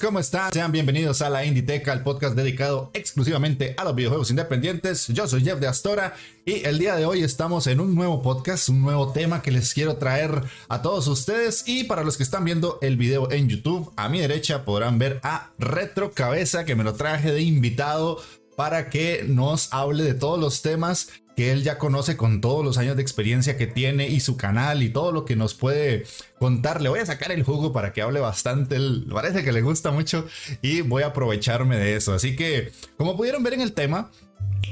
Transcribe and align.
¿Cómo 0.00 0.20
están? 0.20 0.52
Sean 0.52 0.70
bienvenidos 0.70 1.22
a 1.22 1.28
la 1.28 1.44
Inditeca, 1.44 1.92
el 1.92 2.04
podcast 2.04 2.36
dedicado 2.36 2.92
exclusivamente 2.94 3.74
a 3.76 3.82
los 3.82 3.96
videojuegos 3.96 4.30
independientes. 4.30 5.08
Yo 5.08 5.26
soy 5.26 5.42
Jeff 5.42 5.58
de 5.58 5.66
Astora 5.66 6.14
y 6.44 6.64
el 6.64 6.78
día 6.78 6.94
de 6.94 7.04
hoy 7.04 7.24
estamos 7.24 7.66
en 7.66 7.80
un 7.80 7.92
nuevo 7.92 8.22
podcast, 8.22 8.68
un 8.68 8.80
nuevo 8.80 9.10
tema 9.10 9.42
que 9.42 9.50
les 9.50 9.74
quiero 9.74 9.96
traer 9.96 10.40
a 10.68 10.82
todos 10.82 11.08
ustedes 11.08 11.64
y 11.66 11.82
para 11.84 12.04
los 12.04 12.16
que 12.16 12.22
están 12.22 12.44
viendo 12.44 12.78
el 12.80 12.96
video 12.96 13.32
en 13.32 13.48
YouTube, 13.48 13.92
a 13.96 14.08
mi 14.08 14.20
derecha 14.20 14.64
podrán 14.64 15.00
ver 15.00 15.18
a 15.24 15.50
Retro 15.58 16.12
Cabeza 16.12 16.64
que 16.64 16.76
me 16.76 16.84
lo 16.84 16.94
traje 16.94 17.32
de 17.32 17.42
invitado 17.42 18.22
para 18.56 18.90
que 18.90 19.24
nos 19.26 19.72
hable 19.72 20.04
de 20.04 20.14
todos 20.14 20.38
los 20.38 20.62
temas 20.62 21.08
que 21.36 21.52
él 21.52 21.62
ya 21.62 21.78
conoce 21.78 22.16
con 22.16 22.40
todos 22.40 22.64
los 22.64 22.78
años 22.78 22.96
de 22.96 23.02
experiencia 23.02 23.56
que 23.56 23.66
tiene 23.66 24.08
y 24.08 24.20
su 24.20 24.36
canal 24.36 24.82
y 24.82 24.90
todo 24.90 25.12
lo 25.12 25.24
que 25.24 25.36
nos 25.36 25.54
puede 25.54 26.04
contar. 26.38 26.82
Le 26.82 26.88
voy 26.88 27.00
a 27.00 27.06
sacar 27.06 27.32
el 27.32 27.42
jugo 27.42 27.72
para 27.72 27.92
que 27.92 28.02
hable 28.02 28.20
bastante. 28.20 28.76
Él 28.76 29.06
parece 29.10 29.42
que 29.42 29.52
le 29.52 29.62
gusta 29.62 29.90
mucho 29.90 30.26
y 30.60 30.82
voy 30.82 31.02
a 31.02 31.08
aprovecharme 31.08 31.76
de 31.76 31.96
eso. 31.96 32.12
Así 32.12 32.36
que, 32.36 32.72
como 32.96 33.16
pudieron 33.16 33.42
ver 33.42 33.54
en 33.54 33.62
el 33.62 33.72
tema, 33.72 34.10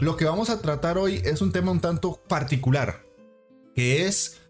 lo 0.00 0.16
que 0.16 0.24
vamos 0.24 0.50
a 0.50 0.60
tratar 0.60 0.98
hoy 0.98 1.22
es 1.24 1.40
un 1.40 1.52
tema 1.52 1.72
un 1.72 1.80
tanto 1.80 2.22
particular, 2.28 3.02
que 3.74 4.06
es 4.06 4.40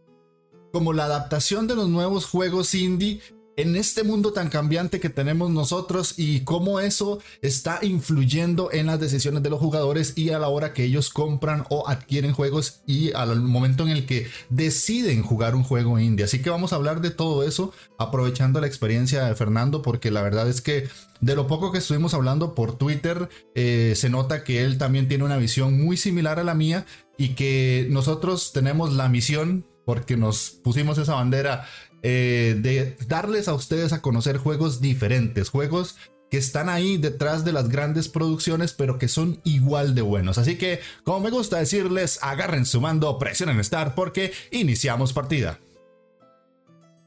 como 0.72 0.92
la 0.92 1.04
adaptación 1.04 1.66
de 1.66 1.76
los 1.76 1.88
nuevos 1.88 2.26
juegos 2.26 2.74
indie 2.74 3.20
en 3.60 3.76
este 3.76 4.04
mundo 4.04 4.32
tan 4.32 4.48
cambiante 4.48 5.00
que 5.00 5.10
tenemos 5.10 5.50
nosotros 5.50 6.14
y 6.16 6.40
cómo 6.40 6.80
eso 6.80 7.18
está 7.42 7.80
influyendo 7.82 8.70
en 8.72 8.86
las 8.86 8.98
decisiones 8.98 9.42
de 9.42 9.50
los 9.50 9.60
jugadores 9.60 10.14
y 10.16 10.30
a 10.30 10.38
la 10.38 10.48
hora 10.48 10.72
que 10.72 10.84
ellos 10.84 11.10
compran 11.10 11.64
o 11.68 11.86
adquieren 11.86 12.32
juegos 12.32 12.80
y 12.86 13.12
al 13.12 13.38
momento 13.42 13.82
en 13.82 13.90
el 13.90 14.06
que 14.06 14.28
deciden 14.48 15.22
jugar 15.22 15.54
un 15.54 15.62
juego 15.62 15.98
indie. 15.98 16.24
Así 16.24 16.40
que 16.40 16.48
vamos 16.48 16.72
a 16.72 16.76
hablar 16.76 17.02
de 17.02 17.10
todo 17.10 17.42
eso 17.42 17.72
aprovechando 17.98 18.62
la 18.62 18.66
experiencia 18.66 19.24
de 19.24 19.34
Fernando 19.34 19.82
porque 19.82 20.10
la 20.10 20.22
verdad 20.22 20.48
es 20.48 20.62
que 20.62 20.88
de 21.20 21.36
lo 21.36 21.46
poco 21.46 21.70
que 21.70 21.78
estuvimos 21.78 22.14
hablando 22.14 22.54
por 22.54 22.78
Twitter 22.78 23.28
eh, 23.54 23.92
se 23.94 24.08
nota 24.08 24.42
que 24.42 24.64
él 24.64 24.78
también 24.78 25.06
tiene 25.06 25.24
una 25.24 25.36
visión 25.36 25.78
muy 25.78 25.98
similar 25.98 26.38
a 26.38 26.44
la 26.44 26.54
mía 26.54 26.86
y 27.18 27.34
que 27.34 27.86
nosotros 27.90 28.52
tenemos 28.54 28.94
la 28.94 29.10
misión 29.10 29.66
porque 29.84 30.16
nos 30.16 30.50
pusimos 30.50 30.98
esa 30.98 31.14
bandera 31.14 31.66
eh, 32.02 32.56
de 32.58 32.96
darles 33.06 33.48
a 33.48 33.54
ustedes 33.54 33.92
a 33.92 34.00
conocer 34.00 34.38
juegos 34.38 34.80
diferentes, 34.80 35.50
juegos 35.50 35.96
que 36.30 36.38
están 36.38 36.68
ahí 36.68 36.96
detrás 36.96 37.44
de 37.44 37.52
las 37.52 37.68
grandes 37.68 38.08
producciones, 38.08 38.72
pero 38.72 38.98
que 38.98 39.08
son 39.08 39.40
igual 39.44 39.94
de 39.94 40.02
buenos. 40.02 40.38
Así 40.38 40.56
que, 40.56 40.80
como 41.02 41.20
me 41.20 41.30
gusta 41.30 41.58
decirles, 41.58 42.20
agarren 42.22 42.66
su 42.66 42.80
mando, 42.80 43.18
presionen 43.18 43.62
Start 43.62 43.94
porque 43.94 44.32
iniciamos 44.52 45.12
partida. 45.12 45.58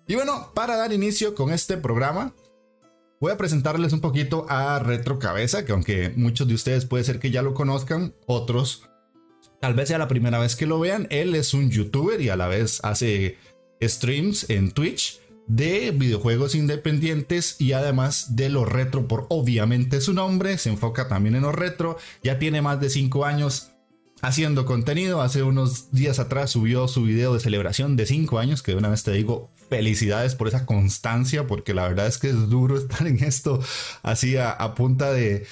Y 0.07 0.15
bueno, 0.15 0.51
para 0.53 0.75
dar 0.75 0.91
inicio 0.91 1.33
con 1.33 1.51
este 1.51 1.77
programa, 1.77 2.33
voy 3.21 3.31
a 3.31 3.37
presentarles 3.37 3.93
un 3.93 4.01
poquito 4.01 4.45
a 4.49 4.77
Retro 4.79 5.17
Cabeza, 5.17 5.63
que 5.63 5.71
aunque 5.71 6.11
muchos 6.17 6.47
de 6.47 6.55
ustedes 6.55 6.85
puede 6.85 7.05
ser 7.05 7.19
que 7.19 7.31
ya 7.31 7.41
lo 7.41 7.53
conozcan, 7.53 8.13
otros 8.27 8.89
tal 9.61 9.75
vez 9.75 9.87
sea 9.87 9.97
la 9.97 10.09
primera 10.09 10.39
vez 10.39 10.57
que 10.57 10.65
lo 10.65 10.77
vean. 10.77 11.07
Él 11.09 11.35
es 11.35 11.53
un 11.53 11.71
youtuber 11.71 12.19
y 12.19 12.27
a 12.27 12.35
la 12.35 12.47
vez 12.47 12.81
hace 12.83 13.37
streams 13.87 14.49
en 14.49 14.71
Twitch 14.71 15.19
de 15.47 15.91
videojuegos 15.91 16.55
independientes 16.55 17.57
y 17.59 17.73
además 17.73 18.35
de 18.35 18.49
lo 18.49 18.65
retro 18.65 19.07
por 19.07 19.27
obviamente 19.29 20.01
su 20.01 20.13
nombre, 20.13 20.57
se 20.57 20.69
enfoca 20.69 21.07
también 21.07 21.35
en 21.35 21.41
lo 21.41 21.51
retro, 21.51 21.97
ya 22.23 22.39
tiene 22.39 22.61
más 22.61 22.79
de 22.79 22.89
5 22.89 23.25
años 23.25 23.71
haciendo 24.21 24.65
contenido, 24.65 25.21
hace 25.21 25.43
unos 25.43 25.91
días 25.91 26.17
atrás 26.19 26.51
subió 26.51 26.87
su 26.87 27.03
video 27.03 27.33
de 27.33 27.41
celebración 27.41 27.97
de 27.97 28.05
5 28.05 28.39
años, 28.39 28.63
que 28.63 28.71
de 28.71 28.77
una 28.77 28.89
vez 28.89 29.03
te 29.03 29.11
digo 29.11 29.51
felicidades 29.73 30.35
por 30.35 30.47
esa 30.47 30.67
constancia, 30.67 31.47
porque 31.47 31.73
la 31.73 31.87
verdad 31.87 32.05
es 32.05 32.19
que 32.19 32.29
es 32.29 32.47
duro 32.47 32.77
estar 32.77 33.07
en 33.07 33.23
esto 33.23 33.59
así 34.03 34.37
a, 34.37 34.75
punta 34.75 35.11
de, 35.11 35.47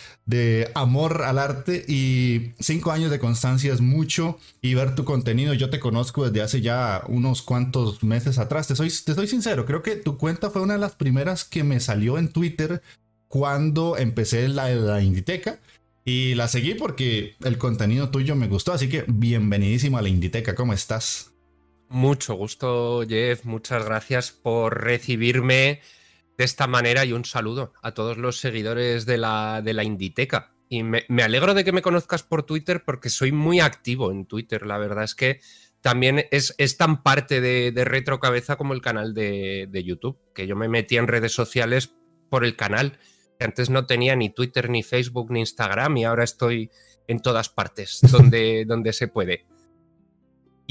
amor 0.75 1.23
al 1.23 1.39
arte 1.39 1.83
y 1.87 2.51
cinco 2.59 2.91
años 2.91 3.09
de 3.09 3.17
constancia 3.17 3.73
es 3.73 3.81
mucho 3.81 4.37
y 4.61 4.75
ver 4.75 4.93
tu 4.93 5.05
contenido. 5.05 5.55
Yo 5.55 5.71
te 5.71 5.79
conozco 5.79 6.29
desde 6.29 6.43
hace 6.43 6.61
ya 6.61 7.01
unos 7.07 7.41
cuantos 7.41 8.03
meses 8.03 8.37
atrás, 8.37 8.67
te 8.67 8.75
soy, 8.75 8.91
te 9.03 9.15
soy 9.15 9.25
sincero, 9.25 9.65
creo 9.65 9.81
que 9.81 9.95
tu 9.95 10.17
cuenta 10.17 10.51
fue 10.51 10.61
una 10.61 10.75
de 10.75 10.79
las 10.79 10.95
primeras 10.95 11.43
que 11.43 11.63
me 11.63 11.79
salió 11.79 12.19
en 12.19 12.31
Twitter 12.31 12.83
cuando 13.27 13.97
empecé 13.97 14.47
la, 14.49 14.69
la 14.69 15.01
Inditeca. 15.01 15.59
Y 16.05 16.35
la 16.35 16.47
seguí 16.47 16.75
porque 16.75 17.35
el 17.43 17.57
contenido 17.57 18.09
tuyo 18.09 18.35
me 18.35 18.47
gustó, 18.47 18.73
así 18.73 18.87
que 18.87 19.03
bienvenidísimo 19.07 19.97
a 19.97 20.01
la 20.01 20.09
Inditeca, 20.09 20.55
¿cómo 20.55 20.73
estás? 20.73 21.30
Mucho 21.91 22.35
gusto, 22.35 23.03
Jeff. 23.05 23.43
Muchas 23.43 23.83
gracias 23.83 24.31
por 24.31 24.81
recibirme 24.81 25.81
de 26.37 26.45
esta 26.45 26.65
manera 26.65 27.03
y 27.03 27.11
un 27.11 27.25
saludo 27.25 27.73
a 27.83 27.93
todos 27.93 28.17
los 28.17 28.37
seguidores 28.37 29.05
de 29.05 29.17
la, 29.17 29.61
de 29.61 29.73
la 29.73 29.83
Inditeca. 29.83 30.53
Y 30.69 30.83
me, 30.83 31.03
alegro 31.21 31.53
de 31.53 31.65
que 31.65 31.73
me 31.73 31.81
conozcas 31.81 32.23
por 32.23 32.43
Twitter 32.43 32.83
porque 32.85 33.09
soy 33.09 33.33
muy 33.33 33.59
activo 33.59 34.09
en 34.09 34.25
Twitter. 34.25 34.65
La 34.65 34.77
verdad 34.77 35.03
es 35.03 35.15
que 35.15 35.41
también 35.81 36.27
es, 36.31 36.55
es 36.57 36.77
tan 36.77 37.03
parte 37.03 37.41
de, 37.41 37.73
de 37.73 37.83
Retro 37.83 38.21
Cabeza 38.21 38.55
como 38.55 38.73
el 38.73 38.81
canal 38.81 39.13
de, 39.13 39.67
de, 39.69 39.83
YouTube, 39.83 40.17
que 40.33 40.47
yo 40.47 40.55
me 40.55 40.69
metí 40.69 40.95
en 40.95 41.09
redes 41.09 41.33
sociales 41.33 41.93
por 42.29 42.45
el 42.45 42.55
canal. 42.55 42.99
Antes 43.37 43.69
no 43.69 43.85
tenía 43.85 44.15
ni 44.15 44.29
Twitter, 44.29 44.69
ni 44.69 44.81
Facebook, 44.81 45.29
ni 45.29 45.41
Instagram 45.41 45.97
y 45.97 46.05
ahora 46.05 46.23
estoy 46.23 46.71
en 47.09 47.21
todas 47.21 47.49
partes 47.49 47.99
donde, 48.09 48.63
donde 48.65 48.93
se 48.93 49.09
puede. 49.09 49.45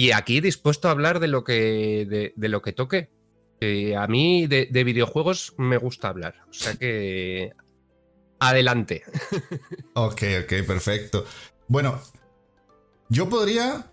Y 0.00 0.12
aquí 0.12 0.40
dispuesto 0.40 0.88
a 0.88 0.92
hablar 0.92 1.20
de 1.20 1.28
lo 1.28 1.44
que, 1.44 2.32
de, 2.34 2.48
lo 2.48 2.62
que 2.62 2.72
toque. 2.72 3.10
a 3.98 4.06
mí 4.06 4.46
de, 4.46 4.82
videojuegos 4.82 5.52
me 5.58 5.76
gusta 5.76 6.08
hablar. 6.08 6.36
O 6.48 6.54
sea 6.54 6.74
que 6.74 7.52
adelante. 8.38 9.02
Ok, 9.92 10.22
ok, 10.44 10.66
perfecto. 10.66 11.26
Bueno, 11.68 12.00
yo 13.10 13.28
podría 13.28 13.92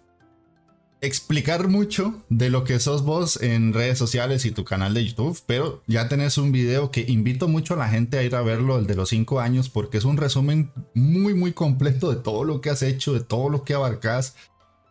explicar 1.02 1.68
mucho 1.68 2.24
de 2.30 2.52
lo 2.52 2.64
que 2.64 2.80
sos 2.80 3.04
vos 3.04 3.42
en 3.42 3.74
redes 3.74 3.98
sociales 3.98 4.46
y 4.46 4.52
tu 4.52 4.64
canal 4.64 4.94
de 4.94 5.06
YouTube, 5.06 5.38
pero 5.46 5.84
ya 5.88 6.08
tenés 6.08 6.38
un 6.38 6.54
video 6.54 6.90
que 6.90 7.02
invito 7.02 7.50
mucho 7.50 7.74
a 7.74 7.78
la 7.78 7.90
gente 7.90 8.18
a 8.18 8.24
ir 8.24 8.34
a 8.34 8.42
verlo, 8.44 8.80
el 8.80 8.88
de 8.88 8.96
los 8.96 9.10
5 9.10 9.42
años, 9.42 9.68
porque 9.68 9.98
es 9.98 10.06
un 10.06 10.16
resumen 10.16 10.72
muy, 10.94 11.34
muy 11.34 11.52
completo 11.52 12.10
de 12.10 12.22
todo 12.22 12.46
lo 12.46 12.62
que 12.62 12.70
has 12.70 12.82
hecho, 12.82 13.12
de 13.12 13.20
todo 13.20 13.50
lo 13.50 13.66
que 13.66 13.74
abarcas 13.74 14.38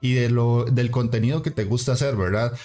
y 0.00 0.14
de 0.14 0.30
lo, 0.30 0.64
del 0.64 0.90
contenido 0.90 1.42
que 1.42 1.50
te 1.50 1.64
gusta 1.64 1.92
hacer, 1.92 2.16
¿verdad? 2.16 2.56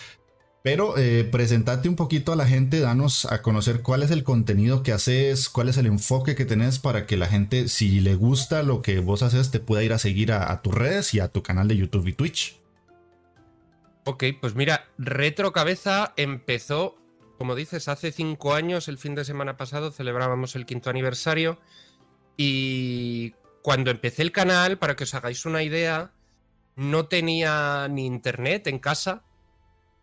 Pero 0.63 0.95
eh, 0.97 1.23
presentate 1.23 1.89
un 1.89 1.95
poquito 1.95 2.31
a 2.31 2.35
la 2.35 2.45
gente, 2.45 2.79
danos 2.79 3.25
a 3.25 3.41
conocer 3.41 3.81
cuál 3.81 4.03
es 4.03 4.11
el 4.11 4.23
contenido 4.23 4.83
que 4.83 4.91
haces, 4.91 5.49
cuál 5.49 5.69
es 5.69 5.77
el 5.77 5.87
enfoque 5.87 6.35
que 6.35 6.45
tenés 6.45 6.77
para 6.77 7.07
que 7.07 7.17
la 7.17 7.25
gente, 7.25 7.67
si 7.67 7.99
le 7.99 8.13
gusta 8.13 8.61
lo 8.61 8.83
que 8.83 8.99
vos 8.99 9.23
haces, 9.23 9.49
te 9.49 9.59
pueda 9.59 9.83
ir 9.83 9.91
a 9.91 9.97
seguir 9.97 10.31
a, 10.31 10.61
tus 10.61 10.75
redes 10.75 11.15
y 11.15 11.19
a 11.19 11.29
tu 11.29 11.41
canal 11.41 11.67
de 11.67 11.77
YouTube 11.77 12.07
y 12.07 12.13
Twitch. 12.13 12.59
Ok, 14.05 14.23
pues 14.39 14.53
mira, 14.53 14.87
Retro 14.99 15.51
Cabeza 15.51 16.13
empezó, 16.15 16.95
como 17.39 17.55
dices, 17.55 17.87
hace 17.87 18.11
cinco 18.11 18.53
años, 18.53 18.87
el 18.87 18.99
fin 18.99 19.15
de 19.15 19.25
semana 19.25 19.57
pasado 19.57 19.91
celebrábamos 19.91 20.55
el 20.55 20.67
quinto 20.67 20.91
aniversario 20.91 21.59
y 22.37 23.33
cuando 23.63 23.89
empecé 23.89 24.21
el 24.21 24.31
canal, 24.31 24.77
para 24.77 24.95
que 24.95 25.05
os 25.05 25.13
hagáis 25.15 25.45
una 25.45 25.63
idea, 25.63 26.11
no 26.81 27.05
tenía 27.05 27.87
ni 27.89 28.07
internet 28.07 28.65
en 28.65 28.79
casa. 28.79 29.23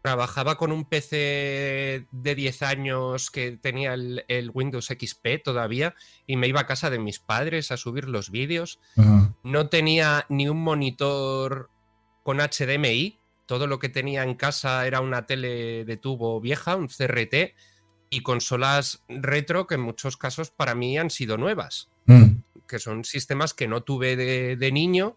Trabajaba 0.00 0.56
con 0.56 0.70
un 0.70 0.84
PC 0.84 2.06
de 2.12 2.34
10 2.36 2.62
años 2.62 3.32
que 3.32 3.58
tenía 3.60 3.94
el, 3.94 4.50
Windows 4.54 4.86
XP 4.86 5.42
todavía 5.42 5.96
y 6.24 6.36
me 6.36 6.46
iba 6.46 6.60
a 6.60 6.66
casa 6.66 6.88
de 6.88 7.00
mis 7.00 7.18
padres 7.18 7.72
a 7.72 7.76
subir 7.76 8.08
los 8.08 8.30
vídeos. 8.30 8.78
No 9.42 9.68
tenía 9.68 10.24
ni 10.28 10.48
un 10.48 10.62
monitor 10.62 11.68
con 12.22 12.38
HDMI. 12.38 13.18
Todo 13.46 13.66
lo 13.66 13.80
que 13.80 13.88
tenía 13.88 14.22
en 14.22 14.34
casa 14.34 14.86
era 14.86 15.00
una 15.00 15.26
tele 15.26 15.84
de 15.84 15.96
tubo 15.96 16.40
vieja, 16.40 16.76
un 16.76 16.86
CRT, 16.86 17.56
y 18.08 18.20
consolas 18.20 19.02
retro 19.08 19.66
que 19.66 19.74
en 19.74 19.80
muchos 19.80 20.16
casos 20.16 20.50
para 20.50 20.76
mí 20.76 20.96
han 20.96 21.10
sido 21.10 21.38
nuevas. 21.38 21.88
Mm. 22.06 22.42
Que 22.68 22.78
son 22.78 23.02
sistemas 23.02 23.52
que 23.52 23.66
no 23.66 23.82
tuve 23.82 24.14
de 24.14 24.72
niño 24.72 25.16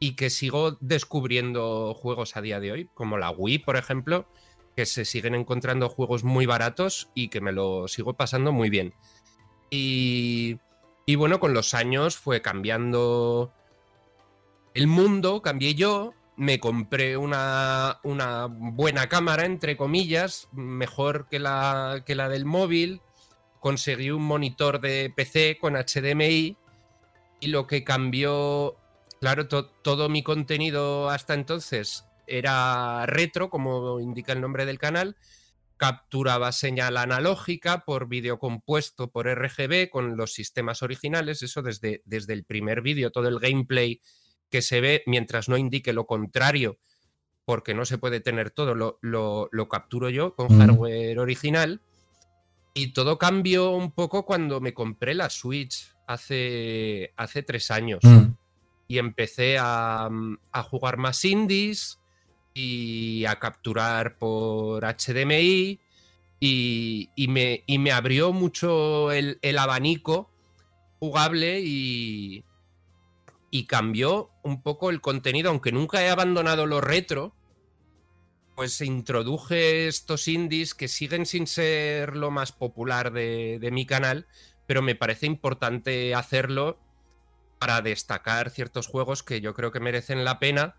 y 0.00 0.16
que 0.16 0.30
sigo 0.30 0.78
descubriendo 0.80 1.94
juegos 1.94 2.36
a 2.36 2.40
día 2.40 2.58
de 2.58 2.72
hoy, 2.72 2.90
como 2.94 3.18
la 3.18 3.30
Wii, 3.30 3.60
por 3.60 3.76
ejemplo, 3.76 4.26
que 4.74 4.86
se 4.86 5.04
siguen 5.04 5.34
encontrando 5.34 5.88
juegos 5.88 6.24
muy 6.24 6.46
baratos 6.46 7.10
y 7.14 7.28
que 7.28 7.40
me 7.40 7.52
lo 7.52 7.86
sigo 7.86 8.14
pasando 8.14 8.50
muy 8.50 8.70
bien. 8.70 8.94
Y, 9.70 10.58
y 11.06 11.14
bueno, 11.14 11.38
con 11.38 11.54
los 11.54 11.74
años 11.74 12.16
fue 12.16 12.40
cambiando 12.40 13.52
el 14.74 14.86
mundo, 14.86 15.42
cambié 15.42 15.74
yo, 15.74 16.14
me 16.36 16.58
compré 16.58 17.18
una, 17.18 18.00
una, 18.02 18.46
buena 18.46 19.08
cámara, 19.10 19.44
entre 19.44 19.76
comillas, 19.76 20.48
mejor 20.52 21.28
que 21.28 21.38
la, 21.38 22.02
que 22.06 22.14
la 22.14 22.30
del 22.30 22.46
móvil, 22.46 23.02
conseguí 23.60 24.10
un 24.10 24.22
monitor 24.22 24.80
de 24.80 25.12
PC 25.14 25.58
con 25.60 25.74
HDMI 25.74 26.56
y 27.40 27.46
lo 27.48 27.66
que 27.66 27.84
cambió, 27.84 28.76
claro, 29.20 29.46
todo 29.48 30.08
mi 30.08 30.22
contenido 30.22 31.10
hasta 31.10 31.34
entonces 31.34 32.04
era 32.26 33.06
retro, 33.06 33.50
como 33.50 34.00
indica 34.00 34.32
el 34.32 34.40
nombre 34.40 34.66
del 34.66 34.78
canal, 34.78 35.16
capturaba 35.76 36.52
señal 36.52 36.96
analógica 36.96 37.84
por 37.84 38.06
vídeo 38.06 38.38
compuesto 38.38 39.10
por 39.10 39.26
RGB 39.26 39.88
con 39.90 40.16
los 40.16 40.34
sistemas 40.34 40.82
originales, 40.82 41.42
eso 41.42 41.62
desde, 41.62 42.02
desde 42.04 42.34
el 42.34 42.44
primer 42.44 42.82
vídeo, 42.82 43.10
todo 43.10 43.28
el 43.28 43.38
gameplay 43.40 44.00
que 44.50 44.62
se 44.62 44.80
ve, 44.80 45.02
mientras 45.06 45.48
no 45.48 45.56
indique 45.56 45.92
lo 45.92 46.06
contrario, 46.06 46.78
porque 47.44 47.74
no 47.74 47.84
se 47.84 47.98
puede 47.98 48.20
tener 48.20 48.50
todo, 48.50 48.74
lo, 48.74 48.98
lo, 49.00 49.68
capturo 49.68 50.10
yo 50.10 50.34
con 50.34 50.56
hardware 50.58 51.18
original. 51.18 51.80
Y 52.74 52.92
todo 52.92 53.18
cambió 53.18 53.70
un 53.70 53.92
poco 53.92 54.24
cuando 54.24 54.60
me 54.60 54.74
compré 54.74 55.14
la 55.14 55.30
Switch 55.30 55.92
hace, 56.06 57.12
hace 57.16 57.42
tres 57.42 57.70
años. 57.70 58.00
Mm. 58.02 58.29
Y 58.90 58.98
empecé 58.98 59.56
a, 59.58 60.10
a, 60.50 60.62
jugar 60.64 60.96
más 60.96 61.24
indies, 61.24 62.00
y 62.54 63.24
a 63.26 63.38
capturar 63.38 64.16
por 64.16 64.84
HDMI 64.84 65.80
y, 66.40 67.26
me, 67.28 67.64
me, 67.66 67.92
abrió 67.92 68.32
mucho 68.32 69.12
el, 69.12 69.38
abanico 69.58 70.30
jugable 70.98 71.60
y, 71.60 72.44
y 73.50 73.64
cambió 73.64 74.30
un 74.42 74.62
poco 74.62 74.90
el 74.90 75.00
contenido, 75.00 75.50
aunque 75.50 75.72
nunca 75.72 76.02
he 76.02 76.10
abandonado 76.10 76.66
lo 76.66 76.80
retro, 76.80 77.34
pues 78.56 78.80
introduje 78.80 79.86
estos 79.86 80.28
indies 80.28 80.74
que 80.74 80.88
siguen 80.88 81.26
sin 81.26 81.46
ser 81.46 82.16
lo 82.16 82.30
más 82.30 82.52
popular 82.52 83.12
de, 83.12 83.58
de 83.58 83.70
mi 83.70 83.86
canal, 83.86 84.26
pero 84.66 84.82
me 84.82 84.94
parece 84.94 85.26
importante 85.26 86.14
hacerlo 86.14 86.78
para 87.60 87.82
destacar 87.82 88.48
ciertos 88.48 88.86
juegos 88.86 89.22
que 89.22 89.42
yo 89.42 89.52
creo 89.52 89.70
que 89.70 89.80
merecen 89.80 90.24
la 90.24 90.38
pena 90.38 90.76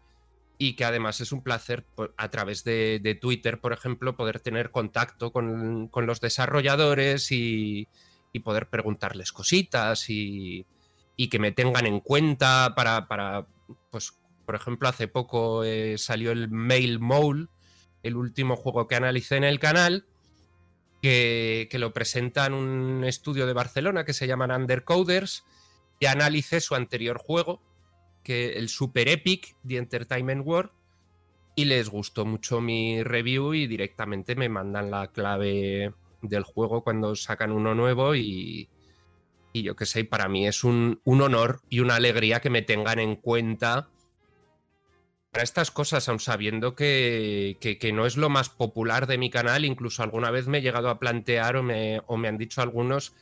y 0.58 0.76
que 0.76 0.84
además 0.84 1.22
es 1.22 1.32
un 1.32 1.44
placer 1.44 1.86
a 2.18 2.30
través 2.30 2.64
de, 2.64 3.18
Twitter, 3.22 3.62
por 3.62 3.72
ejemplo, 3.72 4.16
poder 4.16 4.40
tener 4.40 4.72
contacto 4.72 5.32
con, 5.32 5.92
los 5.94 6.20
desarrolladores 6.20 7.32
y, 7.32 7.88
poder 8.44 8.68
preguntarles 8.68 9.32
cositas 9.32 10.10
y, 10.10 10.66
que 11.30 11.38
me 11.38 11.52
tengan 11.52 11.86
en 11.86 12.00
cuenta 12.00 12.74
para, 12.76 13.08
para 13.08 13.46
pues, 13.92 14.14
por 14.44 14.56
ejemplo, 14.56 14.90
hace 14.90 15.08
poco 15.08 15.64
eh, 15.64 16.00
salió 16.00 16.32
el 16.32 16.50
Mail 16.50 17.00
Mole, 17.00 17.48
el 18.02 18.16
último 18.16 18.56
juego 18.56 18.88
que 18.88 18.96
analicé 18.96 19.36
en 19.38 19.44
el 19.44 19.60
canal, 19.60 20.08
que, 21.00 21.68
que 21.70 21.78
lo 21.78 21.94
presenta 21.94 22.48
en 22.48 22.54
un 22.54 23.04
estudio 23.04 23.46
de 23.46 23.54
Barcelona 23.54 24.04
que 24.04 24.14
se 24.14 24.26
llaman 24.26 24.52
Undercoders, 24.52 25.44
y 26.02 26.08
analicé 26.08 26.60
su 26.60 26.74
anterior 26.76 27.20
juego, 27.20 27.62
que 28.24 28.54
el 28.54 28.70
Super 28.70 29.08
Epic 29.08 29.56
de 29.64 29.78
Entertainment 29.78 30.46
World 30.46 30.72
y 31.56 31.66
les 31.66 31.90
gustó 31.90 32.26
mucho 32.26 32.60
mi 32.60 33.04
review 33.04 33.54
y 33.54 33.68
directamente 33.68 34.36
me 34.36 34.50
mandan 34.50 34.90
la 34.90 35.12
clave 35.12 35.94
del 36.24 36.44
juego 36.44 36.84
cuando 36.84 37.16
sacan 37.16 37.52
uno 37.52 37.76
nuevo 37.76 38.16
y, 38.16 38.68
y 39.54 39.62
yo 39.62 39.76
qué 39.76 39.86
sé, 39.86 40.04
para 40.04 40.28
mí 40.28 40.48
es 40.48 40.64
un, 40.64 41.02
honor 41.06 41.62
y 41.70 41.82
una 41.82 41.96
alegría 41.98 42.40
que 42.40 42.50
me 42.50 42.64
tengan 42.64 42.98
en 42.98 43.16
cuenta 43.16 43.90
para 45.32 45.44
estas 45.44 45.70
cosas, 45.70 46.10
aun 46.10 46.20
sabiendo 46.20 46.76
que, 46.76 47.58
que, 47.60 47.94
no 47.94 48.08
es 48.08 48.18
lo 48.18 48.30
más 48.30 48.50
popular 48.50 49.06
de 49.06 49.20
mi 49.20 49.30
canal, 49.30 49.66
incluso 49.66 50.02
alguna 50.02 50.32
vez 50.32 50.48
me 50.48 50.58
he 50.58 50.62
llegado 50.62 50.90
a 50.90 51.00
plantear 51.00 51.58
o 51.58 51.64
me, 51.64 52.02
o 52.08 52.18
me 52.18 52.28
han 52.28 52.40
dicho 52.40 52.62
algunos 52.62 53.14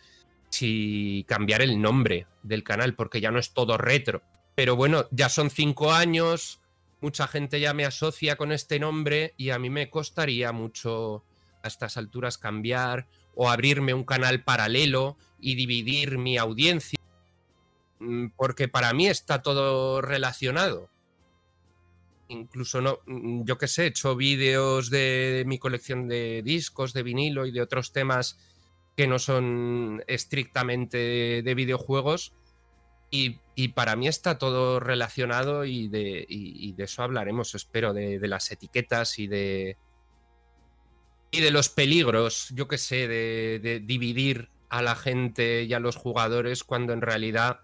si 0.50 1.26
cambiar 1.28 1.62
el 1.62 1.82
nombre 1.82 2.28
del 2.44 2.64
canal, 2.64 2.96
porque 2.96 3.22
ya 3.22 3.32
no 3.32 3.40
es 3.40 3.54
todo 3.54 3.78
retro. 3.78 4.22
Pero 4.56 4.76
bueno, 4.76 5.08
ya 5.12 5.30
son 5.30 5.50
cinco 5.50 5.92
años, 5.92 6.60
mucha 7.02 7.28
gente 7.28 7.60
ya 7.60 7.74
me 7.74 7.86
asocia 7.86 8.36
con 8.36 8.52
este 8.52 8.80
nombre 8.80 9.34
y 9.38 9.52
a 9.52 9.60
mí 9.60 9.70
me 9.70 9.90
costaría 9.90 10.52
mucho 10.52 11.24
a 11.64 11.68
estas 11.68 11.98
alturas 11.98 12.38
cambiar 12.38 13.08
o 13.36 13.50
abrirme 13.50 13.94
un 13.94 14.04
canal 14.04 14.44
paralelo 14.44 15.18
y 15.40 15.56
dividir 15.56 16.18
mi 16.18 16.38
audiencia, 16.38 17.00
mm, 18.00 18.28
porque 18.36 18.68
para 18.68 18.94
mí 18.94 19.08
está 19.08 19.42
todo 19.42 20.02
relacionado. 20.02 20.90
Incluso 22.28 22.82
no, 22.82 23.00
mm, 23.06 23.44
yo 23.46 23.58
que 23.58 23.68
sé, 23.68 23.86
he 23.86 23.88
hecho 23.88 24.16
vídeos 24.16 24.90
de 24.90 25.44
mi 25.48 25.58
colección 25.58 26.08
de 26.08 26.42
discos, 26.44 26.94
de 26.94 27.04
vinilo 27.04 27.46
y 27.46 27.52
de 27.52 27.62
otros 27.62 27.92
temas 27.92 28.38
que 29.00 29.08
no 29.08 29.18
son 29.18 30.04
estrictamente 30.08 31.42
de 31.42 31.56
videojuegos 31.56 32.34
y, 33.10 33.40
para 33.70 33.96
mí 33.96 34.10
está 34.10 34.38
todo 34.38 34.82
relacionado 34.82 35.64
y 35.64 35.88
de, 35.88 36.28
de 36.76 36.84
eso 36.84 37.04
hablaremos, 37.04 37.56
espero, 37.56 37.94
de, 37.94 38.20
las 38.28 38.52
etiquetas 38.52 39.18
y 39.18 39.28
de, 39.28 39.78
y 41.32 41.40
de 41.40 41.52
los 41.52 41.70
peligros, 41.70 42.50
yo 42.54 42.68
qué 42.68 42.78
sé, 42.78 43.08
de, 43.08 43.82
dividir 43.86 44.50
a 44.68 44.82
la 44.82 44.98
gente 44.98 45.64
y 45.64 45.74
a 45.74 45.80
los 45.80 45.96
jugadores 45.96 46.66
cuando 46.66 46.92
en 46.92 47.00
realidad 47.00 47.62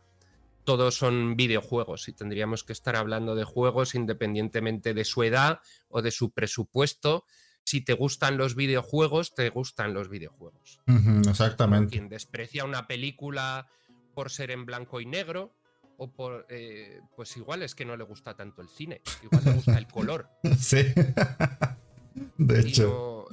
todos 0.63 0.95
son 0.95 1.35
videojuegos 1.35 2.07
y 2.07 2.13
tendríamos 2.13 2.63
que 2.63 2.71
estar 2.71 2.95
hablando 2.95 3.35
de 3.35 3.43
juegos 3.43 3.93
independientemente 3.93 4.93
de 4.93 5.03
su 5.03 5.21
edad 5.23 5.59
o 5.89 6.01
de 6.01 6.11
su 6.11 6.31
presupuesto. 6.31 7.25
Si 7.65 7.81
te 7.81 7.93
gustan 7.93 8.37
los 8.37 8.55
videojuegos, 8.55 9.35
te 9.35 9.49
gustan 9.49 9.93
los 9.93 10.07
videojuegos. 10.07 10.79
exactamente. 11.27 11.91
Quien 11.91 12.09
desprecia 12.09 12.63
una 12.63 12.87
película 12.87 13.67
por 14.13 14.31
ser 14.31 14.51
en 14.51 14.65
blanco 14.65 15.01
y 15.01 15.05
negro, 15.05 15.53
o 15.97 16.11
por. 16.11 16.45
Eh, 16.49 17.01
pues 17.15 17.35
igual 17.37 17.63
es 17.63 17.75
que 17.75 17.85
no 17.85 17.97
le 17.97 18.03
gusta 18.03 18.35
tanto 18.35 18.61
el 18.61 18.69
cine, 18.69 19.01
igual 19.23 19.43
le 19.45 19.53
gusta 19.53 19.77
el 19.77 19.87
color. 19.87 20.29
Sí. 20.59 20.77
De 22.37 22.59
hecho. 22.61 23.25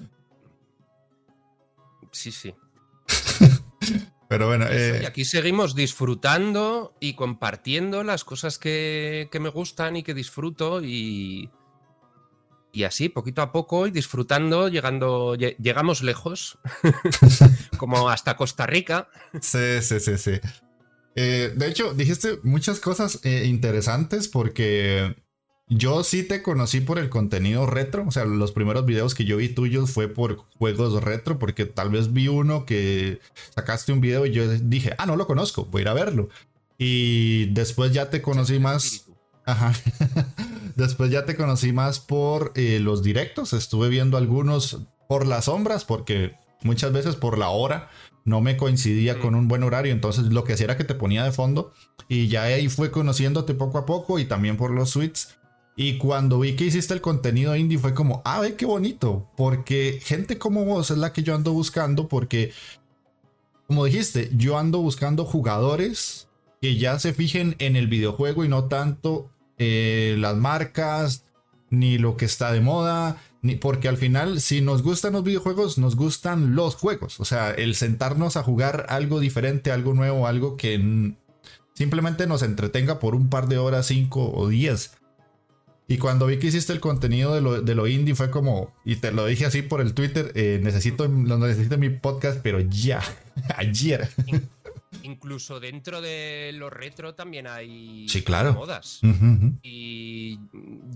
Sí, 2.10 2.32
sí. 2.32 2.54
Pero 4.28 4.46
bueno. 4.46 4.66
Eh, 4.68 5.00
y 5.02 5.06
aquí 5.06 5.24
seguimos 5.24 5.74
disfrutando 5.74 6.94
y 7.00 7.14
compartiendo 7.14 8.02
las 8.02 8.24
cosas 8.24 8.58
que, 8.58 9.28
que 9.30 9.40
me 9.40 9.50
gustan 9.50 9.96
y 9.96 10.02
que 10.02 10.14
disfruto 10.14 10.82
y. 10.82 11.50
Y 12.72 12.84
así, 12.84 13.10
poquito 13.10 13.42
a 13.42 13.52
poco, 13.52 13.86
y 13.86 13.90
disfrutando, 13.90 14.68
llegando, 14.68 15.34
llegamos 15.34 16.02
lejos, 16.02 16.58
como 17.76 18.08
hasta 18.08 18.36
Costa 18.36 18.66
Rica. 18.66 19.08
Sí, 19.40 19.82
sí, 19.82 20.00
sí, 20.00 20.16
sí. 20.16 20.32
Eh, 21.14 21.52
de 21.54 21.68
hecho, 21.68 21.92
dijiste 21.92 22.38
muchas 22.42 22.80
cosas 22.80 23.20
eh, 23.24 23.44
interesantes 23.46 24.28
porque 24.28 25.14
yo 25.68 26.04
sí 26.04 26.22
te 26.22 26.42
conocí 26.42 26.80
por 26.80 26.98
el 26.98 27.08
contenido 27.08 27.66
retro. 27.66 28.04
O 28.06 28.10
sea, 28.10 28.24
los 28.24 28.52
primeros 28.52 28.86
videos 28.86 29.14
que 29.14 29.24
yo 29.24 29.36
vi 29.36 29.48
tuyos 29.48 29.90
fue 29.90 30.08
por 30.08 30.36
juegos 30.58 31.02
retro, 31.02 31.38
porque 31.38 31.66
tal 31.66 31.90
vez 31.90 32.12
vi 32.12 32.28
uno 32.28 32.66
que 32.66 33.20
sacaste 33.54 33.92
un 33.92 34.00
video 34.00 34.26
y 34.26 34.32
yo 34.32 34.48
dije, 34.48 34.94
ah, 34.98 35.06
no 35.06 35.16
lo 35.16 35.26
conozco, 35.26 35.66
voy 35.66 35.80
a 35.80 35.82
ir 35.82 35.88
a 35.88 35.94
verlo. 35.94 36.28
Y 36.78 37.46
después 37.52 37.92
ya 37.92 38.10
te 38.10 38.22
conocí 38.22 38.58
más. 38.58 39.06
Ajá. 39.44 39.72
después 40.76 41.10
ya 41.10 41.24
te 41.24 41.36
conocí 41.36 41.72
más 41.72 42.00
por 42.00 42.52
eh, 42.54 42.78
los 42.80 43.02
directos. 43.02 43.52
Estuve 43.52 43.88
viendo 43.88 44.16
algunos 44.16 44.78
por 45.08 45.26
las 45.26 45.46
sombras, 45.46 45.84
porque 45.84 46.34
muchas 46.62 46.92
veces 46.92 47.16
por 47.16 47.38
la 47.38 47.50
hora 47.50 47.90
no 48.24 48.40
me 48.40 48.56
coincidía 48.56 49.18
con 49.18 49.34
un 49.34 49.48
buen 49.48 49.62
horario, 49.64 49.92
entonces 49.92 50.26
lo 50.26 50.44
que 50.44 50.52
hacía 50.52 50.64
era 50.64 50.76
que 50.76 50.84
te 50.84 50.94
ponía 50.94 51.24
de 51.24 51.32
fondo 51.32 51.72
y 52.08 52.28
ya 52.28 52.44
ahí 52.44 52.68
fue 52.68 52.90
conociéndote 52.90 53.54
poco 53.54 53.78
a 53.78 53.86
poco 53.86 54.18
y 54.18 54.26
también 54.26 54.56
por 54.56 54.70
los 54.70 54.90
suites. 54.90 55.36
Y 55.74 55.96
cuando 55.96 56.38
vi 56.38 56.54
que 56.54 56.66
hiciste 56.66 56.92
el 56.92 57.00
contenido 57.00 57.56
indie 57.56 57.78
fue 57.78 57.94
como, 57.94 58.20
ah, 58.24 58.40
ve 58.40 58.56
qué 58.56 58.66
bonito, 58.66 59.30
porque 59.36 60.00
gente 60.02 60.38
como 60.38 60.64
vos 60.64 60.90
es 60.90 60.98
la 60.98 61.12
que 61.12 61.22
yo 61.22 61.34
ando 61.34 61.52
buscando, 61.52 62.08
porque, 62.08 62.52
como 63.66 63.86
dijiste, 63.86 64.30
yo 64.36 64.58
ando 64.58 64.80
buscando 64.80 65.24
jugadores 65.24 66.28
que 66.62 66.76
ya 66.76 67.00
se 67.00 67.12
fijen 67.12 67.56
en 67.58 67.74
el 67.74 67.88
videojuego 67.88 68.44
y 68.44 68.48
no 68.48 68.66
tanto 68.66 69.28
eh, 69.58 70.14
las 70.18 70.36
marcas, 70.36 71.24
ni 71.70 71.98
lo 71.98 72.16
que 72.16 72.24
está 72.24 72.52
de 72.52 72.60
moda, 72.60 73.20
porque 73.60 73.88
al 73.88 73.96
final, 73.96 74.40
si 74.40 74.60
nos 74.60 74.82
gustan 74.82 75.14
los 75.14 75.24
videojuegos, 75.24 75.76
nos 75.76 75.96
gustan 75.96 76.54
los 76.54 76.76
juegos. 76.76 77.18
O 77.18 77.24
sea, 77.24 77.50
el 77.50 77.74
sentarnos 77.74 78.36
a 78.36 78.44
jugar 78.44 78.86
algo 78.90 79.18
diferente, 79.18 79.72
algo 79.72 79.92
nuevo, 79.92 80.28
algo 80.28 80.56
que 80.56 81.14
simplemente 81.74 82.28
nos 82.28 82.44
entretenga 82.44 83.00
por 83.00 83.16
un 83.16 83.28
par 83.28 83.48
de 83.48 83.58
horas, 83.58 83.86
cinco 83.86 84.32
o 84.32 84.48
diez. 84.48 84.92
Y 85.88 85.98
cuando 85.98 86.26
vi 86.26 86.38
que 86.38 86.46
hiciste 86.46 86.72
el 86.72 86.78
contenido 86.78 87.34
de 87.34 87.40
lo, 87.40 87.60
de 87.60 87.74
lo 87.74 87.88
indie 87.88 88.14
fue 88.14 88.30
como, 88.30 88.72
y 88.84 88.96
te 88.96 89.10
lo 89.10 89.26
dije 89.26 89.46
así 89.46 89.62
por 89.62 89.80
el 89.80 89.94
Twitter, 89.94 90.30
eh, 90.36 90.60
necesito, 90.62 91.08
lo 91.08 91.38
necesito 91.38 91.74
en 91.74 91.80
mi 91.80 91.90
podcast, 91.90 92.38
pero 92.40 92.60
ya, 92.60 93.02
ayer. 93.56 94.08
Incluso 95.02 95.58
dentro 95.58 96.00
de 96.00 96.50
lo 96.54 96.68
retro 96.70 97.14
también 97.14 97.46
hay 97.46 98.06
sí, 98.08 98.22
claro. 98.22 98.52
modas. 98.52 99.00
Y 99.62 100.38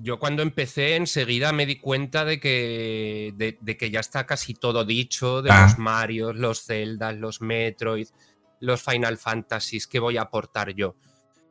yo 0.02 0.18
cuando 0.18 0.42
empecé 0.42 0.96
enseguida 0.96 1.52
me 1.52 1.66
di 1.66 1.76
cuenta 1.76 2.24
de 2.24 2.38
que, 2.38 3.32
de, 3.36 3.76
que 3.76 3.90
ya 3.90 4.00
está 4.00 4.26
casi 4.26 4.54
todo 4.54 4.84
dicho 4.84 5.40
de 5.42 5.50
Ah. 5.50 5.62
los 5.64 5.78
Marios, 5.78 6.36
los 6.36 6.62
Zeldas, 6.64 7.16
los 7.16 7.40
Metroid, 7.40 8.08
los 8.60 8.82
Final 8.82 9.16
Fantasies 9.18 9.86
que 9.86 9.98
voy 9.98 10.18
a 10.18 10.22
aportar 10.22 10.74
yo. 10.74 10.94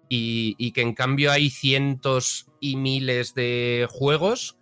Y, 0.07 0.55
y 0.59 0.71
que 0.71 0.81
en 0.81 0.93
cambio 0.93 1.31
hay 1.31 1.49
cientos 1.49 2.45
y 2.59 2.75
miles 2.75 3.33
de 3.33 3.87
juegos 3.89 4.55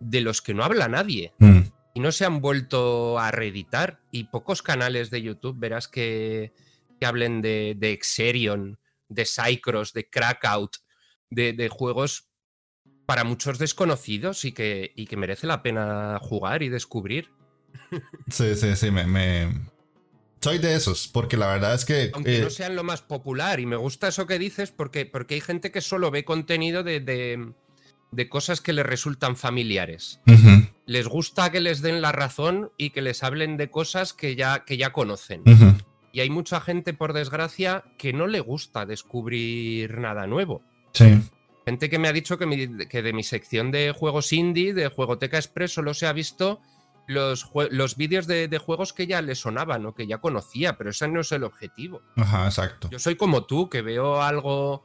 de 0.00 0.20
los 0.20 0.42
que 0.42 0.52
no 0.54 0.64
habla 0.64 0.88
nadie 0.88 1.32
Mm. 1.38 1.60
y 1.94 2.00
no 2.00 2.10
se 2.10 2.24
han 2.24 2.40
vuelto 2.40 3.18
a 3.20 3.30
reeditar. 3.30 4.00
Y 4.10 4.24
pocos 4.24 4.62
canales 4.62 5.10
de 5.10 5.22
YouTube 5.22 5.56
verás 5.58 5.86
que, 5.86 6.52
que 7.00 7.06
hablen 7.06 7.40
de, 7.40 7.74
de 7.76 7.92
Exerion, 7.92 8.78
de 9.08 9.24
Cycross, 9.26 9.92
de 9.94 10.08
Crackout, 10.08 10.76
de, 11.30 11.52
de 11.54 11.68
juegos 11.68 12.28
para 13.06 13.24
muchos 13.24 13.58
desconocidos 13.58 14.44
y 14.44 14.52
que, 14.52 14.92
y 14.94 15.06
que 15.06 15.16
merece 15.16 15.46
la 15.48 15.62
pena 15.62 16.18
jugar 16.20 16.62
y 16.62 16.68
descubrir. 16.68 17.30
Sí, 18.30 18.54
sí, 18.54 18.76
sí, 18.76 18.90
me, 18.90 19.06
me- 19.06 19.68
Soy 20.40 20.58
de 20.58 20.74
esos, 20.74 21.08
porque 21.08 21.36
la 21.36 21.46
verdad 21.48 21.74
es 21.74 21.84
que... 21.84 22.10
Aunque 22.14 22.38
eh, 22.38 22.40
no 22.42 22.50
sean 22.50 22.74
lo 22.76 22.82
más 22.84 23.02
popular. 23.02 23.60
Y 23.60 23.66
me 23.66 23.76
gusta 23.76 24.08
eso 24.08 24.26
que 24.26 24.38
dices 24.38 24.70
porque, 24.70 25.04
porque 25.06 25.34
hay 25.34 25.40
gente 25.40 25.70
que 25.70 25.80
solo 25.80 26.10
ve 26.10 26.24
contenido 26.24 26.82
de, 26.82 27.00
de- 27.00 27.52
de 28.12 28.28
cosas 28.28 28.60
que 28.60 28.72
le 28.72 28.82
resultan 28.82 29.36
familiares. 29.36 30.20
Les 30.86 31.06
gusta 31.06 31.50
que 31.52 31.60
les 31.60 31.82
den 31.82 32.00
la 32.00 32.10
razón 32.12 32.72
y 32.76 32.90
que 32.90 33.02
les 33.02 33.22
hablen 33.22 33.56
de 33.56 33.70
cosas 33.70 34.12
que 34.12 34.34
ya, 34.34 34.64
que 34.64 34.76
ya 34.76 34.92
conocen. 34.92 35.42
Y 36.12 36.20
hay 36.20 36.30
mucha 36.30 36.60
gente, 36.60 36.92
por 36.92 37.12
desgracia, 37.12 37.84
que 37.98 38.12
no 38.12 38.26
le 38.26 38.40
gusta 38.40 38.84
descubrir 38.86 39.98
nada 39.98 40.26
nuevo. 40.26 40.62
Sí. 40.92 41.20
Gente 41.66 41.88
que 41.90 41.98
me 41.98 42.08
ha 42.08 42.12
dicho 42.12 42.36
que, 42.38 42.46
mi- 42.46 42.86
que 42.88 43.02
de 43.02 43.12
mi 43.12 43.22
sección 43.22 43.70
de 43.70 43.92
juegos 43.92 44.32
indie, 44.32 44.74
de 44.74 44.88
Juegoteca 44.88 45.36
Express, 45.36 45.72
solo 45.74 45.94
se 45.94 46.06
ha 46.06 46.12
visto 46.12 46.60
los, 47.06 47.48
los 47.70 47.96
vídeos 47.96 48.26
de, 48.26 48.48
de 48.48 48.58
juegos 48.58 48.92
que 48.92 49.06
ya 49.06 49.22
le 49.22 49.34
sonaban 49.34 49.84
o 49.86 49.94
que 49.94 50.06
ya 50.06 50.18
conocía, 50.18 50.76
pero 50.76 50.90
ese 50.90 51.06
no 51.08 51.20
es 51.20 51.30
el 51.32 51.44
objetivo. 51.44 52.02
Ajá, 52.16 52.46
exacto. 52.46 52.88
Yo 52.90 52.98
soy 52.98 53.14
como 53.16 53.44
tú, 53.44 53.68
que 53.68 53.82
veo 53.82 54.20
algo, 54.22 54.82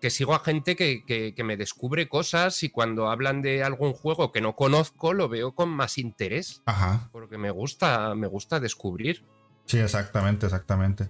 que 0.00 0.08
sigo 0.10 0.34
a 0.34 0.38
gente 0.40 0.76
que, 0.76 1.04
que- 1.04 1.34
que 1.34 1.44
me 1.44 1.56
descubre 1.58 2.08
cosas 2.08 2.62
y 2.62 2.70
cuando 2.70 3.08
hablan 3.10 3.42
de 3.42 3.62
algún 3.64 3.92
juego 3.92 4.30
que 4.32 4.40
no 4.40 4.54
conozco, 4.56 5.12
lo 5.12 5.28
veo 5.28 5.54
con 5.54 5.68
más 5.68 5.98
interés, 5.98 6.62
Ajá. 6.64 7.08
porque 7.12 7.36
me 7.38 7.50
gusta, 7.50 8.14
me 8.14 8.28
gusta 8.28 8.60
descubrir. 8.60 9.24
Sí, 9.66 9.78
exactamente, 9.78 10.46
exactamente. 10.46 11.08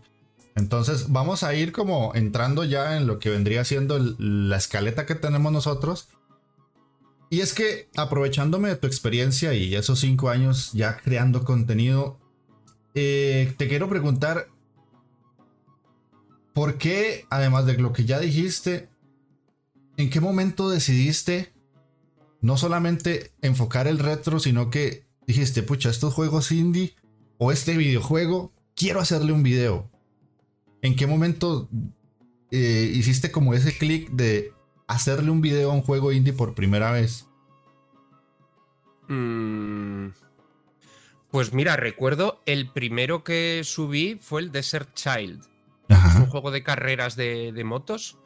Entonces 0.55 1.11
vamos 1.11 1.43
a 1.43 1.55
ir 1.55 1.73
como 1.73 2.15
entrando 2.15 2.65
ya 2.65 2.97
en 2.97 3.07
lo 3.07 3.19
que 3.19 3.31
vendría 3.31 3.65
siendo 3.65 3.99
la 4.19 4.57
escaleta 4.57 5.07
que 5.07 5.15
tenemos 5.15 5.53
nosotros. 5.53 6.09
Y 7.31 7.41
es 7.41 7.53
que 7.53 7.89
aprovechándome 7.97 8.69
de 8.69 8.77
tu 8.77 8.87
experiencia 8.87 9.55
y 9.55 9.75
esos 9.75 9.99
cinco 9.99 10.29
años 10.31 10.73
ya 10.73 10.97
creando 10.99 11.45
contenido, 11.45 12.21
eh, 12.95 13.55
te 13.57 13.67
quiero 13.67 13.89
preguntar, 13.89 14.49
¿por 16.53 16.79
qué, 16.79 17.27
además 17.31 17.67
de 17.67 17.77
lo 17.77 17.93
que 17.93 18.05
ya 18.05 18.21
dijiste, 18.21 18.89
en 19.97 20.11
qué 20.11 20.21
momento 20.21 20.71
decidiste 20.71 21.53
no 22.41 22.57
solamente 22.57 23.33
enfocar 23.43 23.89
el 23.89 23.99
retro, 23.99 24.39
sino 24.39 24.71
que 24.71 25.07
dijiste, 25.27 25.63
pucha, 25.63 25.91
estos 25.91 26.15
juegos 26.15 26.53
indie 26.53 26.95
o 27.39 27.53
este 27.53 27.77
videojuego, 27.77 28.53
quiero 28.75 29.01
hacerle 29.01 29.33
un 29.33 29.43
video. 29.43 29.91
¿En 30.83 30.97
qué 30.97 31.07
momento 31.07 31.69
eh, 32.51 32.91
hiciste 32.95 33.31
como 33.33 33.55
ese 33.55 33.77
clic 33.77 34.11
de 34.11 34.53
hacerle 34.87 35.31
un 35.31 35.41
video 35.41 35.71
a 35.71 35.75
un 35.75 35.83
juego 35.83 36.13
indie 36.13 36.33
por 36.33 36.55
primera 36.55 36.93
vez? 36.93 37.27
Mm, 39.09 40.09
Pues 41.31 41.53
mira, 41.53 41.77
recuerdo 41.77 42.41
el 42.47 42.71
primero 42.73 43.25
que 43.25 43.63
subí 43.65 44.17
fue 44.21 44.41
el 44.41 44.53
Desert 44.53 44.95
Child. 44.95 45.43
Es 46.01 46.15
un 46.15 46.25
Ajá. 46.25 46.27
juego 46.27 46.51
de 46.51 46.63
carreras 46.63 47.17
de, 47.17 47.53
de 47.53 47.65
motos 47.65 48.19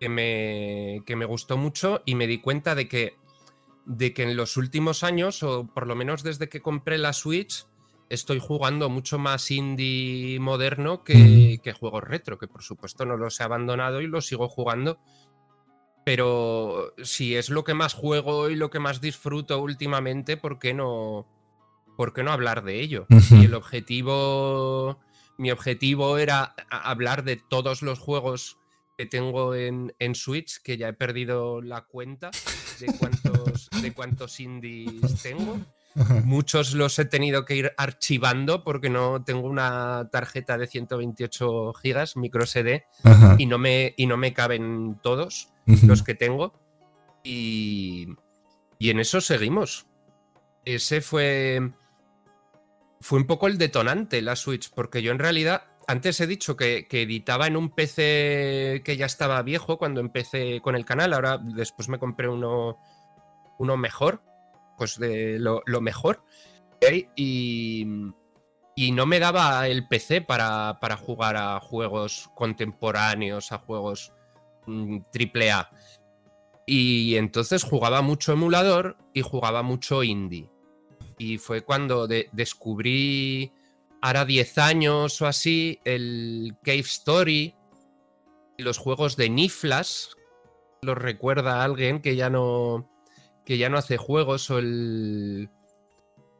que 0.00 0.08
me, 0.08 1.02
que 1.06 1.16
me 1.16 1.24
gustó 1.24 1.56
mucho 1.56 2.02
y 2.04 2.14
me 2.14 2.26
di 2.26 2.40
cuenta 2.40 2.74
de 2.74 2.88
que, 2.88 3.16
de 3.86 4.14
que 4.14 4.22
en 4.22 4.36
los 4.36 4.56
últimos 4.56 5.02
años, 5.02 5.42
o 5.42 5.66
por 5.66 5.86
lo 5.86 5.96
menos 5.96 6.22
desde 6.22 6.48
que 6.48 6.62
compré 6.62 6.96
la 6.98 7.12
Switch, 7.12 7.66
estoy 8.08 8.38
jugando 8.38 8.88
mucho 8.88 9.18
más 9.18 9.50
indie 9.50 10.38
moderno 10.40 11.04
que, 11.04 11.60
juegos 11.78 12.04
retro, 12.04 12.38
que 12.38 12.48
por 12.48 12.62
supuesto 12.62 13.04
no 13.04 13.16
los 13.16 13.40
he 13.40 13.44
abandonado 13.44 14.00
y 14.00 14.06
los 14.06 14.26
sigo 14.26 14.48
jugando. 14.48 14.98
Pero 16.04 16.94
si 17.02 17.34
es 17.34 17.48
lo 17.48 17.64
que 17.64 17.74
más 17.74 17.94
juego 17.94 18.50
y 18.50 18.56
lo 18.56 18.70
que 18.70 18.78
más 18.78 19.00
disfruto 19.00 19.60
últimamente, 19.60 20.36
¿por 20.36 20.58
qué 20.58 20.74
no, 20.74 21.26
por 21.96 22.12
qué 22.12 22.22
no 22.22 22.32
hablar 22.32 22.62
de 22.62 22.80
ello? 22.80 23.06
Y 23.30 23.46
el 23.46 23.54
objetivo, 23.54 25.00
mi 25.38 25.50
objetivo 25.50 26.18
era 26.18 26.54
hablar 26.68 27.24
de 27.24 27.36
todos 27.36 27.80
los 27.80 27.98
juegos 27.98 28.58
que 28.98 29.06
tengo 29.06 29.54
en, 29.54 29.94
en 29.98 30.14
Switch, 30.14 30.60
que 30.62 30.76
ya 30.76 30.88
he 30.88 30.92
perdido 30.92 31.62
la 31.62 31.82
cuenta 31.82 32.30
de 32.80 32.86
cuántos, 32.98 33.70
de 33.82 33.92
cuántos 33.92 34.40
indies 34.40 35.22
tengo. 35.22 35.58
Ajá. 35.96 36.22
Muchos 36.24 36.74
los 36.74 36.98
he 36.98 37.04
tenido 37.04 37.44
que 37.44 37.54
ir 37.54 37.72
archivando 37.76 38.64
porque 38.64 38.90
no 38.90 39.22
tengo 39.22 39.48
una 39.48 40.08
tarjeta 40.10 40.58
de 40.58 40.66
128 40.66 41.72
gigas 41.74 42.16
micro 42.16 42.44
SD 42.44 42.84
Ajá. 43.04 43.36
y 43.38 43.46
no 43.46 43.58
me, 43.58 43.94
y 43.96 44.06
no 44.06 44.16
me 44.16 44.32
caben 44.32 44.98
todos 45.02 45.52
los 45.66 46.02
que 46.02 46.14
tengo. 46.14 46.52
Y, 47.22 48.08
y 48.78 48.90
en 48.90 49.00
eso 49.00 49.20
seguimos. 49.20 49.86
Ese 50.64 51.00
fue, 51.00 51.72
fue 53.00 53.18
un 53.18 53.26
poco 53.26 53.46
el 53.46 53.58
detonante, 53.58 54.20
la 54.22 54.36
Switch, 54.36 54.70
porque 54.74 55.02
yo 55.02 55.12
en 55.12 55.18
realidad, 55.18 55.64
antes 55.86 56.20
he 56.20 56.26
dicho 56.26 56.56
que, 56.56 56.88
que 56.88 57.02
editaba 57.02 57.46
en 57.46 57.56
un 57.56 57.70
PC 57.70 58.82
que 58.84 58.96
ya 58.96 59.06
estaba 59.06 59.42
viejo 59.42 59.78
cuando 59.78 60.00
empecé 60.00 60.60
con 60.60 60.74
el 60.74 60.84
canal, 60.84 61.12
ahora 61.12 61.38
después 61.38 61.88
me 61.88 61.98
compré 61.98 62.28
uno, 62.28 62.78
uno 63.58 63.76
mejor, 63.76 64.22
pues 64.76 64.98
de 64.98 65.38
lo, 65.38 65.62
mejor. 65.80 66.22
¿ok? 66.76 67.08
Y, 67.16 67.86
y 68.76 68.92
no 68.92 69.06
me 69.06 69.20
daba 69.20 69.66
el 69.68 69.86
PC 69.86 70.20
para, 70.20 70.78
para 70.80 70.96
jugar 70.96 71.36
a 71.36 71.60
juegos 71.60 72.30
contemporáneos, 72.34 73.52
a 73.52 73.58
juegos 73.58 74.12
mm, 74.66 74.98
triple 75.12 75.50
A. 75.52 75.70
Y 76.66 77.16
entonces 77.16 77.62
jugaba 77.62 78.00
mucho 78.02 78.32
emulador 78.32 78.96
y 79.12 79.20
jugaba 79.22 79.62
mucho 79.62 80.02
indie. 80.02 80.50
Y 81.18 81.38
fue 81.38 81.62
cuando 81.62 82.06
de- 82.06 82.28
descubrí, 82.32 83.52
ahora 84.00 84.24
10 84.24 84.58
años 84.58 85.20
o 85.22 85.26
así, 85.26 85.78
el 85.84 86.56
Cave 86.62 86.80
Story 86.80 87.54
los 88.58 88.78
juegos 88.78 89.16
de 89.16 89.30
Niflas. 89.30 90.16
Los 90.82 90.98
recuerda 90.98 91.64
alguien 91.64 92.00
que 92.00 92.16
ya 92.16 92.30
no, 92.30 92.88
que 93.44 93.58
ya 93.58 93.68
no 93.68 93.78
hace 93.78 93.96
juegos 93.96 94.50
o 94.50 94.58
el, 94.58 95.48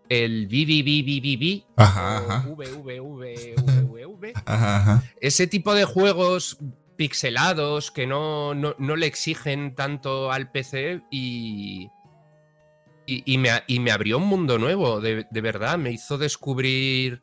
el 0.09 0.47
VVVVV. 0.47 1.65
Ajá, 1.77 2.19
ajá. 2.19 2.49
VVVVVV 2.49 4.33
Ajá, 4.47 4.77
ajá. 4.79 5.03
ese 5.21 5.47
tipo 5.47 5.75
de 5.75 5.85
juegos 5.85 6.59
pixelados 6.97 7.91
que 7.91 8.07
no, 8.07 8.55
no, 8.55 8.75
no 8.79 8.97
le 8.97 9.07
exigen 9.07 9.75
tanto 9.75 10.31
al 10.31 10.51
PC 10.53 11.03
y, 11.11 11.91
y, 13.07 13.23
y 13.35 13.39
me, 13.39 13.51
y 13.67 13.81
me 13.81 13.91
abrió 13.91 14.19
un 14.19 14.27
mundo 14.29 14.59
nuevo, 14.59 15.01
de, 15.01 15.27
de 15.31 15.41
verdad, 15.41 15.77
me 15.79 15.91
hizo 15.93 16.19
descubrir... 16.19 17.21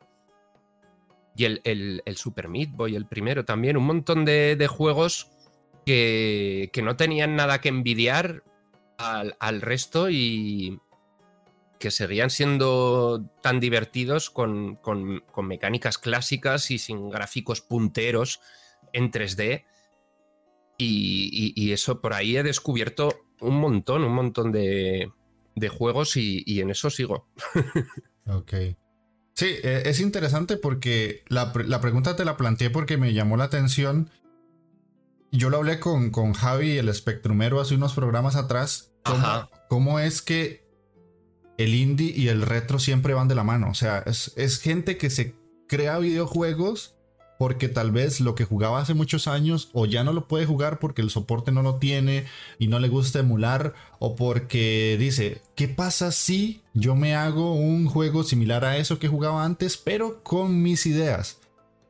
Y 1.34 1.46
el, 1.46 1.62
el- 1.64 2.02
el 2.04 2.16
Super 2.18 2.48
Meat 2.48 2.72
Boy, 2.72 2.94
el 2.94 3.06
primero 3.06 3.46
también, 3.46 3.78
un 3.78 3.86
montón 3.86 4.26
de, 4.26 4.54
de 4.54 4.66
juegos 4.66 5.30
que, 5.86 6.68
que 6.74 6.82
no 6.82 6.94
tenían 6.96 7.36
nada 7.36 7.58
que 7.62 7.70
envidiar 7.70 8.44
al, 9.02 9.60
resto 9.60 10.08
y 10.10 10.80
que 11.78 11.90
seguían 11.90 12.30
siendo 12.30 13.24
tan 13.42 13.58
divertidos 13.60 14.30
con, 14.30 14.76
con- 14.76 15.24
mecánicas 15.42 15.98
clásicas 15.98 16.70
y 16.70 16.78
sin 16.78 17.10
gráficos 17.10 17.60
punteros 17.60 18.40
en 18.92 19.10
3D. 19.10 19.64
Y, 20.78 21.52
y- 21.56 21.72
eso 21.72 22.00
por 22.00 22.12
ahí 22.14 22.36
he 22.36 22.42
descubierto 22.42 23.24
un 23.40 23.56
montón, 23.56 24.04
un 24.04 24.14
montón 24.14 24.52
de, 24.52 25.10
de 25.54 25.68
juegos 25.68 26.16
y, 26.16 26.42
y 26.46 26.60
en 26.60 26.70
eso 26.70 26.90
sigo. 26.90 27.28
Ok. 28.28 28.52
Sí, 29.34 29.46
eh, 29.64 29.82
es 29.86 29.98
interesante 29.98 30.56
porque 30.56 31.24
la, 31.26 31.52
la 31.66 31.80
pregunta 31.80 32.14
te 32.14 32.24
la 32.24 32.36
planteé 32.36 32.70
porque 32.70 32.96
me 32.96 33.12
llamó 33.12 33.36
la 33.36 33.44
atención. 33.44 34.10
Yo 35.32 35.50
lo 35.50 35.56
hablé 35.56 35.80
con, 35.80 36.10
con 36.10 36.32
Javi, 36.32 36.78
el 36.78 36.88
espectrumero, 36.88 37.60
hace 37.60 37.74
unos 37.74 37.94
programas 37.94 38.36
atrás. 38.36 38.91
Cómo, 39.68 39.98
es 39.98 40.22
que 40.22 40.64
el 41.58 41.74
indie 41.74 42.12
y 42.14 42.28
el 42.28 42.42
retro 42.42 42.78
siempre 42.78 43.14
van 43.14 43.28
de 43.28 43.34
la 43.34 43.44
mano. 43.44 43.70
O 43.70 43.74
sea, 43.74 44.02
es, 44.06 44.32
es 44.36 44.58
gente 44.58 44.96
que 44.96 45.10
se 45.10 45.34
crea 45.68 45.98
videojuegos 45.98 46.96
porque 47.42 47.68
tal 47.68 47.90
vez 47.90 48.20
lo 48.20 48.36
que 48.36 48.44
jugaba 48.44 48.80
hace 48.80 48.94
muchos 48.94 49.26
años 49.26 49.68
o 49.72 49.86
ya 49.86 50.04
no 50.04 50.12
lo 50.12 50.28
puede 50.28 50.46
jugar 50.46 50.78
porque 50.78 51.02
el 51.02 51.10
soporte 51.10 51.50
no 51.50 51.62
lo 51.62 51.74
tiene 51.76 52.26
y 52.60 52.68
no 52.68 52.78
le 52.78 52.86
gusta 52.86 53.18
emular 53.18 53.74
o 53.98 54.14
porque 54.14 54.96
dice, 54.96 55.42
¿qué 55.56 55.66
pasa 55.66 56.12
si 56.12 56.62
yo 56.72 56.94
me 56.94 57.16
hago 57.16 57.54
un 57.54 57.86
juego 57.86 58.22
similar 58.22 58.64
a 58.64 58.76
eso 58.76 59.00
que 59.00 59.08
jugaba 59.08 59.44
antes 59.44 59.76
pero 59.76 60.22
con 60.22 60.62
mis 60.62 60.86
ideas? 60.86 61.40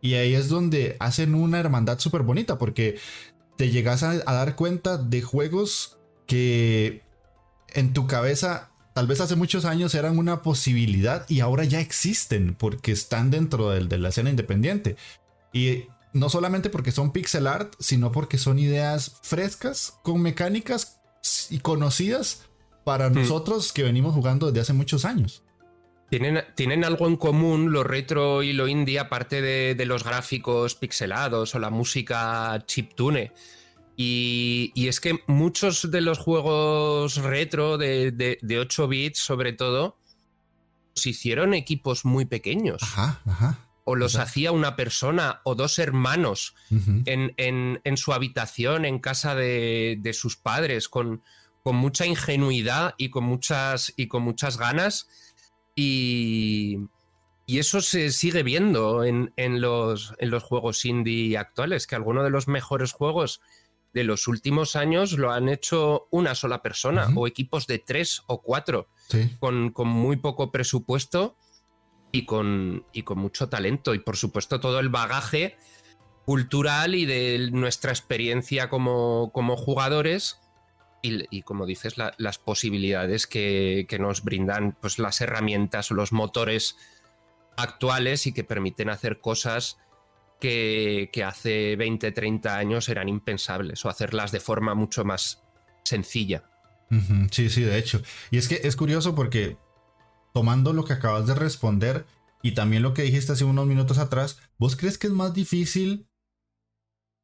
Y 0.00 0.14
ahí 0.14 0.35
es 0.35 0.49
donde 0.49 0.97
hacen 1.00 1.35
una 1.35 1.61
hermandad 1.61 1.99
súper 1.99 2.23
bonita 2.23 2.57
porque 2.57 2.99
te 3.57 3.71
llegas 3.71 4.02
a, 4.02 4.14
dar 4.25 4.57
cuenta 4.57 4.97
de 4.97 5.21
juegos 5.21 5.99
que 6.26 7.02
en 7.69 7.93
tu 7.93 8.07
cabeza 8.07 8.71
tal 8.95 9.07
vez 9.07 9.21
hace 9.21 9.37
muchos 9.37 9.64
años 9.64 9.95
eran 9.95 10.19
una 10.19 10.43
posibilidad 10.43 11.29
y 11.29 11.41
ahora 11.41 11.64
ya 11.64 11.81
existen 11.81 12.55
porque 12.55 12.93
están 12.93 13.31
dentro 13.31 13.71
de 13.71 13.99
la 13.99 14.09
escena 14.09 14.31
independiente. 14.31 14.97
Y 15.52 15.85
no 16.12 16.29
solamente 16.29 16.71
porque 16.71 16.93
son 16.93 17.12
pixel 17.12 17.47
art, 17.47 17.75
sino 17.79 18.12
porque 18.12 18.38
son 18.38 18.59
ideas 18.59 19.17
frescas, 19.23 19.99
con 20.02 20.21
mecánicas 20.21 21.00
y 21.50 21.61
conocidas 21.61 22.47
para 22.85 23.09
hmm. 23.09 23.14
nosotros 23.14 23.73
que 23.73 23.83
venimos 23.83 24.14
jugando 24.14 24.47
desde 24.47 24.61
hace 24.61 24.73
muchos 24.73 25.05
años. 25.05 25.43
Tienen, 26.11 26.45
tienen, 26.55 26.85
algo 26.85 27.07
en 27.07 27.17
común 27.17 27.73
lo 27.73 27.85
retro 27.85 28.43
y 28.43 28.52
lo 28.52 28.69
indie, 28.69 28.99
aparte 28.99 29.41
de, 29.41 29.87
los 29.87 30.05
gráficos 30.05 30.75
pixelados 30.75 31.55
o 31.55 31.59
la 31.59 31.71
música 31.71 32.62
chiptune. 32.67 33.33
Y, 34.02 34.73
y 34.75 34.88
es 34.88 35.00
que 35.00 35.21
muchos 35.26 35.90
de 35.90 36.00
los 36.00 36.18
juegos 36.18 37.16
retro 37.16 37.78
de, 37.78 38.11
de 38.40 38.59
8 38.59 38.88
bits, 38.88 39.18
sobre 39.18 39.52
todo, 39.52 39.97
se 40.94 41.11
hicieron 41.11 41.54
equipos 41.54 42.04
muy 42.04 42.25
pequeños. 42.25 42.82
Ajá, 42.82 43.21
ajá 43.26 43.59
o 43.85 43.97
los 43.97 44.16
hacía 44.16 44.52
una 44.52 44.76
persona 44.76 45.40
o 45.44 45.54
dos 45.54 45.78
hermanos 45.78 46.54
en, 47.04 47.97
su 47.97 48.12
habitación, 48.12 48.85
en 48.85 48.99
casa 48.99 49.35
de, 49.35 50.11
sus 50.14 50.37
padres, 50.37 50.88
con, 50.88 51.23
con, 51.62 51.76
mucha 51.76 52.06
ingenuidad 52.06 52.94
y 52.97 53.11
con 53.11 53.25
muchas, 53.25 53.92
y 53.97 54.06
con 54.06 54.23
muchas 54.23 54.56
ganas. 54.56 55.09
Y, 55.75 56.78
eso 57.49 57.82
se 57.82 58.12
sigue 58.12 58.42
viendo 58.42 59.04
en, 59.04 59.30
los, 59.61 60.14
en 60.18 60.30
los 60.30 60.42
juegos 60.42 60.87
indie 60.87 61.37
actuales, 61.37 61.87
que 61.87 61.94
algunos 61.94 62.25
de 62.25 62.30
los 62.30 62.49
mejores 62.49 62.92
juegos 62.92 63.42
de 63.92 64.04
los 64.04 64.28
últimos 64.28 64.76
años 64.76 65.12
lo 65.12 65.32
han 65.32 65.49
hecho 65.49 66.08
una 66.11 66.34
sola 66.34 66.62
persona 66.62 67.08
o 67.14 67.26
equipos 67.26 67.66
de 67.66 67.78
tres 67.78 68.22
o 68.26 68.40
cuatro 68.42 68.88
con, 69.38 69.70
con 69.70 69.88
muy 69.88 70.16
poco 70.16 70.50
presupuesto 70.50 71.37
y 72.11 72.25
con, 72.25 72.87
y 72.92 73.02
con 73.02 73.18
mucho 73.18 73.49
talento. 73.49 73.94
Y 73.94 73.99
por 73.99 74.16
supuesto 74.16 74.61
todo 74.61 74.80
el 74.80 74.88
bagaje 74.88 75.56
cultural 76.25 76.94
y 76.94 77.04
de 77.04 77.50
nuestra 77.52 77.90
experiencia 77.90 78.68
como, 78.68 79.30
como 79.32 79.56
jugadores 79.56 80.38
y, 81.04 81.42
como 81.42 81.66
dices, 81.66 81.96
las 81.96 82.38
posibilidades 82.38 83.26
que, 83.26 83.87
nos 83.99 84.22
brindan 84.22 84.76
pues, 84.80 85.00
las 85.00 85.20
herramientas 85.20 85.90
o 85.90 85.94
los 85.94 86.12
motores 86.12 86.76
actuales 87.56 88.28
y 88.28 88.32
que 88.32 88.44
permiten 88.44 88.88
hacer 88.88 89.20
cosas 89.20 89.78
que, 90.42 91.25
hace 91.25 91.76
20, 91.76 92.11
30 92.11 92.56
años 92.56 92.88
eran 92.88 93.08
impensables 93.08 93.84
o 93.84 93.88
hacerlas 93.88 94.32
de 94.32 94.40
forma 94.40 94.75
mucho 94.75 95.04
más 95.04 95.40
sencilla. 95.85 96.44
Sí, 97.31 97.48
sí, 97.48 97.62
de 97.62 97.78
hecho. 97.78 98.02
Y 98.31 98.38
es 98.38 98.48
que 98.48 98.61
es 98.64 98.76
curioso 98.76 99.14
porque 99.14 99.57
tomando 100.35 100.72
lo 100.72 100.85
que 100.85 100.94
acabas 100.94 101.26
de 101.26 101.35
responder 101.35 102.05
y 102.42 102.52
también 102.52 102.83
lo 102.83 102.92
que 102.92 103.02
dijiste 103.02 103.33
hace 103.33 103.44
unos 103.44 103.66
minutos 103.66 103.98
atrás, 103.98 104.40
¿vos 104.59 104.74
crees 104.74 104.98
que 104.98 105.07
es 105.07 105.12
más 105.12 105.33
difícil 105.33 106.09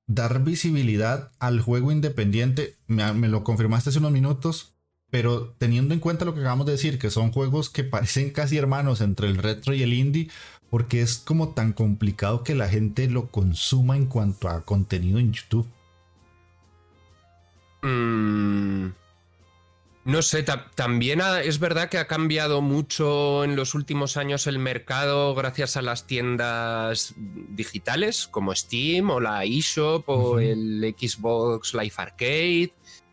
dar 0.06 0.44
visibilidad 0.44 1.32
al 1.40 1.60
juego 1.60 1.90
independiente? 1.90 2.76
Me, 2.86 3.28
lo 3.28 3.42
confirmaste 3.42 3.90
hace 3.90 3.98
unos 3.98 4.12
minutos, 4.12 4.76
pero 5.10 5.56
teniendo 5.58 5.92
en 5.92 6.00
cuenta 6.00 6.24
lo 6.24 6.34
que 6.34 6.40
acabamos 6.40 6.66
de 6.66 6.72
decir, 6.72 7.00
que 7.00 7.10
son 7.10 7.32
juegos 7.32 7.68
que 7.68 7.82
parecen 7.84 8.30
casi 8.30 8.56
hermanos 8.56 9.00
entre 9.00 9.26
el 9.26 9.38
retro 9.38 9.74
y 9.74 9.82
el 9.82 9.92
indie, 9.92 10.30
porque 10.70 11.02
es 11.02 11.18
como 11.18 11.50
tan 11.50 11.72
complicado 11.72 12.44
que 12.44 12.54
la 12.54 12.68
gente 12.68 13.08
lo 13.08 13.28
consuma 13.28 13.96
en 13.96 14.06
cuanto 14.06 14.48
a 14.48 14.64
contenido 14.64 15.18
en 15.18 15.32
YouTube. 15.32 15.68
Mmm... 17.82 18.88
No 20.08 20.22
sé, 20.22 20.42
también 20.74 21.20
es 21.44 21.58
verdad 21.58 21.90
que 21.90 21.98
ha 21.98 22.06
cambiado 22.06 22.62
mucho 22.62 23.44
en 23.44 23.56
los 23.56 23.74
últimos 23.74 24.16
años 24.16 24.46
el 24.46 24.58
mercado 24.58 25.34
gracias 25.34 25.76
a 25.76 25.82
las 25.82 26.06
tiendas 26.06 27.12
digitales 27.18 28.26
como 28.26 28.54
Steam 28.54 29.10
o 29.10 29.20
la 29.20 29.44
eShop 29.44 30.08
o 30.08 30.38
el 30.38 30.94
Xbox 30.98 31.74
Live 31.74 31.92
Arcade, 31.98 32.72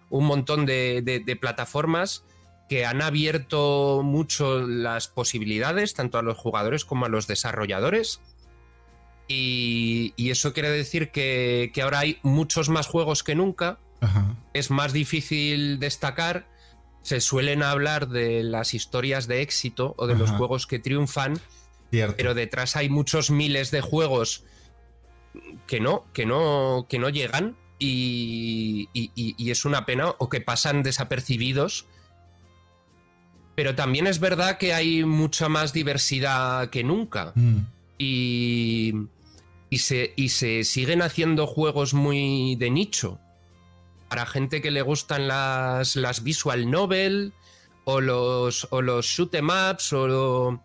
un 0.10 0.26
montón 0.26 0.66
de, 0.66 1.38
plataformas 1.42 2.24
que 2.70 2.86
han 2.86 3.02
abierto 3.02 4.02
mucho 4.04 4.62
las 4.62 5.08
posibilidades 5.08 5.94
tanto 5.94 6.18
a 6.18 6.24
los 6.24 6.38
jugadores 6.38 6.86
como 6.86 7.06
a 7.06 7.10
los 7.10 7.28
desarrolladores. 7.28 8.22
Y, 9.28 10.14
eso 10.18 10.54
quiere 10.54 10.70
decir 10.70 11.12
que, 11.12 11.72
ahora 11.82 12.00
hay 12.00 12.20
muchos 12.24 12.70
más 12.70 12.88
juegos 12.88 13.24
que 13.24 13.36
nunca. 13.36 13.80
Es 14.54 14.70
más 14.70 14.94
difícil 14.94 15.80
destacar 15.80 16.48
se 17.06 17.22
suelen 17.22 17.62
hablar 17.62 18.08
de 18.08 18.42
las 18.42 18.74
historias 18.74 19.28
de 19.28 19.44
éxito 19.44 19.94
o 19.96 20.08
de 20.08 20.16
los 20.16 20.32
juegos 20.32 20.66
que 20.66 20.80
triunfan, 20.80 21.40
pero 22.18 22.34
detrás 22.34 22.76
hay 22.76 22.90
muchos 22.90 23.30
miles 23.30 23.70
de 23.70 23.82
juegos 23.82 24.44
que 25.68 25.80
no, 25.80 26.06
que 26.14 26.26
no, 26.26 26.88
que 26.90 26.98
no 26.98 27.10
llegan 27.10 27.58
y, 27.78 28.90
es 29.38 29.66
una 29.66 29.86
pena 29.86 30.16
o 30.18 30.30
que 30.30 30.42
pasan 30.42 30.82
desapercibidos. 30.82 31.86
Pero 33.56 33.76
también 33.76 34.08
es 34.08 34.20
verdad 34.20 34.58
que 34.58 34.74
hay 34.74 35.04
mucha 35.06 35.50
más 35.50 35.72
diversidad 35.74 36.70
que 36.70 36.84
nunca. 36.84 37.32
Mm. 37.36 37.60
Y, 37.98 38.94
y, 39.70 39.78
se, 39.78 40.14
y 40.16 40.30
se 40.30 40.64
siguen 40.64 41.02
haciendo 41.02 41.48
juegos 41.48 41.94
muy 41.94 42.56
de 42.58 42.70
nicho 42.70 43.20
para 44.10 44.26
gente 44.26 44.62
que 44.62 44.72
le 44.72 44.82
gustan 44.82 45.28
las, 45.28 45.96
las 45.96 46.24
visual 46.24 46.70
novel 46.70 47.34
o 47.86 48.02
los, 48.02 48.68
o 48.72 48.82
los 48.82 49.06
shoot 49.06 49.34
em 49.36 49.50
ups 49.50 49.94
o, 49.94 50.60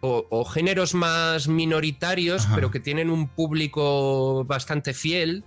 o, 0.00 0.44
géneros 0.44 0.94
más 0.94 1.48
minoritarios, 1.48 2.46
pero 2.54 2.70
que 2.70 2.80
tienen 2.80 3.10
un 3.10 3.28
público 3.28 4.44
bastante 4.44 4.92
fiel 4.92 5.44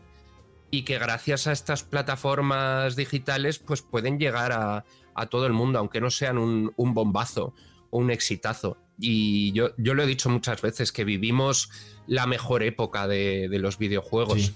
y 0.71 0.83
que 0.83 0.97
gracias 0.97 1.47
a 1.47 1.51
estas 1.51 1.83
plataformas 1.83 2.95
digitales 2.95 3.59
pues 3.59 3.81
pueden 3.81 4.17
llegar 4.17 4.51
a, 4.51 4.83
todo 5.25 5.47
el 5.47 5.53
mundo, 5.53 5.79
aunque 5.79 5.99
no 5.99 6.09
sean 6.11 6.37
un, 6.37 6.71
bombazo 6.77 7.53
o 7.89 7.97
un 7.97 8.11
exitazo. 8.11 8.77
Y 8.99 9.51
yo, 9.51 9.71
yo, 9.77 9.95
lo 9.95 10.03
he 10.03 10.07
dicho 10.07 10.29
muchas 10.29 10.61
veces, 10.61 10.91
que 10.91 11.03
vivimos 11.03 11.69
la 12.05 12.27
mejor 12.27 12.63
época 12.63 13.07
de, 13.07 13.49
los 13.59 13.77
videojuegos 13.77 14.53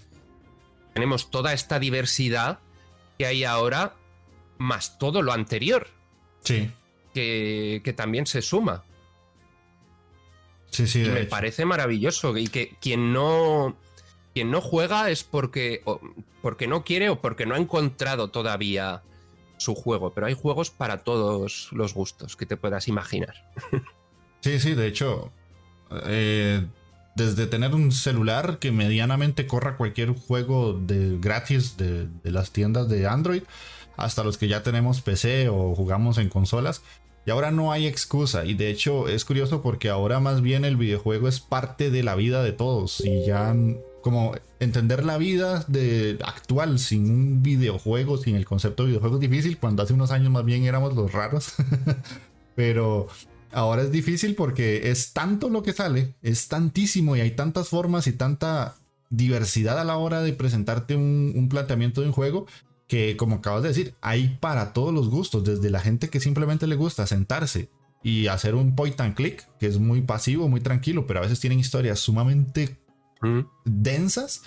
tenemos 0.93 1.31
toda 1.31 1.53
esta 1.53 1.79
diversidad 1.79 2.59
que 3.17 3.25
hay 3.25 3.43
ahora, 3.43 3.95
más 4.57 4.97
todo 4.97 5.21
lo 5.21 5.31
anterior. 5.33 5.87
Sí. 6.43 6.71
Que, 7.13 7.93
también 7.95 8.25
se 8.25 8.41
suma. 8.41 8.83
Sí, 10.69 10.87
sí. 10.87 11.03
Y 11.03 11.09
me 11.09 11.25
parece 11.25 11.65
maravilloso. 11.65 12.37
Y 12.37 12.47
que 12.47 12.75
quien 12.81 13.13
no. 13.13 13.75
Quien 14.33 14.49
no 14.49 14.61
juega 14.61 15.09
es 15.09 15.25
porque, 15.25 15.83
porque 16.41 16.65
no 16.65 16.85
quiere 16.85 17.09
o 17.09 17.19
porque 17.19 17.45
no 17.45 17.55
ha 17.55 17.57
encontrado 17.57 18.29
todavía 18.29 19.03
su 19.61 19.75
juego. 19.75 20.11
Pero 20.11 20.27
hay 20.27 20.33
juegos 20.33 20.71
para 20.71 21.03
todos 21.03 21.69
los 21.71 21.93
gustos 21.93 22.35
que 22.35 22.45
te 22.45 22.57
puedas 22.57 22.87
imaginar. 22.87 23.35
Sí, 24.43 24.59
sí, 24.59 24.73
de 24.73 24.87
hecho. 24.87 25.31
Eh, 26.07 26.65
desde 27.15 27.45
tener 27.45 27.75
un 27.75 27.91
celular 27.91 28.57
que 28.57 28.71
medianamente 28.71 29.45
corra 29.45 29.77
cualquier 29.77 30.15
juego 30.15 30.73
de 30.73 31.19
gratis 31.19 31.77
de, 31.77 32.07
las 32.23 32.49
tiendas 32.49 32.89
de 32.89 33.05
Android, 33.05 33.43
hasta 33.97 34.23
los 34.23 34.39
que 34.39 34.47
ya 34.47 34.63
tenemos 34.63 35.01
PC 35.01 35.47
o 35.49 35.75
jugamos 35.75 36.17
en 36.17 36.29
consolas. 36.29 36.81
Y 37.23 37.29
ahora 37.29 37.51
no 37.51 37.71
hay 37.71 37.85
excusa. 37.85 38.45
Y 38.45 38.55
de 38.55 38.71
hecho 38.71 39.07
es 39.07 39.25
curioso 39.25 39.61
porque 39.61 39.91
ahora 39.91 40.19
más 40.19 40.41
bien 40.41 40.65
el 40.65 40.75
videojuego 40.75 41.27
es 41.27 41.39
parte 41.39 41.91
de 41.91 42.01
la 42.01 42.15
vida 42.15 42.41
de 42.41 42.51
todos. 42.51 42.99
Y 43.01 43.23
ya 43.27 43.53
como 44.01 44.35
entender 44.59 45.05
la 45.05 45.17
vida 45.17 45.65
de 45.67 46.17
actual 46.23 46.79
sin 46.79 47.09
un 47.09 47.43
videojuego, 47.43 48.17
sin 48.17 48.35
el 48.35 48.45
concepto 48.45 48.83
de 48.83 48.89
videojuego 48.89 49.15
es 49.15 49.21
difícil. 49.21 49.57
Cuando 49.57 49.83
hace 49.83 49.93
unos 49.93 50.11
años 50.11 50.31
más 50.31 50.45
bien 50.45 50.63
éramos 50.63 50.95
los 50.95 51.11
raros. 51.11 51.53
Pero 52.55 53.07
Ahora 53.53 53.81
es 53.81 53.91
difícil 53.91 54.35
porque 54.35 54.91
es 54.91 55.11
tanto 55.13 55.49
lo 55.49 55.61
que 55.61 55.73
sale, 55.73 56.15
es 56.21 56.47
tantísimo 56.47 57.15
y 57.15 57.21
hay 57.21 57.31
tantas 57.31 57.67
formas 57.67 58.07
y 58.07 58.13
tanta 58.13 58.75
diversidad 59.09 59.77
a 59.77 59.83
la 59.83 59.97
hora 59.97 60.21
de 60.21 60.31
presentarte 60.31 60.95
un, 60.95 61.47
planteamiento 61.49 61.99
de 61.99 62.07
un 62.07 62.13
juego 62.13 62.47
que 62.87 63.17
como 63.17 63.37
acabas 63.37 63.63
de 63.63 63.69
decir, 63.69 63.93
hay 64.01 64.37
para 64.39 64.73
todos 64.73 64.93
los 64.93 65.09
gustos, 65.09 65.43
desde 65.43 65.69
la 65.69 65.79
gente 65.79 66.09
que 66.09 66.19
simplemente 66.19 66.67
le 66.67 66.75
gusta 66.75 67.07
sentarse 67.07 67.69
y 68.03 68.27
hacer 68.27 68.55
un 68.55 68.75
point 68.75 68.99
and 68.99 69.15
click, 69.15 69.47
que 69.59 69.67
es 69.67 69.79
muy 69.79 70.01
pasivo, 70.01 70.47
muy 70.47 70.61
tranquilo, 70.61 71.05
pero 71.05 71.19
a 71.19 71.23
veces 71.23 71.39
tienen 71.39 71.59
historias 71.59 71.99
sumamente 71.99 72.77
Densas, 73.65 74.43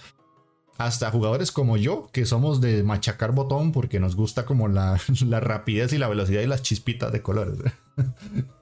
hasta 0.79 1.11
jugadores 1.11 1.53
como 1.53 1.77
yo, 1.77 2.09
que 2.13 2.27
somos 2.27 2.61
de 2.61 2.83
machacar 2.83 3.33
botón 3.33 3.73
porque 3.73 4.01
nos 4.01 4.17
gusta 4.17 4.45
como 4.45 4.69
la, 4.69 5.01
la 5.27 5.41
rapidez 5.41 5.93
y 5.93 5.99
la 5.99 6.09
velocidad 6.09 6.43
y 6.43 6.47
las 6.47 6.63
chispitas 6.63 7.13
de 7.13 7.23
colores. 7.23 7.59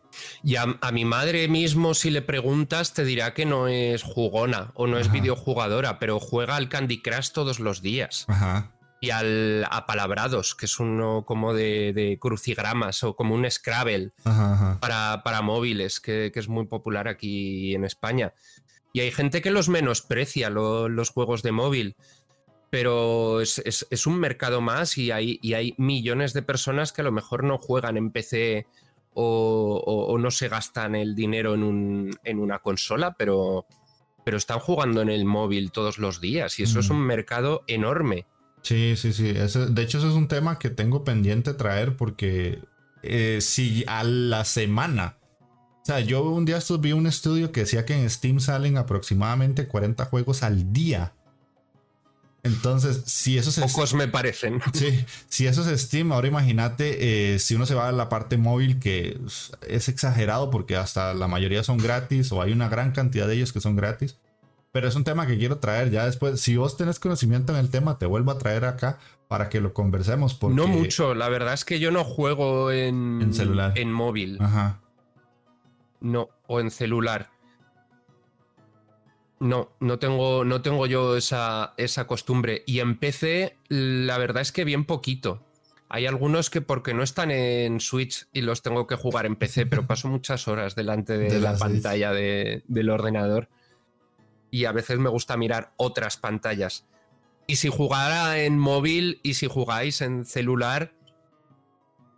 Y 0.43 0.57
a, 0.57 0.79
a 0.81 0.93
mi 0.93 1.05
madre 1.05 1.49
mismo, 1.49 1.95
si 1.95 2.11
le 2.11 2.23
preguntas, 2.23 2.93
te 2.93 3.05
dirá 3.05 3.35
que 3.35 3.47
no 3.47 3.69
es 3.69 4.03
jugona 4.03 4.71
o 4.75 4.87
no 4.87 4.99
es 4.99 5.11
videojugadora, 5.11 5.99
pero 5.99 6.21
juega 6.21 6.57
al 6.57 6.69
Candy 6.69 7.01
Crush 7.01 7.31
todos 7.31 7.61
los 7.61 7.83
días. 7.83 8.27
Ajá. 8.29 8.73
Y 9.01 9.11
al 9.11 9.67
Apalabrados, 9.71 10.55
que 10.55 10.67
es 10.67 10.79
uno 10.79 11.25
como 11.27 11.55
de, 11.55 11.93
de 11.93 12.19
crucigramas 12.21 13.03
o 13.03 13.17
como 13.17 13.35
un 13.35 13.51
Scrabble 13.51 14.13
ajá. 14.23 14.79
para, 14.81 15.23
para 15.25 15.43
móviles, 15.43 15.99
que, 15.99 16.31
que 16.33 16.39
es 16.39 16.49
muy 16.49 16.67
popular 16.67 17.09
aquí 17.09 17.75
en 17.75 17.85
España. 17.85 18.33
Y 18.93 19.01
hay 19.01 19.11
gente 19.11 19.41
que 19.43 19.51
los 19.51 19.69
menosprecia, 19.69 20.51
lo- 20.51 20.89
los 20.89 21.11
juegos 21.11 21.43
de 21.43 21.53
móvil. 21.53 21.97
Pero 22.71 23.41
es, 23.41 23.59
es- 23.65 23.87
es 23.91 24.07
un 24.07 24.19
mercado 24.19 24.61
más 24.61 24.97
y 24.97 25.11
hay, 25.11 25.39
y 25.43 25.55
hay 25.55 25.75
millones 25.79 26.33
de 26.33 26.43
personas 26.43 26.93
que 26.93 27.03
a 27.03 27.05
lo 27.05 27.13
mejor 27.13 27.45
no 27.45 27.59
juegan 27.59 27.97
en 27.97 28.11
PC 28.11 28.67
o, 29.15 29.83
o- 29.85 30.13
o 30.13 30.19
no 30.19 30.31
se 30.31 30.49
gastan 30.49 30.95
el 30.95 31.15
dinero 31.15 31.55
en, 31.55 31.63
un- 31.63 32.19
en 32.25 32.39
una 32.39 32.61
consola, 32.61 33.15
pero, 33.19 33.67
pero 34.25 34.39
están 34.39 34.59
jugando 34.59 35.03
en 35.03 35.11
el 35.11 35.25
móvil 35.27 35.71
todos 35.71 35.99
los 35.99 36.21
días. 36.21 36.59
Y 36.59 36.63
eso 36.63 36.81
es 36.81 36.89
un 36.89 37.01
mercado 37.01 37.63
enorme. 37.67 38.27
Sí, 38.63 38.95
sí, 38.97 39.13
sí. 39.13 39.29
Ese- 39.29 39.67
de 39.67 39.83
hecho, 39.83 39.99
ese 39.99 40.09
es 40.09 40.15
un 40.15 40.29
tema 40.29 40.59
que 40.59 40.71
tengo 40.71 41.05
pendiente 41.05 41.53
traer 41.55 41.97
porque 41.97 42.61
eh, 43.03 43.39
si 43.43 43.85
a 43.87 44.05
la 44.05 44.45
semana, 44.45 45.19
o 45.83 45.85
sea, 45.85 45.99
yo 45.99 46.23
un 46.23 46.45
día 46.45 46.61
vi 46.79 46.93
un 46.93 47.09
estudio 47.09 47.51
que 47.51 47.61
decía 47.61 47.85
que 47.85 48.01
en 48.01 48.09
Steam 48.09 48.39
salen 48.39 48.77
aproximadamente 48.77 49.67
40 49.67 50.05
juegos 50.05 50.45
al 50.45 50.73
día. 50.73 51.13
Entonces, 52.45 53.03
si 53.07 53.37
eso 53.37 53.51
se... 53.51 53.63
Pocos 53.63 53.93
me 53.95 54.07
parecen. 54.07 54.61
Sí, 54.73 55.05
si 55.29 55.47
eso 55.49 55.69
es 55.69 55.81
Steam, 55.81 56.13
ahora 56.13 56.29
imagínate 56.29 57.35
eh, 57.35 57.39
si 57.41 57.57
uno 57.57 57.67
se 57.67 57.75
va 57.75 57.89
a 57.89 57.93
la 57.93 58.09
parte 58.09 58.37
móvil 58.37 58.79
que 58.79 59.19
es 59.67 59.89
exagerado 59.89 60.51
porque 60.51 60.77
hasta 60.77 61.15
la 61.15 61.27
mayoría 61.27 61.65
son 61.65 61.79
gratis 61.79 62.31
o 62.31 62.43
hay 62.43 62.53
una 62.53 62.69
gran 62.69 62.93
cantidad 62.93 63.27
de 63.27 63.35
ellos 63.35 63.53
que 63.53 63.61
son 63.61 63.75
gratis. 63.75 64.17
Pero 64.71 64.87
es 64.87 64.95
un 64.95 65.03
tema 65.05 65.27
que 65.27 65.37
quiero 65.37 65.59
traer 65.59 65.91
ya 65.91 66.07
después. 66.07 66.41
Si 66.41 66.57
vos 66.57 66.77
tenés 66.77 67.01
conocimiento 67.01 67.53
en 67.53 67.59
el 67.59 67.71
tema, 67.71 67.99
te 67.99 68.07
vuelvo 68.07 68.31
a 68.31 68.39
traer 68.39 68.65
acá 68.65 68.99
para 69.27 69.49
que 69.49 69.61
lo 69.61 69.75
conversemos. 69.75 70.35
Porque... 70.35 70.57
No 70.57 70.69
mucho, 70.69 71.15
la 71.15 71.29
verdad 71.29 71.55
es 71.55 71.65
que 71.65 71.81
yo 71.81 71.91
no 71.91 72.05
juego 72.05 72.71
en, 72.71 73.21
En 73.21 73.35
celular. 73.35 73.73
En 73.77 73.93
móvil. 73.93 74.39
Ajá. 74.41 74.79
No, 76.03 76.29
o 76.47 76.61
en 76.61 76.71
celular. 76.71 77.31
No, 79.41 79.73
no 79.81 79.99
tengo, 79.99 80.45
no 80.45 80.63
tengo 80.63 80.87
yo 80.87 81.17
esa, 81.17 81.75
esa 81.77 82.07
costumbre. 82.07 82.63
Y 82.67 82.79
en 82.81 82.97
PC, 82.99 83.57
la 83.69 84.17
verdad 84.19 84.43
es 84.43 84.53
que 84.53 84.65
bien 84.65 84.85
poquito. 84.85 85.45
Hay 85.89 86.07
algunos 86.07 86.49
que 86.49 86.61
porque 86.61 86.95
no 86.95 87.03
están 87.03 87.31
en 87.31 87.81
Switch 87.81 88.27
y 88.33 88.41
los 88.43 88.63
tengo 88.63 88.87
que 88.87 88.95
jugar 88.97 89.27
en 89.27 89.37
PC, 89.37 89.67
pero 89.67 89.87
paso 89.87 90.09
muchas 90.09 90.47
horas 90.49 90.75
delante 90.75 91.19
de, 91.19 91.29
De 91.29 91.41
la 91.41 91.57
pantalla 91.57 92.13
de- 92.13 92.63
del 92.69 92.89
ordenador. 92.89 93.49
Y 94.51 94.65
a 94.67 94.73
veces 94.73 94.99
me 94.99 95.09
gusta 95.11 95.37
mirar 95.37 95.73
otras 95.77 96.17
pantallas. 96.17 96.87
Y 97.47 97.57
si 97.57 97.69
jugara 97.69 98.39
en 98.43 98.59
móvil 98.59 99.19
y 99.23 99.35
si 99.35 99.49
jugáis 99.49 100.01
en 100.03 100.25
celular, 100.25 100.95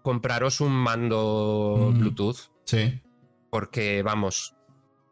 compraros 0.02 0.60
un 0.60 0.72
mando 0.72 1.90
Mm. 1.92 1.98
Bluetooth 1.98 2.36
Sí. 2.66 3.00
Porque 3.54 4.02
vamos, 4.02 4.56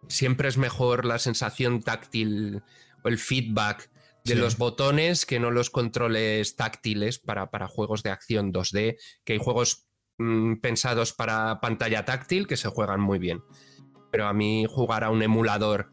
siempre 0.09 0.48
es 0.48 0.59
mejor 0.59 1.05
la 1.05 1.20
sensación 1.20 1.81
táctil 1.81 2.61
o 3.05 3.09
el 3.09 3.16
feedback 3.18 3.88
de 4.24 4.35
Sí. 4.35 4.40
los 4.40 4.59
botones 4.59 5.24
que 5.26 5.38
no 5.38 5.52
los 5.52 5.70
controles 5.70 6.57
táctiles 6.57 7.20
para, 7.20 7.52
para 7.52 7.68
juegos 7.68 8.02
de 8.02 8.11
acción 8.11 8.52
2D, 8.52 8.96
que 9.24 9.35
hay 9.35 9.38
juegos 9.38 9.87
mm, 10.18 10.57
pensados 10.57 11.12
para 11.12 11.61
pantalla 11.61 12.05
táctil 12.05 12.48
que 12.48 12.57
se 12.57 12.68
juegan 12.68 13.00
muy 13.00 13.20
bien. 13.20 13.44
Pero 14.11 14.26
a 14.26 14.33
mí 14.33 14.66
jugar 14.68 15.05
a 15.05 15.11
un 15.11 15.22
emulador 15.22 15.90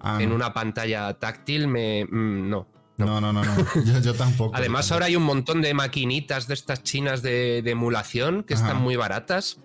Ah, 0.00 0.16
en 0.22 0.32
una 0.32 0.54
pantalla 0.54 1.12
táctil 1.18 1.68
me... 1.68 2.06
mm, 2.06 2.48
no. 2.48 2.70
no, 2.96 3.20
no, 3.20 3.34
no, 3.34 3.44
no. 3.44 3.54
Yo, 3.84 4.00
yo 4.00 4.14
tampoco. 4.14 4.56
Además 4.56 4.88
yo 4.88 4.94
ahora 4.94 5.06
hay 5.06 5.16
un 5.16 5.24
montón 5.24 5.60
de 5.60 5.74
maquinitas 5.74 6.46
de 6.48 6.54
estas 6.54 6.82
chinas 6.82 7.20
de, 7.20 7.60
de 7.60 7.70
emulación 7.72 8.44
que 8.44 8.54
Ajá. 8.54 8.64
están 8.66 8.82
muy 8.82 8.96
baratas 8.96 9.60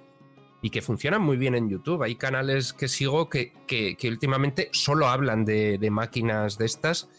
y 0.62 0.70
que 0.70 0.82
funcionan 0.82 1.22
muy 1.22 1.38
bien 1.38 1.56
en 1.56 1.70
YouTube. 1.70 2.04
Hay 2.04 2.16
canales 2.16 2.74
que 2.74 2.88
sigo 2.88 3.30
que, 3.30 3.54
que- 3.68 3.96
que 3.96 4.10
últimamente 4.10 4.70
solo 4.74 5.08
hablan 5.08 5.44
de, 5.46 5.78
de 5.78 5.90
máquinas 5.92 6.58
de 6.58 6.66
estas 6.66 7.10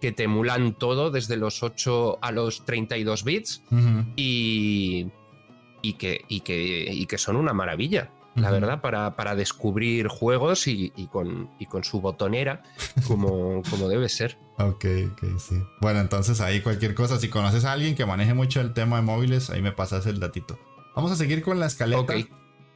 que 0.00 0.12
te 0.12 0.24
emulan 0.24 0.74
todo 0.74 1.10
desde 1.10 1.36
los 1.36 1.62
8 1.62 2.18
a 2.22 2.32
los 2.32 2.64
32 2.64 3.22
bits 3.24 3.62
Ujú. 3.70 4.04
y, 4.16 5.08
y, 5.82 5.92
que, 5.94 6.24
y, 6.28 6.40
que, 6.40 6.88
y 6.92 7.06
que 7.06 7.18
son 7.18 7.36
una 7.36 7.52
maravilla. 7.52 8.10
La 8.36 8.50
verdad, 8.52 8.80
para, 8.80 9.16
para 9.16 9.34
descubrir 9.34 10.06
juegos 10.08 10.66
y, 10.68 10.90
con, 11.10 11.50
y 11.58 11.66
con 11.66 11.82
su 11.84 12.00
botonera 12.00 12.62
como, 13.06 13.60
como 13.70 13.88
debe 13.88 14.08
ser. 14.08 14.38
Ok, 14.56 14.86
ok, 15.12 15.24
sí. 15.38 15.56
Bueno, 15.80 16.00
entonces 16.00 16.40
ahí 16.40 16.60
cualquier 16.62 16.94
cosa, 16.94 17.18
si 17.18 17.28
conoces 17.28 17.64
a 17.64 17.72
alguien 17.72 17.94
que 17.96 18.06
maneje 18.06 18.32
mucho 18.32 18.60
el 18.60 18.72
tema 18.72 18.96
de 18.96 19.02
móviles, 19.02 19.50
ahí 19.50 19.60
me 19.60 19.72
pasas 19.72 20.06
el 20.06 20.20
datito. 20.20 20.58
Vamos 20.94 21.10
a 21.10 21.16
seguir 21.16 21.42
con 21.42 21.58
la 21.60 21.66
escaleta. 21.66 22.00
Ok. 22.00 22.12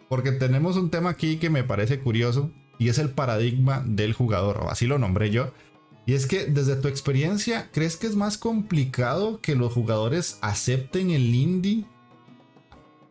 Porque 0.09 0.33
tenemos 0.33 0.77
un 0.77 0.90
tema 0.90 1.11
aquí 1.11 1.37
que 1.37 1.51
me 1.51 1.64
parece 1.64 2.01
curioso 2.01 2.51
y 2.79 2.88
es 2.88 2.99
el 2.99 3.11
paradigma 3.11 3.83
del 3.87 4.12
jugador, 4.12 4.59
o 4.59 4.71
así 4.71 4.87
lo 4.87 4.99
nombré 4.99 5.31
yo. 5.31 5.53
Y 6.07 6.14
es 6.14 6.27
que 6.27 6.47
desde 6.47 6.77
tu 6.77 6.88
experiencia, 6.88 7.71
¿crees 7.73 7.97
que 7.97 8.07
es 8.07 8.14
más 8.14 8.37
complicado 8.37 9.40
que 9.40 9.55
los 9.55 9.73
jugadores 9.73 10.38
acepten 10.43 11.11
el 11.11 11.35
indie 11.35 11.87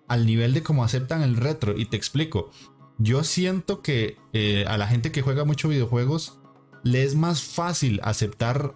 al 0.07 0.27
nivel 0.27 0.53
de 0.53 0.61
cómo 0.61 0.83
aceptan 0.83 1.23
el 1.23 1.37
retro? 1.37 1.77
Y 1.77 1.85
te 1.85 1.97
explico. 1.97 2.51
Yo 2.99 3.23
siento 3.23 3.81
que 3.81 4.17
eh, 4.33 4.65
a 4.67 4.77
la 4.77 4.87
gente 4.87 5.11
que 5.11 5.23
juega 5.23 5.43
mucho 5.43 5.69
videojuegos 5.69 6.39
le 6.83 7.03
es 7.03 7.15
más 7.15 7.41
fácil 7.41 7.99
aceptar 8.03 8.75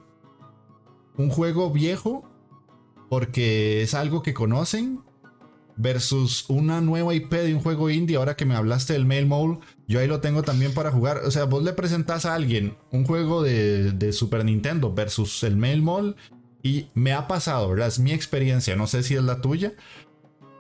un 1.16 1.30
juego 1.30 1.72
viejo 1.72 2.28
porque 3.10 3.82
es 3.82 3.94
algo 3.94 4.24
que 4.24 4.34
conocen 4.34 5.02
versus 5.78 6.46
una 6.48 6.82
nueva 6.82 7.14
IP 7.14 7.32
de 7.32 7.54
un 7.54 7.62
juego 7.62 7.90
indie. 7.90 8.18
Ahora 8.18 8.36
que 8.36 8.46
me 8.46 8.56
hablaste 8.56 8.94
del 8.94 9.06
Mail 9.06 9.28
Mole, 9.28 9.60
yo 9.88 10.00
ahí 10.00 10.08
lo 10.08 10.20
tengo 10.20 10.44
también 10.44 10.74
para 10.74 10.92
jugar. 10.92 11.22
O 11.26 11.32
sea, 11.32 11.46
vos 11.46 11.64
le 11.64 11.74
presentás 11.74 12.26
a 12.26 12.34
alguien 12.34 12.76
un 12.92 13.06
juego 13.06 13.44
de, 13.44 14.12
Super 14.12 14.44
Nintendo 14.44 14.94
versus 14.94 15.44
el 15.44 15.56
Mail 15.56 15.82
Mole 15.82 16.16
y 16.64 16.88
me 16.94 17.14
ha 17.14 17.28
pasado. 17.28 17.76
Es 17.78 18.00
mi 18.00 18.12
experiencia, 18.12 18.76
no 18.76 18.88
sé 18.88 19.04
si 19.04 19.16
es 19.16 19.24
la 19.24 19.42
tuya. 19.42 19.74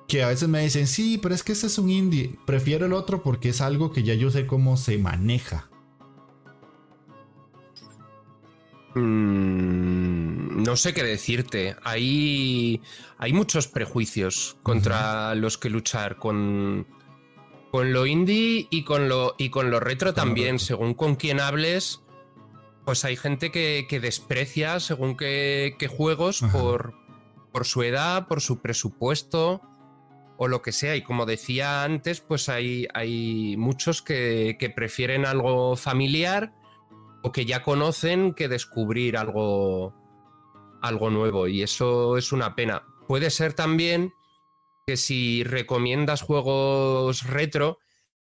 Que 0.08 0.23
a 0.23 0.30
veces 0.30 0.47
me 0.47 0.62
dicen, 0.62 0.88
sí, 0.88 1.19
pero 1.21 1.36
es 1.36 1.43
que 1.43 1.51
este 1.51 1.67
es 1.67 1.77
un 1.77 1.89
indie. 1.89 2.38
Prefiero 2.45 2.86
el 2.86 2.93
otro 2.93 3.23
porque 3.23 3.49
es 3.49 3.60
algo 3.60 3.91
que 3.91 4.03
ya 4.03 4.13
yo 4.13 4.32
sé 4.32 4.45
cómo 4.45 4.77
se 4.77 4.97
maneja. 4.97 5.69
Mm, 8.95 9.96
no 10.58 10.76
sé 10.76 10.93
qué 10.93 11.04
decirte. 11.04 11.76
Hay, 11.84 12.82
hay 13.20 13.32
muchos 13.32 13.67
prejuicios 13.67 14.58
contra 14.63 15.36
los 15.36 15.58
que 15.58 15.70
luchar 15.70 16.17
con, 16.17 16.88
con 17.72 17.93
lo 17.93 18.08
indie 18.08 18.67
y 18.72 18.84
con 18.84 19.08
lo, 19.08 19.36
y 19.38 19.50
con 19.50 19.70
lo 19.70 19.80
retro 19.80 20.13
también. 20.13 20.56
retro. 20.56 20.65
Según 20.65 20.93
con 20.96 21.15
quién 21.15 21.39
hables, 21.39 22.02
pues 22.86 23.06
hay 23.06 23.15
gente 23.15 23.52
que, 23.52 23.86
que 23.88 24.00
desprecia 24.00 24.80
según 24.80 25.15
qué, 25.15 25.76
qué 25.78 25.88
juegos 25.88 26.41
Ajá. 26.41 26.58
por, 26.58 26.96
por 27.52 27.65
su 27.65 27.84
edad, 27.84 28.28
por 28.28 28.41
su 28.41 28.60
presupuesto 28.60 29.62
o 30.38 30.48
lo 30.48 30.63
que 30.63 30.72
sea. 30.72 30.96
Y 30.96 31.04
como 31.04 31.28
decía 31.28 31.84
antes, 31.84 32.20
pues 32.20 32.50
hay, 32.50 32.88
hay 32.96 33.56
muchos 33.58 34.02
que, 34.02 34.58
que 34.60 34.72
prefieren 34.72 35.26
algo 35.28 35.76
familiar 35.76 36.54
o 37.22 37.32
que 37.32 37.46
ya 37.46 37.62
conocen 37.62 38.34
que 38.34 38.48
descubrir 38.48 39.17
algo, 39.17 39.93
algo 40.81 41.09
nuevo. 41.09 41.47
Y 41.47 41.63
eso 41.63 42.17
es 42.17 42.31
una 42.31 42.55
pena. 42.55 42.83
Puede 43.07 43.29
ser 43.29 43.53
también 43.53 44.13
que 44.85 44.97
si 44.97 45.43
recomiendas 45.43 46.21
juegos 46.21 47.23
retro, 47.27 47.79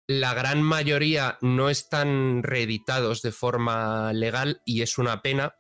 la 0.07 0.35
gran 0.35 0.63
mayoría 0.63 1.39
no 1.41 1.69
están 1.69 2.43
reeditados 2.43 3.23
de 3.23 3.33
forma 3.33 4.13
legal 4.13 4.63
y 4.65 4.83
es 4.83 4.99
una 4.99 5.21
pena. 5.21 5.55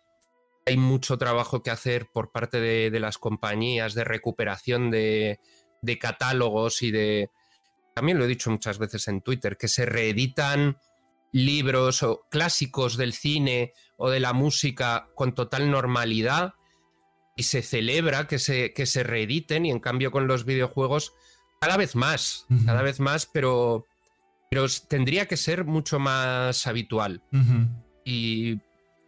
Hay 0.64 0.77
mucho 0.77 1.18
trabajo 1.18 1.62
que 1.62 1.70
hacer 1.70 2.09
por 2.12 2.33
parte 2.33 2.61
de, 2.61 3.01
las 3.01 3.18
compañías 3.18 3.94
de 3.94 4.05
recuperación 4.05 4.90
de, 4.90 5.38
de 5.83 5.99
catálogos 5.99 6.83
y 6.83 6.90
de... 6.90 7.31
También 7.94 8.18
lo 8.18 8.25
he 8.25 8.29
dicho 8.29 8.51
muchas 8.51 8.79
veces 8.79 9.09
en 9.09 9.22
Twitter, 9.22 9.57
que 9.57 9.68
se 9.68 9.87
reeditan 9.87 10.79
libros 11.33 12.03
o 12.03 12.27
clásicos 12.31 12.96
del 12.96 13.12
cine 13.12 13.72
o 13.96 14.11
de 14.11 14.20
la 14.20 14.33
música 14.33 15.09
con 15.14 15.35
total 15.35 15.70
normalidad 15.70 16.55
y 17.37 17.42
se 17.42 17.62
celebra 17.62 18.27
que 18.27 18.38
se, 18.38 18.72
que 18.72 18.87
se 18.87 19.03
reediten 19.03 19.66
y 19.66 19.70
en 19.70 19.79
cambio 19.79 20.11
con 20.11 20.27
los 20.27 20.46
videojuegos 20.46 21.12
cada 21.61 21.77
vez 21.77 21.94
más, 21.94 22.46
cada 22.64 22.83
vez 22.83 23.01
más, 23.01 23.27
pero, 23.27 23.87
pero 24.51 24.66
tendría 24.88 25.27
que 25.27 25.37
ser 25.37 25.64
mucho 25.64 25.99
más 25.99 26.66
habitual. 26.66 27.22
Y, 28.05 28.57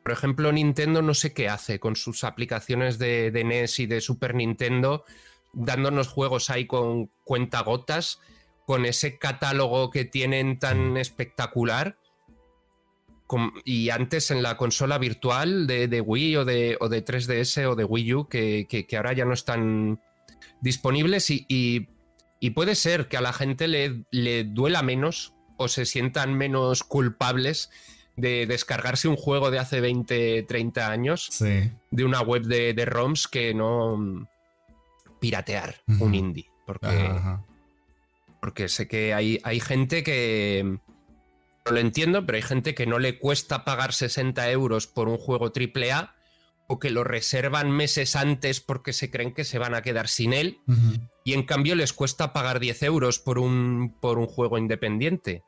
por 0.03 0.13
ejemplo, 0.13 0.51
Nintendo 0.53 1.03
no 1.03 1.15
sé 1.15 1.33
qué 1.33 1.49
hace 1.49 1.79
con 1.79 1.97
sus 1.97 2.25
aplicaciones 2.25 2.99
de, 2.99 3.31
de 3.31 3.45
NES 3.45 3.81
y 3.81 3.87
de 3.87 4.01
Super 4.01 4.35
Nintendo, 4.35 5.05
dándonos 5.53 6.09
juegos 6.09 6.51
ahí 6.51 6.67
con 6.67 7.11
cuentagotas, 7.25 8.21
con 8.67 8.85
ese 8.85 9.19
catálogo 9.19 9.91
que 9.91 10.05
tienen 10.05 10.59
tan 10.59 10.97
espectacular 10.97 11.99
y 13.65 13.91
antes 13.91 14.31
en 14.31 14.43
la 14.43 14.57
consola 14.57 14.99
virtual 14.99 15.67
de, 15.67 16.01
Wii 16.01 16.37
o 16.37 16.45
de, 16.45 16.77
o 16.81 16.89
de, 16.89 17.05
3DS 17.05 17.67
o 17.67 17.75
de 17.75 17.85
Wii 17.85 18.15
U, 18.15 18.29
que, 18.29 18.87
ahora 18.97 19.13
ya 19.13 19.25
no 19.25 19.35
están 19.35 20.01
disponibles 20.61 21.31
y, 21.31 21.89
puede 22.55 22.75
ser 22.75 23.09
que 23.09 23.17
a 23.17 23.21
la 23.21 23.33
gente 23.33 23.69
le, 23.69 24.05
le, 24.11 24.45
duela 24.45 24.83
menos 24.83 25.35
o 25.57 25.69
se 25.69 25.85
sientan 25.85 26.35
menos 26.35 26.83
culpables 26.85 27.71
de 28.17 28.47
descargarse 28.47 29.09
un 29.09 29.17
juego 29.17 29.51
de 29.51 29.59
hace 29.59 29.81
20, 29.81 30.43
30 30.43 30.91
años 30.91 31.31
de 31.39 32.05
una 32.05 32.21
web 32.21 32.43
de, 32.43 32.85
ROMs 32.85 33.29
que 33.29 33.55
no 33.55 34.29
piratear 35.21 35.77
un 36.01 36.15
indie. 36.15 36.47
Porque, 36.67 37.11
porque 38.41 38.69
sé 38.69 38.89
que 38.89 39.15
hay, 39.15 39.41
hay 39.43 39.61
gente 39.61 40.03
que 40.03 40.79
lo 41.71 41.79
entiendo, 41.79 42.25
pero 42.25 42.37
hay 42.37 42.43
gente 42.43 42.75
que 42.75 42.87
no 42.87 42.99
le 42.99 43.19
cuesta 43.19 43.65
pagar 43.65 43.93
60 43.93 44.51
euros 44.51 44.87
por 44.87 45.09
un 45.09 45.19
juego 45.19 45.53
AAA 45.55 46.15
o 46.69 46.79
que 46.79 46.91
lo 46.91 47.03
reservan 47.03 47.71
meses 47.71 48.15
antes 48.15 48.61
porque 48.61 48.93
se 48.93 49.11
creen 49.11 49.33
que 49.33 49.45
se 49.45 49.59
van 49.59 49.75
a 49.75 49.83
quedar 49.83 50.09
sin 50.09 50.33
él 50.33 50.61
y 51.25 51.33
en 51.33 51.45
cambio 51.45 51.75
les 51.75 51.93
cuesta 51.93 52.33
pagar 52.33 52.61
10 52.61 52.83
euros 52.85 53.19
por 53.19 53.39
un, 53.39 53.97
por 54.01 54.19
un 54.19 54.27
juego 54.27 54.59
independiente. 54.59 55.43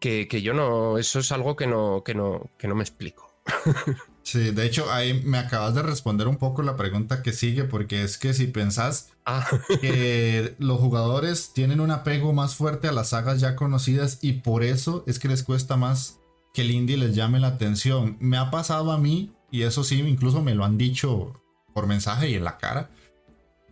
Que, 0.00 0.28
que, 0.28 0.42
yo 0.42 0.54
no, 0.54 0.96
eso 0.96 1.18
es 1.18 1.32
algo 1.32 1.56
que 1.56 1.66
no, 1.66 2.04
que 2.04 2.14
no, 2.14 2.50
que 2.56 2.68
no 2.68 2.74
me 2.74 2.84
explico. 2.84 3.32
Sí, 4.30 4.50
de 4.50 4.66
hecho, 4.66 4.92
ahí 4.92 5.22
me 5.24 5.38
acabas 5.38 5.74
de 5.74 5.80
responder 5.80 6.28
un 6.28 6.36
poco 6.36 6.60
la 6.60 6.76
pregunta 6.76 7.22
que 7.22 7.32
sigue, 7.32 7.64
porque 7.64 8.02
es 8.02 8.18
que 8.18 8.34
si 8.34 8.46
pensás 8.46 9.08
ah. 9.24 9.48
que 9.80 10.54
los 10.58 10.78
jugadores 10.78 11.54
tienen 11.54 11.80
un 11.80 11.90
apego 11.90 12.34
más 12.34 12.54
fuerte 12.54 12.88
a 12.88 12.92
las 12.92 13.08
sagas 13.08 13.40
ya 13.40 13.56
conocidas 13.56 14.18
y 14.20 14.34
por 14.34 14.64
eso 14.64 15.02
es 15.06 15.18
que 15.18 15.28
les 15.28 15.42
cuesta 15.42 15.78
más 15.78 16.18
que 16.52 16.60
el 16.60 16.72
indie 16.72 16.98
les 16.98 17.14
llame 17.14 17.40
la 17.40 17.46
atención. 17.46 18.18
Me 18.20 18.36
ha 18.36 18.50
pasado 18.50 18.92
a 18.92 18.98
mí, 18.98 19.32
y 19.50 19.62
eso 19.62 19.82
sí, 19.82 19.98
incluso 20.00 20.42
me 20.42 20.54
lo 20.54 20.66
han 20.66 20.76
dicho 20.76 21.40
por 21.72 21.86
mensaje 21.86 22.28
y 22.28 22.34
en 22.34 22.44
la 22.44 22.58
cara, 22.58 22.90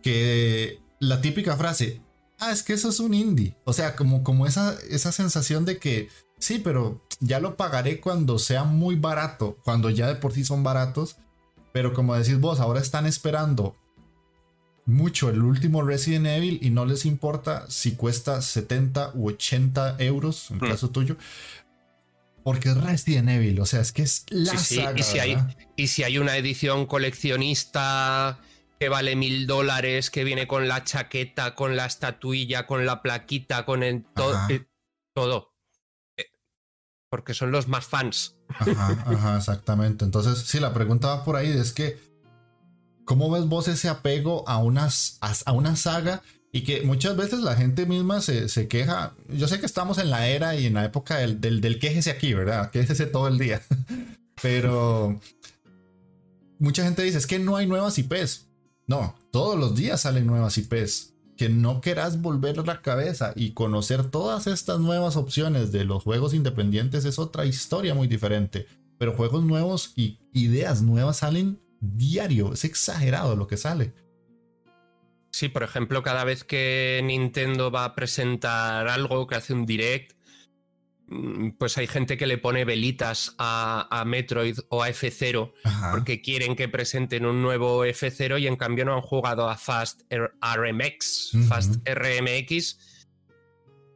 que 0.01 0.81
la 0.99 1.21
típica 1.21 1.55
frase, 1.55 2.01
ah, 2.39 2.51
es 2.51 2.63
que 2.63 2.73
eso 2.73 2.89
es 2.89 2.99
un 2.99 3.13
indie. 3.13 3.55
O 3.63 3.73
sea, 3.73 3.95
como, 3.95 4.23
como 4.23 4.47
esa, 4.47 4.75
esa 4.89 5.11
sensación 5.11 5.65
de 5.65 5.77
que 5.77 6.09
Sí, 6.39 6.59
pero 6.59 7.01
ya 7.19 7.39
lo 7.39 7.57
pagaré 7.57 7.99
cuando 7.99 8.39
sea 8.39 8.63
muy 8.63 8.95
barato, 8.95 9.57
cuando 9.63 9.89
ya 9.89 10.07
de 10.07 10.15
por 10.15 10.33
sí 10.33 10.45
son 10.45 10.63
baratos. 10.63 11.17
Pero 11.73 11.93
como 11.93 12.15
decís 12.15 12.39
vos, 12.39 12.59
ahora 12.59 12.79
están 12.79 13.05
esperando 13.05 13.75
mucho 14.85 15.29
el 15.29 15.43
último 15.43 15.83
Resident 15.83 16.27
Evil 16.27 16.59
y 16.61 16.69
no 16.69 16.85
les 16.85 17.05
importa 17.05 17.65
si 17.69 17.95
cuesta 17.95 18.41
70 18.41 19.11
u 19.15 19.29
80 19.29 19.97
euros, 19.99 20.49
en 20.51 20.57
hmm. 20.57 20.69
caso 20.69 20.89
tuyo. 20.89 21.17
Porque 22.43 22.69
es 22.69 22.77
Resident 22.77 23.29
Evil, 23.29 23.59
o 23.59 23.65
sea, 23.65 23.81
es 23.81 23.91
que 23.91 24.03
es 24.03 24.25
la 24.29 24.57
saga, 24.57 24.97
Y, 24.97 25.03
si 25.03 25.19
hay, 25.19 25.37
y 25.75 25.87
si 25.87 26.03
hay 26.03 26.17
una 26.17 26.37
edición 26.37 26.85
coleccionista 26.85 28.39
que 28.79 28.87
vale 28.89 29.15
mil 29.15 29.47
dólares, 29.47 30.09
que 30.09 30.23
viene 30.23 30.47
con 30.47 30.67
la 30.67 30.83
chaqueta, 30.83 31.55
con 31.55 31.75
la 31.75 31.85
estatuilla, 31.85 32.65
con 32.65 32.85
la 32.85 33.01
plaquita, 33.01 33.65
con 33.65 33.83
el 33.83 34.05
eh, 34.49 34.65
todo 35.13 35.56
porque 37.09 37.33
son 37.33 37.51
los 37.51 37.67
más 37.67 37.85
fans. 37.85 38.35
Ajá, 38.49 39.03
ajá, 39.05 39.37
exactamente. 39.37 40.05
Entonces, 40.05 40.39
sí, 40.39 40.59
la 40.59 40.73
pregunta 40.73 41.07
va 41.07 41.23
por 41.23 41.35
ahí, 41.35 41.49
es 41.49 41.71
que, 41.71 41.99
¿cómo 43.05 43.29
ves 43.31 43.45
vos 43.45 43.67
ese 43.67 43.89
apego 43.89 44.47
a, 44.47 44.57
unas, 44.57 45.17
a, 45.21 45.51
una 45.51 45.75
saga? 45.75 46.21
Y 46.51 46.61
que 46.61 46.81
muchas 46.81 47.15
veces 47.15 47.39
la 47.41 47.55
gente 47.55 47.85
misma 47.85 48.21
se, 48.21 48.67
queja. 48.67 49.13
Yo 49.29 49.47
sé 49.47 49.59
que 49.59 49.65
estamos 49.65 49.97
en 49.97 50.09
la 50.09 50.27
era 50.27 50.55
y 50.55 50.65
en 50.65 50.73
la 50.75 50.85
época 50.85 51.17
del, 51.17 51.39
del, 51.41 51.61
del 51.61 51.79
quejese 51.79 52.09
aquí, 52.09 52.33
¿verdad? 52.33 52.71
Quejese 52.71 53.05
todo 53.05 53.27
el 53.27 53.37
día. 53.37 53.61
Pero 54.41 55.19
mucha 56.57 56.83
gente 56.83 57.03
dice, 57.03 57.17
es 57.17 57.27
que 57.27 57.39
no 57.39 57.57
hay 57.57 57.67
nuevas 57.67 57.97
IPs. 57.97 58.47
No, 58.87 59.15
todos 59.31 59.59
los 59.59 59.75
días 59.75 60.01
salen 60.01 60.25
nuevas 60.25 60.57
IPs 60.57 61.16
que 61.37 61.49
no 61.49 61.81
querás 61.81 62.21
volver 62.21 62.57
la 62.65 62.81
cabeza 62.81 63.31
y 63.35 63.51
conocer 63.51 64.09
todas 64.09 64.47
estas 64.47 64.79
nuevas 64.79 65.15
opciones 65.15 65.71
de 65.71 65.85
los 65.85 66.03
juegos 66.03 66.33
independientes 66.33 67.05
es 67.05 67.19
otra 67.19 67.45
historia 67.45 67.93
muy 67.93 68.07
diferente. 68.07 68.67
Pero 68.97 69.13
juegos 69.13 69.43
nuevos 69.43 69.93
y 69.95 70.19
ideas 70.33 70.81
nuevas 70.81 71.17
salen 71.17 71.61
diario. 71.79 72.53
Es 72.53 72.65
exagerado 72.65 73.35
lo 73.35 73.47
que 73.47 73.57
sale. 73.57 73.93
Sí, 75.31 75.49
por 75.49 75.61
ejemplo, 75.61 76.01
cada 76.01 76.23
vez 76.23 76.43
que 76.43 76.99
Nintendo 77.03 77.69
va 77.69 77.85
a 77.85 77.95
presentar 77.95 78.87
algo, 78.87 79.27
que 79.27 79.35
hace 79.35 79.53
un 79.53 79.67
direct, 79.67 80.16
pues 81.57 81.77
hay 81.77 81.87
gente 81.87 82.17
que 82.17 82.27
le 82.27 82.37
pone 82.37 82.65
velitas 82.65 83.33
a, 83.37 84.03
Metroid 84.05 84.59
o 84.69 84.83
a 84.83 84.89
F0 84.89 85.53
porque 85.91 86.21
quieren 86.21 86.55
que 86.55 86.67
presenten 86.67 87.25
un 87.25 87.41
nuevo 87.41 87.85
F0 87.85 88.41
y 88.41 88.47
en 88.47 88.57
cambio 88.57 88.85
no 88.85 88.93
han 88.93 89.01
jugado 89.01 89.49
a 89.49 89.57
Fast 89.57 90.01
RMX, 90.11 91.31
Fast 91.47 91.87
RMX. 91.87 92.77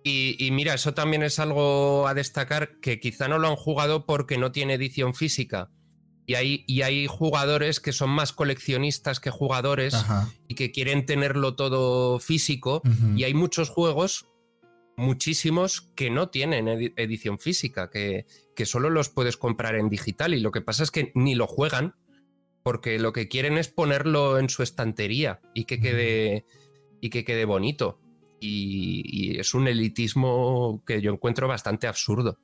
Y, 0.03 0.49
mira, 0.51 0.73
eso 0.73 0.93
también 0.93 1.21
es 1.21 1.37
algo 1.37 2.07
a 2.07 2.13
destacar 2.15 2.79
que 2.79 2.99
quizá 2.99 3.27
no 3.27 3.37
lo 3.37 3.49
han 3.49 3.55
jugado 3.55 4.05
porque 4.05 4.37
no 4.37 4.51
tiene 4.51 4.73
edición 4.73 5.13
física. 5.13 5.69
Y 6.25 6.35
hay, 6.35 6.63
y 6.65 6.81
hay 6.81 7.07
jugadores 7.07 7.79
que 7.79 7.91
son 7.91 8.09
más 8.09 8.31
coleccionistas 8.31 9.19
que 9.19 9.29
jugadores 9.31 9.95
y 10.47 10.55
que 10.55 10.71
quieren 10.71 11.05
tenerlo 11.05 11.55
todo 11.55 12.19
físico. 12.19 12.81
Y 13.15 13.25
hay 13.25 13.33
muchos 13.33 13.69
juegos 13.69 14.27
muchísimos 15.01 15.81
que 15.95 16.09
no 16.09 16.29
tienen 16.29 16.67
edición 16.95 17.39
física, 17.39 17.89
que, 17.89 18.25
que 18.55 18.65
solo 18.65 18.89
los 18.89 19.09
puedes 19.09 19.35
comprar 19.35 19.75
en 19.75 19.89
digital 19.89 20.33
y 20.33 20.39
lo 20.39 20.51
que 20.51 20.61
pasa 20.61 20.83
es 20.83 20.91
que 20.91 21.11
ni 21.15 21.35
lo 21.35 21.47
juegan 21.47 21.95
porque 22.63 22.99
lo 22.99 23.13
que 23.13 23.27
quieren 23.27 23.57
es 23.57 23.67
ponerlo 23.67 24.37
en 24.37 24.49
su 24.49 24.63
estantería 24.63 25.41
y 25.53 25.65
que 25.65 25.79
quede, 25.79 26.45
y 26.99 27.09
que 27.09 27.23
quede 27.23 27.45
bonito. 27.45 27.99
Y, 28.39 29.39
es 29.39 29.53
un 29.53 29.67
elitismo 29.67 30.83
que 30.85 31.01
yo 31.01 31.11
encuentro 31.11 31.47
bastante 31.47 31.87
absurdo 31.87 32.39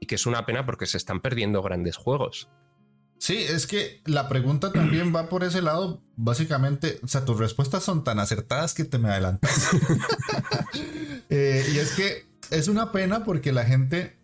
y 0.00 0.06
que 0.06 0.14
es 0.16 0.26
una 0.26 0.46
pena 0.46 0.64
porque 0.66 0.86
se 0.86 0.96
están 0.96 1.20
perdiendo 1.20 1.62
grandes 1.62 1.96
juegos. 1.96 2.48
Sí, 3.18 3.36
es 3.38 3.66
que 3.66 4.02
la 4.04 4.28
pregunta 4.28 4.70
también 4.72 5.14
va 5.14 5.28
por 5.28 5.44
ese 5.44 5.62
lado. 5.62 6.02
Básicamente, 6.16 7.00
o 7.02 7.08
sea, 7.08 7.24
tus 7.24 7.38
respuestas 7.38 7.82
son 7.82 8.04
tan 8.04 8.18
acertadas 8.18 8.74
que 8.74 8.84
te 8.84 8.98
me 8.98 9.08
adelantas. 9.08 9.70
Eh, 11.30 11.64
y 11.74 11.78
es 11.78 11.92
que 11.92 12.26
es 12.50 12.68
una 12.68 12.92
pena 12.92 13.24
porque 13.24 13.50
la 13.50 13.64
gente 13.64 14.18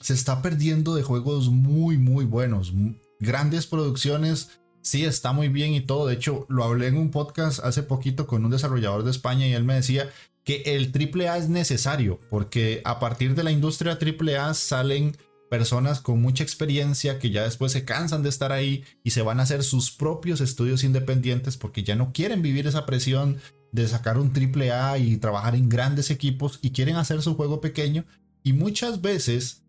se 0.00 0.12
está 0.12 0.42
perdiendo 0.42 0.94
de 0.94 1.02
juegos 1.02 1.48
muy, 1.48 1.96
muy 1.96 2.26
buenos. 2.26 2.72
Grandes 3.18 3.66
producciones. 3.66 4.50
Sí, 4.82 5.04
está 5.04 5.32
muy 5.32 5.48
bien 5.48 5.72
y 5.72 5.80
todo. 5.80 6.06
De 6.06 6.14
hecho, 6.14 6.44
lo 6.50 6.62
hablé 6.62 6.88
en 6.88 6.98
un 6.98 7.10
podcast 7.10 7.64
hace 7.64 7.82
poquito 7.82 8.26
con 8.26 8.44
un 8.44 8.50
desarrollador 8.50 9.02
de 9.02 9.10
España 9.10 9.48
y 9.48 9.54
él 9.54 9.64
me 9.64 9.74
decía 9.74 10.10
que 10.44 10.62
el 10.66 10.92
AAA 10.94 11.38
es 11.38 11.48
necesario 11.48 12.20
porque 12.28 12.82
a 12.84 13.00
partir 13.00 13.34
de 13.34 13.42
la 13.42 13.50
industria 13.50 13.98
AAA 13.98 14.52
salen 14.52 15.16
personas 15.50 16.00
con 16.00 16.20
mucha 16.20 16.42
experiencia 16.42 17.18
que 17.18 17.30
ya 17.30 17.44
después 17.44 17.72
se 17.72 17.84
cansan 17.84 18.22
de 18.22 18.28
estar 18.28 18.52
ahí 18.52 18.84
y 19.02 19.10
se 19.10 19.22
van 19.22 19.40
a 19.40 19.44
hacer 19.44 19.62
sus 19.62 19.90
propios 19.90 20.40
estudios 20.40 20.84
independientes 20.84 21.56
porque 21.56 21.84
ya 21.84 21.96
no 21.96 22.12
quieren 22.12 22.42
vivir 22.42 22.66
esa 22.66 22.86
presión 22.86 23.38
de 23.72 23.88
sacar 23.88 24.18
un 24.18 24.32
triple 24.32 24.72
A 24.72 24.98
y 24.98 25.16
trabajar 25.16 25.54
en 25.54 25.68
grandes 25.68 26.10
equipos 26.10 26.58
y 26.62 26.70
quieren 26.70 26.96
hacer 26.96 27.22
su 27.22 27.34
juego 27.34 27.60
pequeño. 27.60 28.04
Y 28.42 28.52
muchas 28.52 29.00
veces 29.00 29.64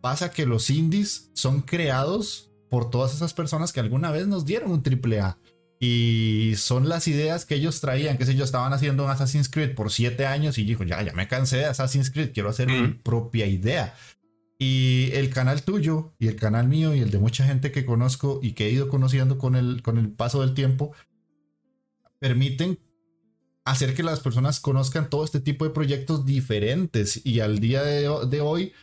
pasa 0.00 0.30
que 0.30 0.46
los 0.46 0.70
indies 0.70 1.30
son 1.34 1.62
creados 1.62 2.50
por 2.70 2.90
todas 2.90 3.14
esas 3.14 3.34
personas 3.34 3.72
que 3.72 3.80
alguna 3.80 4.10
vez 4.12 4.26
nos 4.26 4.44
dieron 4.44 4.70
un 4.70 4.82
triple 4.82 5.20
A. 5.20 5.38
Y 5.80 6.52
son 6.56 6.88
las 6.88 7.08
ideas 7.08 7.46
que 7.46 7.54
ellos 7.54 7.80
traían, 7.80 8.18
que 8.18 8.26
sé 8.26 8.34
yo, 8.34 8.44
estaban 8.44 8.72
haciendo 8.72 9.04
un 9.04 9.10
Assassin's 9.10 9.48
Creed 9.48 9.74
por 9.74 9.90
siete 9.90 10.26
años 10.26 10.58
y 10.58 10.64
dijo, 10.64 10.84
ya, 10.84 11.02
ya 11.02 11.14
me 11.14 11.26
cansé 11.26 11.56
de 11.56 11.64
Assassin's 11.64 12.10
Creed, 12.10 12.32
quiero 12.34 12.50
hacer 12.50 12.68
mi 12.68 12.88
propia 12.88 13.46
idea. 13.46 13.94
Y 14.62 15.10
el 15.14 15.30
canal 15.30 15.62
tuyo 15.62 16.12
y 16.18 16.28
el 16.28 16.36
canal 16.36 16.68
mío 16.68 16.94
y 16.94 17.00
el 17.00 17.10
de 17.10 17.18
mucha 17.18 17.46
gente 17.46 17.72
que 17.72 17.86
conozco 17.86 18.40
y 18.42 18.52
que 18.52 18.66
he 18.66 18.70
ido 18.70 18.90
conociendo 18.90 19.38
con 19.38 19.56
el, 19.56 19.80
con 19.80 19.96
el 19.96 20.10
paso 20.10 20.42
del 20.42 20.52
tiempo, 20.52 20.92
permiten 22.18 22.78
hacer 23.64 23.94
que 23.94 24.02
las 24.02 24.20
personas 24.20 24.60
conozcan 24.60 25.08
todo 25.08 25.24
este 25.24 25.40
tipo 25.40 25.64
de 25.64 25.70
proyectos 25.70 26.26
diferentes. 26.26 27.22
Y 27.24 27.40
al 27.40 27.58
día 27.58 27.82
de, 27.82 28.40
hoy, 28.42 28.74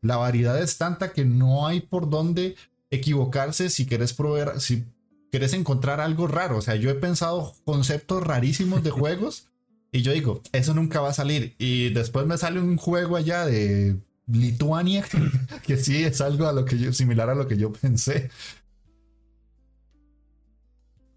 la 0.00 0.16
variedad 0.16 0.58
es 0.58 0.78
tanta 0.78 1.12
que 1.12 1.26
no 1.26 1.66
hay 1.66 1.80
por 1.80 2.08
dónde 2.08 2.56
equivocarse 2.88 3.68
si 3.68 3.84
quieres 3.84 4.14
probar, 4.14 4.58
si 4.58 4.86
querés 5.30 5.52
encontrar 5.52 6.00
algo 6.00 6.28
raro. 6.28 6.56
O 6.56 6.62
sea, 6.62 6.76
yo 6.76 6.88
he 6.88 6.94
pensado 6.94 7.52
conceptos 7.66 8.22
rarísimos 8.22 8.82
de 8.82 8.90
juegos 8.90 9.50
y 9.92 10.00
yo 10.00 10.12
digo, 10.12 10.40
eso 10.52 10.72
nunca 10.72 11.02
va 11.02 11.10
a 11.10 11.14
salir. 11.14 11.54
Y 11.58 11.90
después 11.90 12.24
me 12.24 12.38
sale 12.38 12.58
un 12.58 12.78
juego 12.78 13.16
allá 13.16 13.44
de 13.44 13.98
Lituania 14.26 15.04
que 15.66 15.76
sí 15.76 16.04
es 16.04 16.20
algo 16.20 16.46
a 16.46 16.52
lo 16.52 16.64
que 16.64 16.78
yo, 16.78 16.92
similar 16.92 17.30
a 17.30 17.34
lo 17.34 17.46
que 17.46 17.56
yo 17.56 17.72
pensé. 17.72 18.30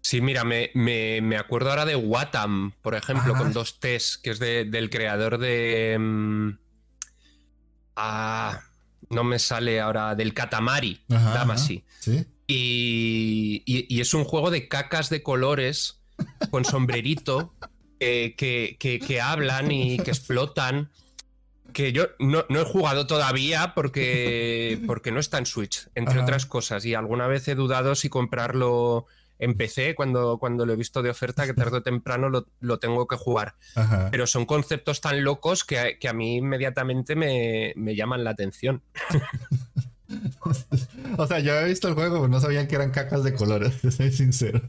Sí, 0.02 0.20
mira, 0.20 0.44
me, 0.44 0.70
me, 0.74 1.36
acuerdo 1.36 1.70
ahora 1.70 1.84
de 1.84 1.94
Watam, 1.94 2.72
por 2.82 2.94
ejemplo, 2.94 3.34
con 3.34 3.52
dos 3.52 3.78
T's, 3.78 4.18
que 4.18 4.30
es 4.30 4.38
del 4.38 4.90
creador 4.90 5.38
de. 5.38 5.96
Mm, 6.00 6.58
ah, 7.96 8.60
no 9.10 9.24
me 9.24 9.38
sale 9.38 9.80
ahora, 9.80 10.14
del 10.14 10.34
Katamari, 10.34 11.00
Damasi. 11.06 11.84
¿Sí? 12.00 12.26
Y, 12.46 14.00
es 14.00 14.14
un 14.14 14.24
juego 14.24 14.50
de 14.50 14.66
cacas 14.68 15.10
de 15.10 15.22
colores 15.22 16.00
con 16.50 16.64
sombrerito 16.64 17.54
que, 18.00 18.76
que, 18.78 19.20
hablan 19.20 19.70
y 19.70 19.98
que 19.98 20.10
explotan. 20.10 20.90
Que 21.72 21.92
yo 21.92 22.08
no, 22.18 22.44
he 22.48 22.64
jugado 22.64 23.06
todavía 23.06 23.72
porque, 23.74 24.80
porque 24.86 25.12
no 25.12 25.20
está 25.20 25.38
en 25.38 25.46
Switch, 25.46 25.88
entre 25.94 26.20
otras 26.20 26.46
cosas. 26.46 26.84
Y 26.84 26.94
alguna 26.94 27.26
vez 27.26 27.48
he 27.48 27.54
dudado 27.54 27.94
si 27.94 28.08
comprarlo 28.08 29.06
empecé 29.40 29.94
cuando, 29.94 30.38
cuando 30.38 30.66
lo 30.66 30.74
he 30.74 30.76
visto 30.76 31.02
de 31.02 31.10
oferta 31.10 31.46
que 31.46 31.54
tarde 31.54 31.78
o 31.78 31.82
temprano 31.82 32.28
lo, 32.28 32.78
tengo 32.78 33.08
que 33.08 33.16
jugar. 33.16 33.54
Pero 34.10 34.26
son 34.26 34.46
conceptos 34.46 35.00
tan 35.00 35.24
locos 35.24 35.64
que, 35.64 35.98
a 36.08 36.12
mí 36.12 36.36
inmediatamente 36.36 37.16
me, 37.16 37.96
llaman 37.96 38.22
la 38.22 38.30
atención. 38.30 38.82
o 41.16 41.26
sea, 41.26 41.40
yo 41.40 41.58
he 41.58 41.64
visto 41.64 41.88
el 41.88 41.94
juego, 41.94 42.16
pero 42.16 42.28
no 42.28 42.40
sabían 42.40 42.68
que 42.68 42.76
eran 42.76 42.90
cacas 42.90 43.24
de 43.24 43.34
colores, 43.34 43.74
soy 43.96 44.12
sincero. 44.12 44.60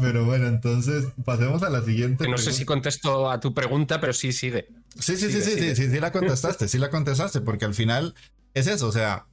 Pero 0.00 0.24
bueno, 0.24 0.46
entonces 0.46 1.06
pasemos 1.24 1.62
a 1.62 1.70
la 1.70 1.82
siguiente. 1.82 2.28
No 2.28 2.38
sé 2.38 2.52
si 2.52 2.64
contesto 2.64 3.30
a 3.30 3.40
tu 3.40 3.54
pregunta, 3.54 4.00
pero 4.00 4.12
sí 4.12 4.32
sigue. 4.32 4.68
Sí, 4.98 5.16
sí, 5.16 5.30
sí, 5.30 5.40
sí, 5.40 5.52
sí, 5.58 5.76
sí, 5.76 5.90
sí, 5.90 6.00
la 6.00 6.12
contestaste, 6.12 6.68
sí 6.68 6.78
la 6.78 6.90
contestaste, 6.90 7.40
porque 7.40 7.64
al 7.64 7.74
final 7.74 8.14
es 8.54 8.66
eso, 8.66 8.88
o 8.88 8.92
sea, 8.92 9.26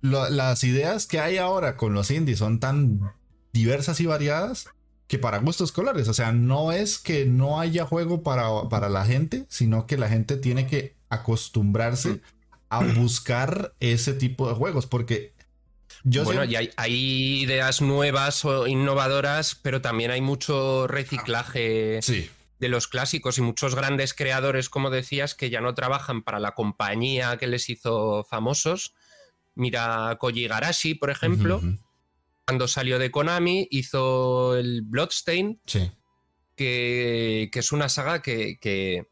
las 0.00 0.64
ideas 0.64 1.06
que 1.06 1.20
hay 1.20 1.38
ahora 1.38 1.76
con 1.76 1.92
los 1.94 2.10
indies 2.10 2.38
son 2.38 2.60
tan 2.60 3.12
diversas 3.52 4.00
y 4.00 4.06
variadas 4.06 4.68
que 5.08 5.18
para 5.18 5.38
gustos 5.38 5.72
colores. 5.72 6.06
O 6.08 6.14
sea, 6.14 6.32
no 6.32 6.70
es 6.70 6.98
que 6.98 7.24
no 7.26 7.58
haya 7.60 7.84
juego 7.84 8.22
para, 8.22 8.68
para 8.68 8.88
la 8.88 9.04
gente, 9.04 9.46
sino 9.48 9.86
que 9.86 9.96
la 9.96 10.08
gente 10.08 10.36
tiene 10.36 10.66
que 10.66 10.94
acostumbrarse 11.08 12.20
a 12.68 12.84
buscar 12.84 13.74
ese 13.80 14.12
tipo 14.12 14.48
de 14.48 14.54
juegos. 14.54 14.86
Porque 14.86 15.32
yo 16.04 16.24
bueno, 16.24 16.44
y 16.44 16.56
hay, 16.56 16.70
hay, 16.76 17.42
ideas 17.42 17.80
nuevas 17.80 18.44
o 18.44 18.66
innovadoras, 18.66 19.54
pero 19.54 19.80
también 19.80 20.10
hay 20.10 20.20
mucho 20.20 20.86
reciclaje. 20.86 22.00
de 22.58 22.68
los 22.68 22.88
clásicos 22.88 23.38
y 23.38 23.42
muchos 23.42 23.76
grandes 23.76 24.14
creadores, 24.14 24.68
como 24.68 24.90
decías, 24.90 25.36
que 25.36 25.48
ya 25.48 25.60
no 25.60 25.74
trabajan 25.74 26.22
para 26.22 26.40
la 26.40 26.52
compañía 26.52 27.36
que 27.36 27.46
les 27.46 27.68
hizo 27.68 28.24
famosos, 28.24 28.94
Mira 29.58 30.16
Koji 30.20 30.46
Garashi, 30.46 30.94
por 30.94 31.10
ejemplo, 31.10 31.60
cuando 32.46 32.68
salió 32.68 33.00
de 33.00 33.10
Konami, 33.10 33.66
hizo 33.72 34.56
el 34.56 34.82
Bloodstain, 34.82 35.60
que, 36.54 37.50
es 37.52 37.72
una 37.72 37.88
saga 37.88 38.22
que, 38.22 39.08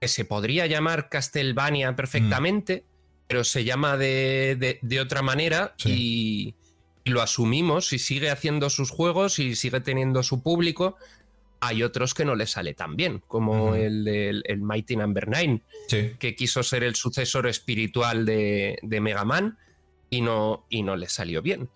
se 0.00 0.24
podría 0.24 0.66
llamar 0.66 1.10
Castlevania 1.10 1.94
perfectamente, 1.94 2.84
mm. 2.86 2.93
Pero 3.26 3.44
se 3.44 3.64
llama 3.64 3.96
de, 3.96 5.00
otra 5.00 5.22
manera 5.22 5.74
y, 5.84 6.54
lo 7.04 7.20
asumimos 7.20 7.92
y 7.92 7.98
sigue 7.98 8.30
haciendo 8.30 8.70
sus 8.70 8.90
juegos 8.90 9.38
y 9.38 9.56
sigue 9.56 9.80
teniendo 9.80 10.22
su 10.22 10.42
público. 10.42 10.96
Hay 11.60 11.82
otros 11.82 12.14
que 12.14 12.24
no 12.24 12.34
le 12.34 12.46
sale 12.46 12.72
tan 12.74 12.96
bien, 12.96 13.22
como 13.26 13.74
el, 13.74 14.06
el, 14.08 14.60
Mighty 14.62 14.96
Number 14.96 15.28
no. 15.28 15.36
9, 15.90 16.16
que 16.18 16.34
quiso 16.34 16.62
ser 16.62 16.82
el 16.82 16.94
sucesor 16.94 17.46
espiritual 17.46 18.24
de, 18.24 18.78
de 18.82 19.00
Mega 19.00 19.24
Man 19.24 19.58
y 20.10 20.20
no, 20.20 20.64
y 20.68 20.82
no 20.82 20.96
les 20.96 21.12
salió 21.12 21.42
bien. 21.42 21.68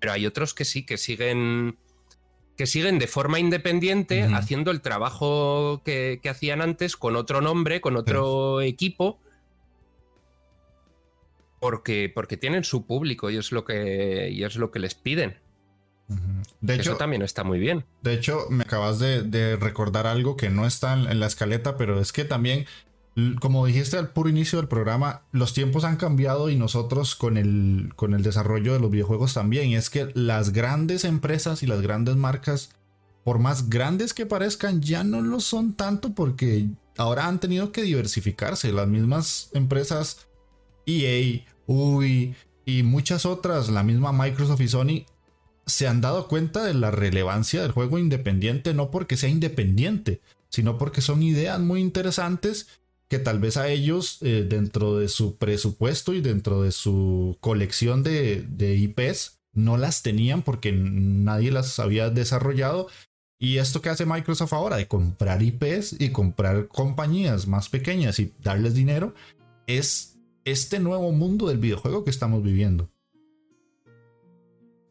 Pero 0.00 0.12
hay 0.12 0.26
otros 0.26 0.54
que 0.54 0.64
sí, 0.64 0.84
que 0.84 0.96
siguen, 0.96 1.76
que 2.56 2.66
siguen 2.66 2.98
de 2.98 3.06
forma 3.06 3.38
independiente 3.38 4.22
haciendo 4.22 4.70
el 4.70 4.80
trabajo 4.80 5.82
que, 5.84 6.20
hacían 6.28 6.60
antes 6.60 6.96
con 6.96 7.16
otro 7.16 7.40
nombre, 7.40 7.80
con 7.80 7.96
otro 7.96 8.60
equipo. 8.60 9.20
Porque, 11.62 12.10
porque 12.12 12.36
tienen 12.36 12.64
su 12.64 12.86
público 12.86 13.30
y 13.30 13.36
es 13.36 13.52
lo 13.52 13.64
que, 13.64 14.30
y 14.30 14.42
es 14.42 14.56
lo 14.56 14.72
que 14.72 14.80
les 14.80 14.96
piden. 14.96 15.38
De 16.60 16.74
hecho, 16.74 16.90
Eso 16.90 16.96
también 16.96 17.22
está 17.22 17.44
muy 17.44 17.60
bien. 17.60 17.84
De 18.02 18.14
hecho, 18.14 18.46
me 18.50 18.64
acabas 18.64 18.98
de, 18.98 19.56
recordar 19.56 20.08
algo 20.08 20.36
que 20.36 20.50
no 20.50 20.66
está 20.66 20.94
en, 20.94 21.20
la 21.20 21.26
escaleta, 21.26 21.76
pero 21.76 22.00
es 22.00 22.12
que 22.12 22.24
también 22.24 22.66
como 23.40 23.64
dijiste 23.64 23.96
al 23.96 24.08
puro 24.08 24.28
inicio 24.28 24.58
del 24.58 24.68
programa, 24.68 25.22
los 25.30 25.52
tiempos 25.52 25.84
han 25.84 25.96
cambiado 25.96 26.50
y 26.50 26.56
nosotros 26.56 27.14
con 27.14 27.36
el, 27.36 27.92
con 27.94 28.14
el 28.14 28.24
desarrollo 28.24 28.72
de 28.72 28.80
los 28.80 28.90
videojuegos 28.90 29.34
también. 29.34 29.68
Y 29.68 29.76
es 29.76 29.88
que 29.88 30.10
las 30.14 30.52
grandes 30.52 31.04
empresas 31.04 31.62
y 31.62 31.66
las 31.66 31.80
grandes 31.80 32.16
marcas, 32.16 32.70
por 33.22 33.38
más 33.38 33.70
grandes 33.70 34.14
que 34.14 34.26
parezcan, 34.26 34.82
ya 34.82 35.04
no 35.04 35.20
lo 35.20 35.38
son 35.38 35.74
tanto 35.74 36.14
porque 36.14 36.66
ahora 36.96 37.28
han 37.28 37.38
tenido 37.38 37.70
que 37.70 37.82
diversificarse. 37.82 38.72
Las 38.72 38.88
mismas 38.88 39.50
empresas 39.52 40.26
EA, 40.86 41.44
Y 41.66 42.82
muchas 42.82 43.26
otras, 43.26 43.68
la 43.68 43.82
misma 43.82 44.12
Microsoft 44.12 44.60
y 44.60 44.68
Sony, 44.68 45.04
se 45.66 45.86
han 45.86 46.00
dado 46.00 46.28
cuenta 46.28 46.64
de 46.64 46.74
la 46.74 46.90
relevancia 46.90 47.62
del 47.62 47.72
juego 47.72 47.98
independiente, 47.98 48.74
no 48.74 48.90
porque 48.90 49.16
sea 49.16 49.28
independiente, 49.28 50.20
sino 50.48 50.78
porque 50.78 51.00
son 51.00 51.22
ideas 51.22 51.60
muy 51.60 51.80
interesantes 51.80 52.68
que 53.08 53.18
tal 53.18 53.40
vez 53.40 53.58
a 53.58 53.68
ellos, 53.68 54.18
eh, 54.22 54.46
dentro 54.48 54.96
de 54.96 55.08
su 55.08 55.36
presupuesto 55.36 56.14
y 56.14 56.22
dentro 56.22 56.62
de 56.62 56.72
su 56.72 57.36
colección 57.40 58.02
de, 58.02 58.46
IPs, 58.58 59.38
no 59.52 59.76
las 59.76 60.02
tenían 60.02 60.40
porque 60.40 60.72
nadie 60.72 61.50
las 61.50 61.78
había 61.78 62.08
desarrollado. 62.08 62.88
Y 63.38 63.58
esto 63.58 63.82
que 63.82 63.90
hace 63.90 64.06
Microsoft 64.06 64.54
ahora 64.54 64.76
de 64.76 64.88
comprar 64.88 65.42
IPs 65.42 66.00
y 66.00 66.08
comprar 66.08 66.68
compañías 66.68 67.46
más 67.46 67.68
pequeñas 67.68 68.18
y 68.18 68.32
darles 68.42 68.72
dinero, 68.72 69.14
es 69.66 70.11
este 70.44 70.78
nuevo 70.78 71.12
mundo 71.12 71.48
del 71.48 71.58
videojuego 71.58 72.04
que 72.04 72.10
estamos 72.10 72.42
viviendo. 72.42 72.90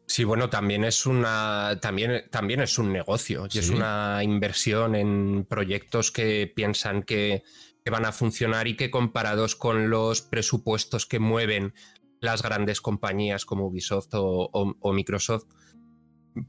Sí, 0.06 0.24
bueno, 0.24 0.50
también 0.50 0.84
es 0.84 1.06
una. 1.06 1.78
También, 1.80 2.24
también 2.30 2.60
es 2.60 2.78
un 2.78 2.92
negocio 2.92 3.48
y 3.50 3.58
es 3.58 3.70
una 3.70 4.20
inversión 4.22 4.94
en 4.94 5.46
proyectos 5.48 6.10
que 6.10 6.52
piensan 6.54 7.02
que 7.02 7.44
que 7.84 7.90
van 7.90 8.04
a 8.04 8.12
funcionar 8.12 8.68
y 8.68 8.76
que 8.76 8.90
comparados 8.90 9.56
con 9.56 9.90
los 9.90 10.22
presupuestos 10.22 11.06
que 11.06 11.18
mueven 11.18 11.74
las 12.20 12.42
grandes 12.42 12.80
compañías 12.80 13.44
como 13.44 13.66
Ubisoft 13.66 14.10
o, 14.12 14.92
Microsoft, 14.92 15.46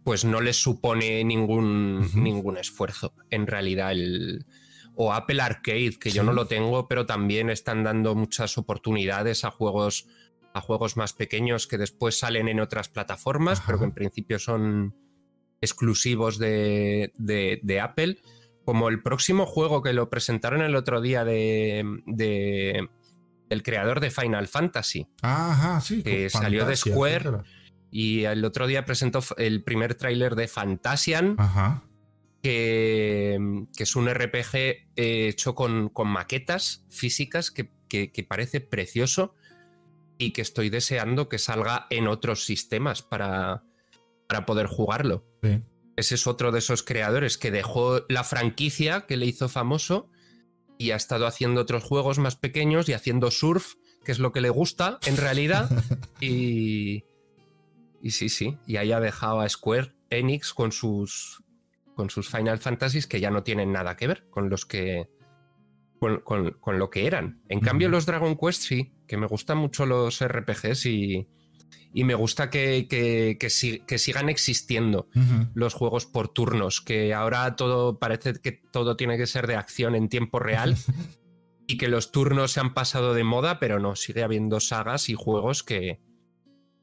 pues 0.04 0.24
no 0.24 0.40
les 0.40 0.58
supone 0.58 1.24
ningún, 1.24 2.10
ningún 2.14 2.58
esfuerzo. 2.58 3.14
En 3.32 3.48
realidad, 3.48 3.92
el, 3.92 4.46
o 4.96 5.14
Apple 5.14 5.42
Arcade, 5.42 5.98
que 6.00 6.12
yo 6.12 6.24
no 6.24 6.34
lo 6.34 6.48
tengo, 6.48 6.88
pero 6.88 7.06
también 7.06 7.50
están 7.50 7.84
dando 7.84 8.16
muchas 8.16 8.58
oportunidades 8.58 9.44
a 9.44 9.52
juegos, 9.52 10.08
a 10.54 10.62
juegos 10.62 10.98
más 10.98 11.14
pequeños 11.14 11.68
que 11.68 11.78
después 11.78 12.18
salen 12.18 12.48
en 12.48 12.60
otras 12.60 12.90
plataformas, 12.90 13.62
pero 13.66 13.80
que 13.80 13.86
en 13.86 13.94
principio 13.94 14.40
son 14.40 14.96
exclusivos 15.62 16.38
de, 16.38 17.12
de 17.16 17.82
Apple 17.82 18.20
como 18.66 18.90
el 18.90 19.02
próximo 19.02 19.46
juego 19.46 19.82
que 19.82 19.94
lo 19.94 20.10
presentaron 20.10 20.62
el 20.62 20.76
otro 20.76 21.02
día 21.02 21.26
de, 21.26 21.84
de 22.06 22.90
el 23.50 23.64
creador 23.64 24.00
de 24.00 24.10
Final 24.10 24.48
Fantasy. 24.48 25.08
Ajá, 25.22 25.82
sí. 25.82 26.04
Que 26.04 26.30
salió 26.30 26.66
de 26.66 26.76
Square. 26.76 27.42
Y 27.92 28.24
el 28.24 28.44
otro 28.44 28.66
día 28.66 28.86
presentó 28.86 29.20
el 29.38 29.64
primer 29.64 29.96
tráiler 29.96 30.36
de 30.36 30.48
Fantasian. 30.48 31.36
Ajá. 31.38 31.84
Que, 32.44 33.40
que, 33.76 33.84
es 33.84 33.96
un 33.96 34.14
RPG 34.14 34.56
eh, 34.56 34.84
hecho 35.30 35.56
con, 35.56 35.88
con 35.88 36.10
maquetas 36.10 36.86
físicas 36.90 37.52
que, 37.52 37.72
que, 37.88 38.26
parece 38.28 38.60
precioso 38.60 39.34
y 40.18 40.32
que 40.32 40.42
estoy 40.42 40.70
deseando 40.70 41.30
que 41.30 41.40
salga 41.40 41.88
en 41.90 42.08
otros 42.08 42.44
sistemas 42.44 43.02
para, 43.02 43.64
para 44.28 44.46
poder 44.46 44.68
jugarlo. 44.68 45.26
Sí. 45.42 45.62
Ese 45.96 46.16
es 46.16 46.28
otro 46.28 46.52
de 46.52 46.60
esos 46.60 46.84
creadores 46.84 47.38
que 47.38 47.52
dejó 47.52 48.02
la 48.10 48.24
franquicia 48.24 49.06
que 49.08 49.18
le 49.18 49.26
hizo 49.26 49.48
famoso 49.48 50.10
y 50.78 50.92
ha 50.92 50.96
estado 50.96 51.28
haciendo 51.28 51.62
otros 51.62 51.84
juegos 51.84 52.18
más 52.18 52.36
pequeños 52.36 52.90
y 52.90 52.94
haciendo 52.94 53.30
surf, 53.30 53.76
que 54.04 54.12
es 54.12 54.20
lo 54.20 54.32
que 54.32 54.42
le 54.42 54.50
gusta 54.50 55.00
en 55.06 55.18
realidad. 55.18 55.70
y, 56.20 57.04
y 58.02 58.12
sí, 58.12 58.30
sí, 58.30 58.58
y 58.66 58.78
ahí 58.78 58.92
ha 58.92 59.00
dejado 59.00 59.42
a 59.42 59.50
Square 59.50 59.94
Enix 60.10 60.54
con 60.54 60.72
sus, 60.72 61.43
con 61.96 62.10
sus 62.10 62.30
Final 62.30 62.60
Fantasies 62.60 63.08
que 63.08 63.20
ya 63.20 63.30
no 63.30 63.44
tienen 63.44 63.72
nada 63.72 63.96
que 63.96 64.08
ver 64.08 64.26
con 64.30 64.50
los 64.50 64.66
que... 64.66 65.10
Con, 66.00 66.80
lo 66.80 66.90
que 66.90 67.08
eran. 67.08 67.42
En 67.48 67.62
cambio, 67.62 67.88
los 67.88 68.06
Dragon 68.06 68.36
Quest 68.36 68.64
sí, 68.64 68.94
que 69.08 69.16
me 69.16 69.26
gustan 69.26 69.58
mucho 69.58 69.86
los 69.86 70.22
RPGs 70.22 70.86
y, 70.88 71.30
y 71.94 72.04
me 72.04 72.16
gusta 72.16 72.50
que, 72.50 72.88
que, 72.90 74.00
sigan 74.00 74.28
existiendo 74.28 75.08
los 75.54 75.74
juegos 75.74 76.06
por 76.06 76.28
turnos, 76.28 76.82
que 76.82 77.14
ahora 77.14 77.56
todo 77.56 78.00
parece 78.00 78.34
que 78.34 78.52
todo 78.52 78.98
tiene 78.98 79.18
que 79.18 79.28
ser 79.28 79.48
de 79.48 79.56
acción 79.56 79.96
en 79.96 80.10
tiempo 80.10 80.40
real 80.40 80.76
y 81.68 81.78
que 81.78 81.88
los 81.88 82.12
turnos 82.12 82.52
se 82.52 82.60
han 82.60 82.74
pasado 82.74 83.14
de 83.14 83.24
moda, 83.24 83.60
pero 83.60 83.80
no, 83.80 83.96
sigue 83.96 84.24
habiendo 84.24 84.60
sagas 84.60 85.08
y 85.08 85.14
juegos 85.14 85.64
que, 85.64 86.02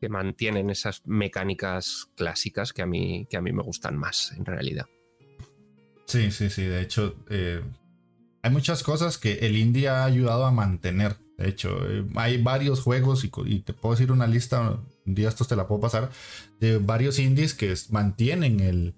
que 0.01 0.09
mantienen 0.09 0.71
esas 0.71 1.03
mecánicas 1.07 2.09
clásicas 2.17 2.73
que 2.73 2.83
a 2.83 2.87
mí, 2.87 3.27
que 3.29 3.37
a 3.37 3.43
mí 3.43 3.53
me 3.53 3.63
gustan 3.63 3.97
más 3.97 4.33
en 4.37 4.45
realidad. 4.45 4.87
Sí, 6.11 6.33
sí, 6.33 6.51
sí, 6.51 6.63
de 6.63 6.83
hecho 6.83 7.15
eh, 7.29 7.63
hay 8.43 8.51
muchas 8.51 8.83
cosas 8.83 9.17
que 9.17 9.35
el 9.43 9.57
indie 9.57 9.89
ha 9.89 10.05
ayudado 10.05 10.45
a 10.45 10.51
mantener. 10.51 11.17
De 11.39 11.49
hecho, 11.49 11.89
eh, 11.89 12.05
hay 12.17 12.43
varios 12.43 12.81
juegos 12.81 13.25
y, 13.25 13.61
te 13.61 13.73
puedo 13.73 13.95
decir 13.95 14.11
una 14.11 14.27
lista, 14.27 14.81
un 15.07 15.15
día 15.15 15.29
estos 15.29 15.47
te 15.47 15.55
la 15.55 15.69
puedo 15.69 15.81
pasar, 15.81 16.11
de 16.59 16.79
varios 16.79 17.21
indies 17.21 17.55
que 17.55 17.73
mantienen 17.91 18.59
el, 18.59 18.95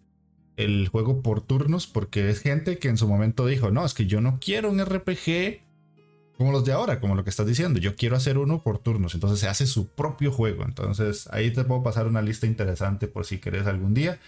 el 0.56 0.88
juego 0.88 1.20
por 1.20 1.42
turnos 1.42 1.86
porque 1.86 2.30
es 2.30 2.40
gente 2.40 2.78
que 2.78 2.88
en 2.88 2.96
su 2.96 3.06
momento 3.06 3.44
dijo, 3.44 3.70
no, 3.70 3.84
es 3.84 3.92
que 3.92 4.06
yo 4.06 4.22
no 4.22 4.38
quiero 4.40 4.70
un 4.70 4.82
RPG 4.82 5.60
como 6.38 6.50
los 6.50 6.64
de 6.64 6.72
ahora, 6.72 6.98
como 6.98 7.14
lo 7.14 7.24
que 7.24 7.30
estás 7.30 7.46
diciendo. 7.46 7.78
Yo 7.78 7.94
quiero 7.94 8.16
hacer 8.16 8.38
uno 8.38 8.62
por 8.62 8.78
turnos. 8.78 9.12
Entonces 9.12 9.38
se 9.38 9.48
hace 9.48 9.66
su 9.66 9.88
propio 9.88 10.32
juego. 10.32 10.64
Entonces 10.64 11.28
ahí 11.30 11.52
te 11.52 11.62
puedo 11.62 11.82
pasar 11.82 12.06
una 12.06 12.22
lista 12.22 12.46
interesante 12.46 13.06
por 13.06 13.26
si 13.26 13.38
querés 13.38 13.66
algún 13.66 13.92
día. 13.92 14.18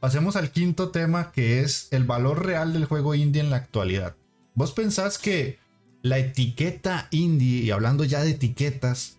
Pasemos 0.00 0.34
al 0.36 0.50
quinto 0.50 0.88
tema 0.88 1.30
que 1.30 1.60
es 1.60 1.88
el 1.90 2.04
valor 2.04 2.46
real 2.46 2.72
del 2.72 2.86
juego 2.86 3.14
indie 3.14 3.42
en 3.42 3.50
la 3.50 3.56
actualidad. 3.56 4.16
¿Vos 4.54 4.72
pensás 4.72 5.18
que 5.18 5.58
la 6.00 6.18
etiqueta 6.18 7.08
indie, 7.10 7.64
y 7.64 7.70
hablando 7.70 8.04
ya 8.04 8.22
de 8.22 8.30
etiquetas, 8.30 9.18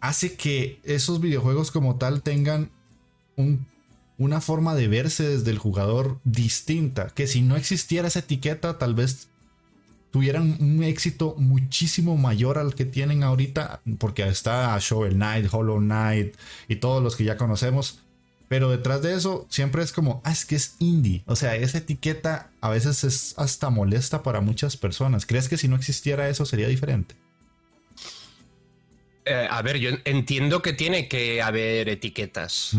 hace 0.00 0.34
que 0.34 0.80
esos 0.84 1.20
videojuegos 1.20 1.70
como 1.70 1.96
tal 1.96 2.22
tengan 2.22 2.70
una 4.18 4.40
forma 4.42 4.74
de 4.74 4.88
verse 4.88 5.26
desde 5.26 5.50
el 5.50 5.58
jugador 5.58 6.20
distinta? 6.24 7.08
Que 7.08 7.26
si 7.26 7.40
no 7.40 7.56
existiera 7.56 8.08
esa 8.08 8.18
etiqueta, 8.18 8.76
tal 8.76 8.94
vez 8.94 9.28
tuvieran 10.10 10.58
un 10.60 10.82
éxito 10.82 11.34
muchísimo 11.38 12.18
mayor 12.18 12.58
al 12.58 12.74
que 12.74 12.84
tienen 12.84 13.22
ahorita, 13.22 13.80
porque 13.98 14.28
está 14.28 14.76
Shovel 14.78 15.14
Knight, 15.14 15.48
Hollow 15.50 15.78
Knight 15.78 16.36
y 16.68 16.76
todos 16.76 17.02
los 17.02 17.16
que 17.16 17.24
ya 17.24 17.38
conocemos. 17.38 18.02
Pero 18.48 18.70
detrás 18.70 19.02
de 19.02 19.14
eso 19.14 19.46
siempre 19.50 19.82
es 19.82 19.92
como, 19.92 20.22
ah, 20.24 20.32
es 20.32 20.44
que 20.44 20.56
es 20.56 20.76
indie. 20.78 21.22
O 21.26 21.36
sea, 21.36 21.54
esa 21.54 21.78
etiqueta 21.78 22.50
a 22.60 22.70
veces 22.70 23.04
es 23.04 23.34
hasta 23.36 23.68
molesta 23.70 24.22
para 24.22 24.40
muchas 24.40 24.76
personas. 24.76 25.26
¿Crees 25.26 25.48
que 25.48 25.58
si 25.58 25.68
no 25.68 25.76
existiera 25.76 26.28
eso 26.28 26.46
sería 26.46 26.68
diferente? 26.68 27.14
Eh, 29.26 29.46
a 29.50 29.60
ver, 29.60 29.76
yo 29.76 29.90
entiendo 30.04 30.62
que 30.62 30.72
tiene 30.72 31.08
que 31.08 31.42
haber 31.42 31.90
etiquetas 31.90 32.74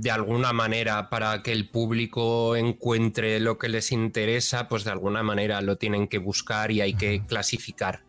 de 0.00 0.10
alguna 0.10 0.52
manera 0.52 1.08
para 1.08 1.42
que 1.42 1.52
el 1.52 1.68
público 1.68 2.56
encuentre 2.56 3.40
lo 3.40 3.58
que 3.58 3.68
les 3.68 3.92
interesa, 3.92 4.68
pues 4.68 4.84
de 4.84 4.90
alguna 4.90 5.22
manera 5.22 5.60
lo 5.62 5.76
tienen 5.76 6.08
que 6.08 6.18
buscar 6.18 6.70
y 6.70 6.80
hay 6.80 6.94
que 6.94 7.24
clasificar 7.26 8.04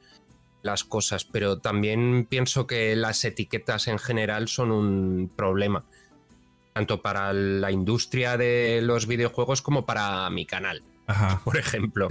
las 0.62 0.84
cosas. 0.84 1.24
Pero 1.26 1.60
también 1.60 2.26
pienso 2.30 2.68
que 2.68 2.96
las 2.96 3.24
etiquetas 3.24 3.88
en 3.88 4.00
general 4.00 4.48
son 4.48 4.72
un 4.72 5.32
problema, 5.36 5.86
tanto 6.78 7.02
para 7.02 7.34
la 7.34 7.72
industria 7.72 8.38
de 8.38 8.82
los 8.84 9.08
videojuegos 9.08 9.62
como 9.62 9.86
para 9.86 10.30
mi 10.30 10.46
canal. 10.46 10.84
Por 11.46 11.58
ejemplo, 11.58 12.08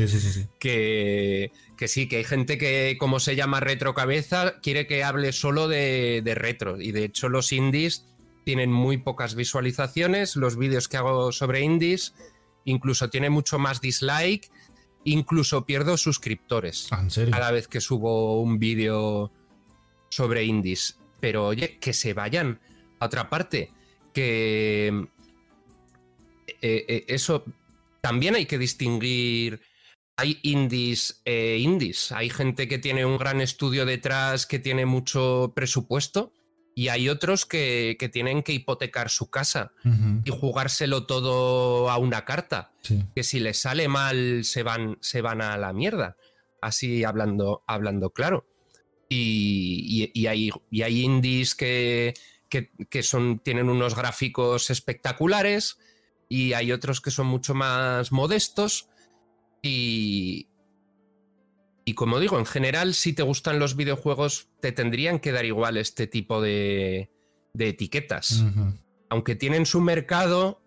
Que, 0.58 1.52
que, 1.76 1.88
sí, 1.88 2.08
que 2.08 2.16
hay 2.16 2.24
gente 2.24 2.58
que, 2.58 2.96
como 2.98 3.20
se 3.20 3.36
llama 3.36 3.60
retro 3.60 3.94
cabeza, 3.94 4.54
quiere 4.62 4.86
que 4.86 5.04
hable 5.04 5.32
solo 5.32 5.68
de, 5.68 6.22
de 6.24 6.34
retro. 6.34 6.80
Y 6.80 6.92
de 6.92 7.04
hecho, 7.04 7.28
los 7.28 7.52
indies 7.52 8.06
tienen 8.44 8.72
muy 8.72 8.96
pocas 8.96 9.34
visualizaciones, 9.34 10.36
los 10.36 10.56
vídeos 10.56 10.88
que 10.88 10.96
hago 10.96 11.32
sobre 11.32 11.60
indies 11.60 12.14
incluso 12.66 13.08
tiene 13.08 13.30
mucho 13.30 13.58
más 13.58 13.80
dislike, 13.80 14.50
incluso 15.04 15.64
pierdo 15.64 15.96
suscriptores 15.96 16.88
ah, 16.90 17.06
cada 17.30 17.52
vez 17.52 17.68
que 17.68 17.80
subo 17.80 18.42
un 18.42 18.58
vídeo 18.58 19.32
sobre 20.10 20.44
indies. 20.44 20.98
Pero 21.20 21.46
oye, 21.46 21.78
que 21.78 21.92
se 21.92 22.12
vayan 22.12 22.60
a 22.98 23.06
otra 23.06 23.30
parte, 23.30 23.72
que 24.16 25.08
eh, 26.62 26.84
eh, 26.88 27.04
eso 27.06 27.44
también 28.00 28.34
hay 28.34 28.46
que 28.46 28.56
distinguir. 28.56 29.60
Hay 30.16 30.38
indies 30.42 31.20
e 31.26 31.58
indies. 31.58 32.12
Hay 32.12 32.30
gente 32.30 32.66
que 32.66 32.78
tiene 32.78 33.04
un 33.04 33.18
gran 33.18 33.42
estudio 33.42 33.84
detrás, 33.84 34.46
que 34.46 34.58
tiene 34.58 34.86
mucho 34.86 35.52
presupuesto 35.54 36.32
y 36.74 36.88
hay 36.88 37.10
otros 37.10 37.44
que, 37.44 37.98
tienen 38.10 38.42
que 38.42 38.52
hipotecar 38.52 39.10
su 39.10 39.28
casa 39.28 39.72
y 40.24 40.30
jugárselo 40.30 41.04
todo 41.04 41.90
a 41.90 41.98
una 41.98 42.24
carta. 42.24 42.72
Que 43.14 43.22
si 43.22 43.38
les 43.38 43.58
sale 43.58 43.86
mal 43.86 44.44
se 44.44 44.62
van, 44.62 44.96
se 45.02 45.20
van 45.20 45.42
a 45.42 45.58
la 45.58 45.74
mierda. 45.74 46.16
Así 46.62 47.04
hablando, 47.04 47.62
hablando 47.66 48.08
claro. 48.10 48.46
Y, 49.10 50.26
hay, 50.26 50.50
hay, 50.82 51.02
indies 51.02 51.54
que, 51.54 52.14
que, 52.48 53.02
son, 53.02 53.38
tienen 53.38 53.68
unos 53.68 53.94
gráficos 53.94 54.70
espectaculares 54.70 55.78
y 56.28 56.52
hay 56.52 56.72
otros 56.72 57.00
que 57.00 57.10
son 57.10 57.26
mucho 57.26 57.54
más 57.54 58.12
modestos. 58.12 58.88
Y, 59.62 60.48
y 61.84 61.94
como 61.94 62.18
digo, 62.18 62.38
en 62.38 62.46
general, 62.46 62.94
si 62.94 63.12
te 63.12 63.22
gustan 63.22 63.58
los 63.58 63.76
videojuegos, 63.76 64.48
te 64.60 64.72
tendrían 64.72 65.18
que 65.18 65.32
dar 65.32 65.44
igual 65.44 65.76
este 65.76 66.06
tipo 66.06 66.40
de, 66.40 67.10
etiquetas. 67.58 68.44
Aunque 69.08 69.36
tienen 69.36 69.66
su 69.66 69.80
mercado 69.80 70.62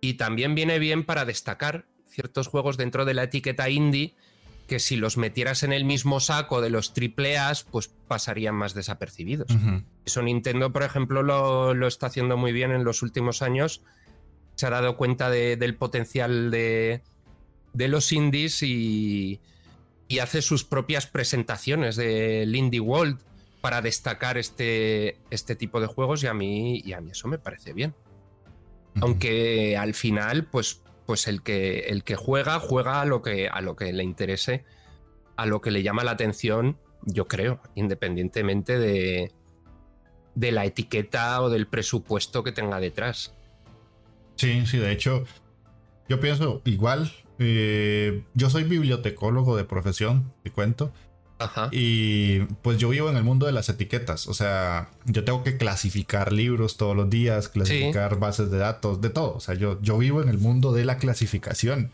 y 0.00 0.14
también 0.14 0.54
viene 0.54 0.78
bien 0.78 1.04
para 1.04 1.24
destacar 1.24 1.86
ciertos 2.06 2.46
juegos 2.46 2.76
dentro 2.76 3.04
de 3.04 3.14
la 3.14 3.24
etiqueta 3.24 3.68
indie 3.68 4.14
que 4.66 4.78
si 4.78 4.96
los 4.96 5.16
metieras 5.16 5.62
en 5.62 5.72
el 5.72 5.84
mismo 5.84 6.20
saco 6.20 6.60
de 6.60 6.70
los 6.70 6.94
triple 6.94 7.36
pues 7.70 7.88
pasarían 8.08 8.54
más 8.54 8.74
desapercibidos. 8.74 9.48
Eso 10.04 10.22
Nintendo, 10.22 10.72
por 10.72 10.82
ejemplo, 10.82 11.22
lo, 11.22 11.86
está 11.86 12.06
haciendo 12.06 12.36
muy 12.36 12.52
bien 12.52 12.70
en 12.70 12.84
los 12.84 13.02
últimos 13.02 13.42
años. 13.42 13.82
Se 14.54 14.66
ha 14.66 14.70
dado 14.70 14.96
cuenta 14.96 15.30
del 15.30 15.76
potencial 15.76 16.50
de, 16.50 17.02
de 17.72 17.88
los 17.88 18.12
indies 18.12 18.62
y, 18.62 19.40
y 20.08 20.18
hace 20.20 20.42
sus 20.42 20.64
propias 20.64 21.06
presentaciones 21.06 21.96
del 21.96 22.54
Indie 22.54 22.80
World 22.80 23.18
para 23.60 23.80
destacar 23.80 24.38
este, 24.38 25.18
este 25.30 25.56
tipo 25.56 25.80
de 25.80 25.86
juegos 25.86 26.22
y 26.22 26.26
a 26.26 26.34
mí, 26.34 26.82
y 26.84 26.92
a 26.92 27.00
mí 27.00 27.10
eso 27.10 27.28
me 27.28 27.38
parece 27.38 27.72
bien. 27.72 27.94
Aunque 29.00 29.76
al 29.76 29.94
final, 29.94 30.44
pues, 30.44 30.82
pues 31.06 31.28
el, 31.28 31.42
que, 31.42 31.80
el 31.80 32.04
que 32.04 32.16
juega, 32.16 32.58
juega 32.60 33.00
a 33.00 33.04
lo 33.04 33.22
que, 33.22 33.48
a 33.48 33.60
lo 33.60 33.76
que 33.76 33.92
le 33.92 34.04
interese, 34.04 34.64
a 35.36 35.46
lo 35.46 35.60
que 35.60 35.70
le 35.70 35.82
llama 35.82 36.04
la 36.04 36.12
atención, 36.12 36.78
yo 37.02 37.26
creo, 37.26 37.60
independientemente 37.74 38.78
de, 38.78 39.32
de 40.34 40.52
la 40.52 40.64
etiqueta 40.64 41.40
o 41.42 41.50
del 41.50 41.66
presupuesto 41.66 42.42
que 42.42 42.52
tenga 42.52 42.80
detrás. 42.80 43.34
Sí, 44.36 44.66
sí, 44.66 44.78
de 44.78 44.92
hecho, 44.92 45.24
yo 46.08 46.20
pienso 46.20 46.62
igual, 46.64 47.12
eh, 47.38 48.24
yo 48.34 48.50
soy 48.50 48.64
bibliotecólogo 48.64 49.56
de 49.56 49.64
profesión, 49.64 50.32
te 50.42 50.50
cuento. 50.50 50.92
Y 51.72 52.40
pues 52.62 52.78
yo 52.78 52.88
vivo 52.88 53.10
en 53.10 53.16
el 53.16 53.24
mundo 53.24 53.46
de 53.46 53.52
las 53.52 53.68
etiquetas. 53.68 54.28
O 54.28 54.34
sea, 54.34 54.90
yo 55.04 55.24
tengo 55.24 55.42
que 55.42 55.56
clasificar 55.56 56.32
libros 56.32 56.76
todos 56.76 56.96
los 56.96 57.10
días, 57.10 57.48
clasificar 57.48 58.18
bases 58.18 58.50
de 58.50 58.58
datos, 58.58 59.00
de 59.00 59.10
todo. 59.10 59.34
O 59.34 59.40
sea, 59.40 59.54
yo, 59.54 59.80
yo 59.82 59.98
vivo 59.98 60.22
en 60.22 60.28
el 60.28 60.38
mundo 60.38 60.72
de 60.72 60.84
la 60.84 60.98
clasificación. 60.98 61.90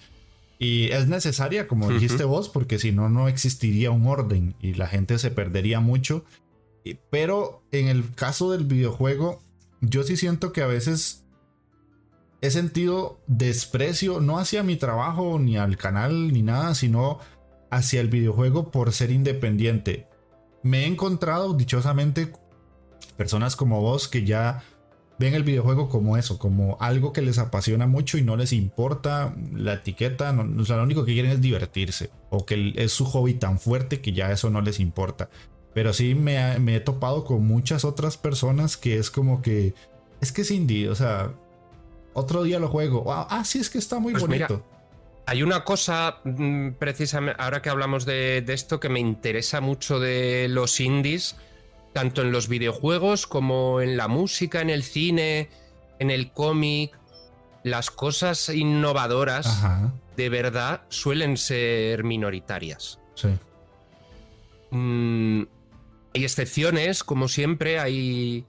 Y 0.58 0.90
es 0.92 1.08
necesaria, 1.08 1.66
como 1.66 1.88
dijiste 1.90 2.24
vos, 2.24 2.50
porque 2.50 2.78
si 2.78 2.92
no, 2.92 3.08
no 3.08 3.28
existiría 3.28 3.90
un 3.90 4.06
orden 4.06 4.54
y 4.60 4.74
la 4.74 4.86
gente 4.86 5.18
se 5.18 5.30
perdería 5.30 5.80
mucho. 5.80 6.24
Pero 7.10 7.62
en 7.72 7.88
el 7.88 8.14
caso 8.14 8.52
del 8.52 8.64
videojuego, 8.64 9.42
yo 9.80 10.02
sí 10.02 10.16
siento 10.16 10.52
que 10.52 10.62
a 10.62 10.66
veces 10.66 11.24
he 12.42 12.50
sentido 12.50 13.18
desprecio 13.26 14.20
no 14.20 14.38
hacia 14.38 14.62
mi 14.62 14.76
trabajo 14.76 15.38
ni 15.38 15.56
al 15.56 15.76
canal 15.76 16.32
ni 16.32 16.42
nada, 16.42 16.74
sino 16.74 17.18
hacia 17.70 18.00
el 18.00 18.08
videojuego 18.08 18.70
por 18.70 18.92
ser 18.92 19.10
independiente. 19.10 20.06
Me 20.62 20.84
he 20.84 20.86
encontrado 20.86 21.54
dichosamente 21.54 22.32
personas 23.16 23.56
como 23.56 23.80
vos 23.80 24.08
que 24.08 24.24
ya 24.24 24.62
ven 25.18 25.34
el 25.34 25.44
videojuego 25.44 25.88
como 25.88 26.16
eso, 26.16 26.38
como 26.38 26.78
algo 26.80 27.12
que 27.12 27.20
les 27.20 27.38
apasiona 27.38 27.86
mucho 27.86 28.16
y 28.16 28.22
no 28.22 28.36
les 28.36 28.52
importa 28.52 29.34
la 29.52 29.74
etiqueta, 29.74 30.34
o 30.58 30.64
sea, 30.64 30.76
lo 30.76 30.82
único 30.82 31.04
que 31.04 31.12
quieren 31.12 31.30
es 31.30 31.42
divertirse 31.42 32.10
o 32.30 32.46
que 32.46 32.72
es 32.76 32.92
su 32.92 33.04
hobby 33.04 33.34
tan 33.34 33.58
fuerte 33.58 34.00
que 34.00 34.12
ya 34.12 34.32
eso 34.32 34.48
no 34.48 34.62
les 34.62 34.80
importa. 34.80 35.28
Pero 35.74 35.92
sí 35.92 36.14
me, 36.14 36.58
me 36.58 36.76
he 36.76 36.80
topado 36.80 37.24
con 37.24 37.46
muchas 37.46 37.84
otras 37.84 38.16
personas 38.16 38.76
que 38.76 38.96
es 38.96 39.10
como 39.10 39.42
que 39.42 39.74
es 40.20 40.32
que 40.32 40.42
es 40.42 40.50
indie, 40.50 40.88
o 40.88 40.94
sea, 40.94 41.32
otro 42.12 42.42
día 42.42 42.58
lo 42.58 42.68
juego. 42.68 43.12
Ah, 43.12 43.26
ah, 43.30 43.44
sí, 43.44 43.58
es 43.58 43.70
que 43.70 43.78
está 43.78 43.98
muy 43.98 44.12
pues 44.12 44.22
bonito. 44.22 44.64
Hay 45.30 45.44
una 45.44 45.62
cosa, 45.62 46.18
mm, 46.24 46.70
precisamente, 46.72 47.40
ahora 47.40 47.62
que 47.62 47.70
hablamos 47.70 48.04
de, 48.04 48.44
esto, 48.48 48.80
que 48.80 48.88
me 48.88 48.98
interesa 48.98 49.60
mucho 49.60 50.00
de 50.00 50.48
los 50.48 50.80
indies, 50.80 51.36
tanto 51.92 52.22
en 52.22 52.32
los 52.32 52.48
videojuegos 52.48 53.28
como 53.28 53.80
en 53.80 53.96
la 53.96 54.08
música, 54.08 54.60
en 54.60 54.70
el 54.70 54.82
cine, 54.82 55.48
en 56.00 56.10
el 56.10 56.32
cómic, 56.32 56.98
las 57.62 57.92
cosas 57.92 58.48
innovadoras 58.48 59.62
de 60.16 60.28
verdad 60.30 60.82
suelen 60.88 61.36
ser 61.36 62.02
minoritarias. 62.02 62.98
Sí. 63.14 63.28
Mm, 64.72 65.42
hay 66.12 66.24
excepciones, 66.24 67.04
como 67.04 67.28
siempre, 67.28 67.78
hay, 67.78 68.46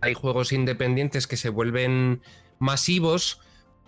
hay 0.00 0.14
juegos 0.14 0.52
independientes 0.52 1.26
que 1.26 1.36
se 1.36 1.50
vuelven 1.50 2.22
masivos, 2.58 3.40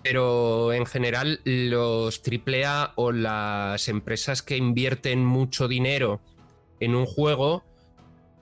pero 0.09 0.73
en 0.73 0.87
general 0.87 1.41
los 1.45 2.23
AAA 2.25 2.93
o 2.95 3.11
las 3.11 3.89
empresas 3.89 4.41
que 4.41 4.57
invierten 4.57 5.25
mucho 5.25 5.67
dinero 5.67 6.21
en 6.79 6.95
un 6.95 7.07
juego 7.07 7.65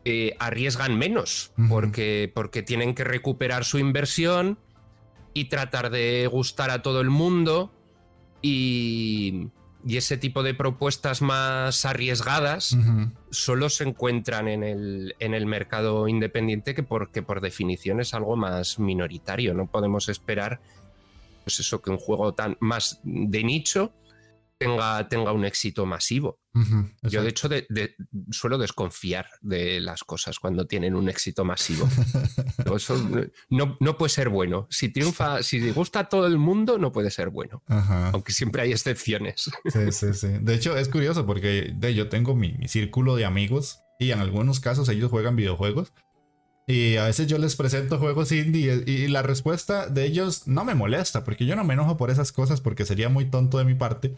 eh, 0.04 0.36
arriesgan 0.38 0.98
menos, 0.98 1.52
porque, 1.70 2.30
porque 2.34 2.62
tienen 2.62 2.94
que 2.94 3.04
recuperar 3.04 3.64
su 3.64 3.78
inversión 3.78 4.58
y 5.32 5.46
tratar 5.46 5.88
de 5.88 6.26
gustar 6.30 6.70
a 6.70 6.82
todo 6.82 7.00
el 7.00 7.08
mundo. 7.08 7.72
Y, 8.42 9.48
ese 9.86 10.16
tipo 10.16 10.42
de 10.42 10.54
propuestas 10.54 11.20
más 11.20 11.84
arriesgadas 11.84 12.74
solo 13.30 13.68
se 13.68 13.84
encuentran 13.84 14.48
en 14.48 14.64
el, 14.64 15.14
en 15.18 15.34
el 15.34 15.44
mercado 15.44 16.08
independiente 16.08 16.74
que 16.74 16.82
porque 16.82 17.22
por 17.22 17.42
definición 17.42 18.00
es 18.00 18.14
algo 18.14 18.34
más 18.34 18.78
minoritario. 18.78 19.52
No 19.52 19.66
podemos 19.66 20.08
esperar 20.08 20.60
pues 21.44 21.60
eso 21.60 21.80
que 21.80 21.90
un 21.90 21.98
juego 21.98 22.34
tan 22.34 22.56
más 22.60 23.00
de 23.04 23.44
nicho 23.44 23.94
tenga, 24.58 25.08
tenga 25.08 25.32
un 25.32 25.44
éxito 25.44 25.86
masivo. 25.86 26.40
Yo, 27.02 27.22
de 27.22 27.30
hecho, 27.30 27.48
suelo 28.30 28.58
desconfiar 28.58 29.26
de 29.40 29.80
las 29.80 30.04
cosas 30.04 30.38
cuando 30.38 30.66
tienen 30.66 30.94
un 30.94 31.08
éxito 31.08 31.44
masivo. 31.44 31.88
Eso 32.76 32.96
no, 33.50 33.76
no, 33.80 33.96
puede 33.96 34.10
ser 34.10 34.28
bueno. 34.28 34.68
Si 34.70 34.88
triunfa, 34.88 35.42
si 35.42 35.70
gusta 35.70 36.00
a 36.00 36.08
todo 36.08 36.26
el 36.26 36.38
mundo, 36.38 36.78
no 36.78 36.92
puede 36.92 37.10
ser 37.10 37.30
bueno. 37.30 37.62
Aunque 37.66 38.32
siempre 38.32 38.62
hay 38.62 38.72
excepciones. 38.72 39.50
Sí, 39.66 39.90
sí, 39.90 40.14
sí. 40.14 40.28
De 40.40 40.54
hecho, 40.54 40.76
es 40.76 40.88
curioso 40.88 41.26
porque 41.26 41.72
de, 41.74 41.94
yo 41.94 42.08
tengo 42.08 42.36
mi, 42.36 42.52
mi 42.52 42.68
círculo 42.68 43.16
de 43.16 43.24
amigos 43.24 43.80
y 43.98 44.12
en 44.12 44.20
algunos 44.20 44.60
casos 44.60 44.88
ellos 44.88 45.10
juegan 45.10 45.34
videojuegos. 45.34 45.92
Y 46.66 46.96
a 46.96 47.04
veces 47.04 47.26
yo 47.26 47.36
les 47.36 47.56
presento 47.56 47.98
juegos 47.98 48.32
indie 48.32 48.84
y, 48.86 49.06
la 49.08 49.22
respuesta 49.22 49.86
de 49.86 50.06
ellos 50.06 50.46
no 50.46 50.64
me 50.64 50.74
molesta, 50.74 51.22
porque 51.22 51.44
yo 51.44 51.56
no 51.56 51.64
me 51.64 51.74
enojo 51.74 51.96
por 51.96 52.10
esas 52.10 52.32
cosas 52.32 52.60
porque 52.60 52.86
sería 52.86 53.08
muy 53.08 53.26
tonto 53.26 53.58
de 53.58 53.64
mi 53.64 53.74
parte. 53.74 54.14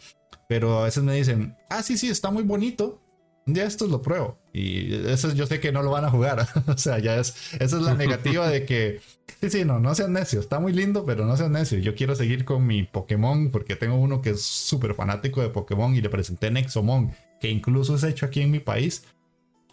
Pero 0.47 0.79
a 0.79 0.85
veces 0.85 1.03
me 1.03 1.13
dicen, 1.13 1.57
ah, 1.69 1.83
sí, 1.83 1.97
sí, 1.97 2.07
está 2.07 2.31
muy 2.31 2.43
bonito. 2.43 3.01
Un 3.45 3.53
día 3.53 3.65
esto 3.65 3.87
lo 3.87 4.01
pruebo. 4.01 4.37
Y 4.53 4.93
eso 5.07 5.33
yo 5.33 5.45
sé 5.45 5.59
que 5.59 5.71
no 5.71 5.83
lo 5.83 5.91
van 5.91 6.05
a 6.05 6.09
jugar. 6.09 6.47
o 6.67 6.77
sea, 6.77 6.99
ya 6.99 7.17
es, 7.17 7.53
esa 7.59 7.77
es 7.77 7.83
la 7.83 7.95
negativa 7.95 8.47
de 8.47 8.65
que, 8.65 9.01
sí, 9.41 9.49
sí, 9.49 9.65
no, 9.65 9.79
no 9.79 9.93
sean 9.93 10.13
necios. 10.13 10.45
Está 10.45 10.59
muy 10.59 10.71
lindo, 10.71 11.05
pero 11.05 11.25
no 11.25 11.35
sean 11.35 11.51
necios. 11.51 11.83
Yo 11.83 11.95
quiero 11.95 12.15
seguir 12.15 12.45
con 12.45 12.65
mi 12.65 12.83
Pokémon 12.83 13.51
porque 13.51 13.75
tengo 13.75 13.95
uno 13.95 14.21
que 14.21 14.31
es 14.31 14.41
súper 14.41 14.95
fanático 14.95 15.41
de 15.41 15.49
Pokémon 15.49 15.93
y 15.95 16.01
le 16.01 16.09
presenté 16.09 16.49
Nexomon, 16.49 17.11
que 17.41 17.49
incluso 17.49 17.95
es 17.95 18.03
hecho 18.03 18.25
aquí 18.25 18.41
en 18.41 18.51
mi 18.51 18.59
país. 18.59 19.03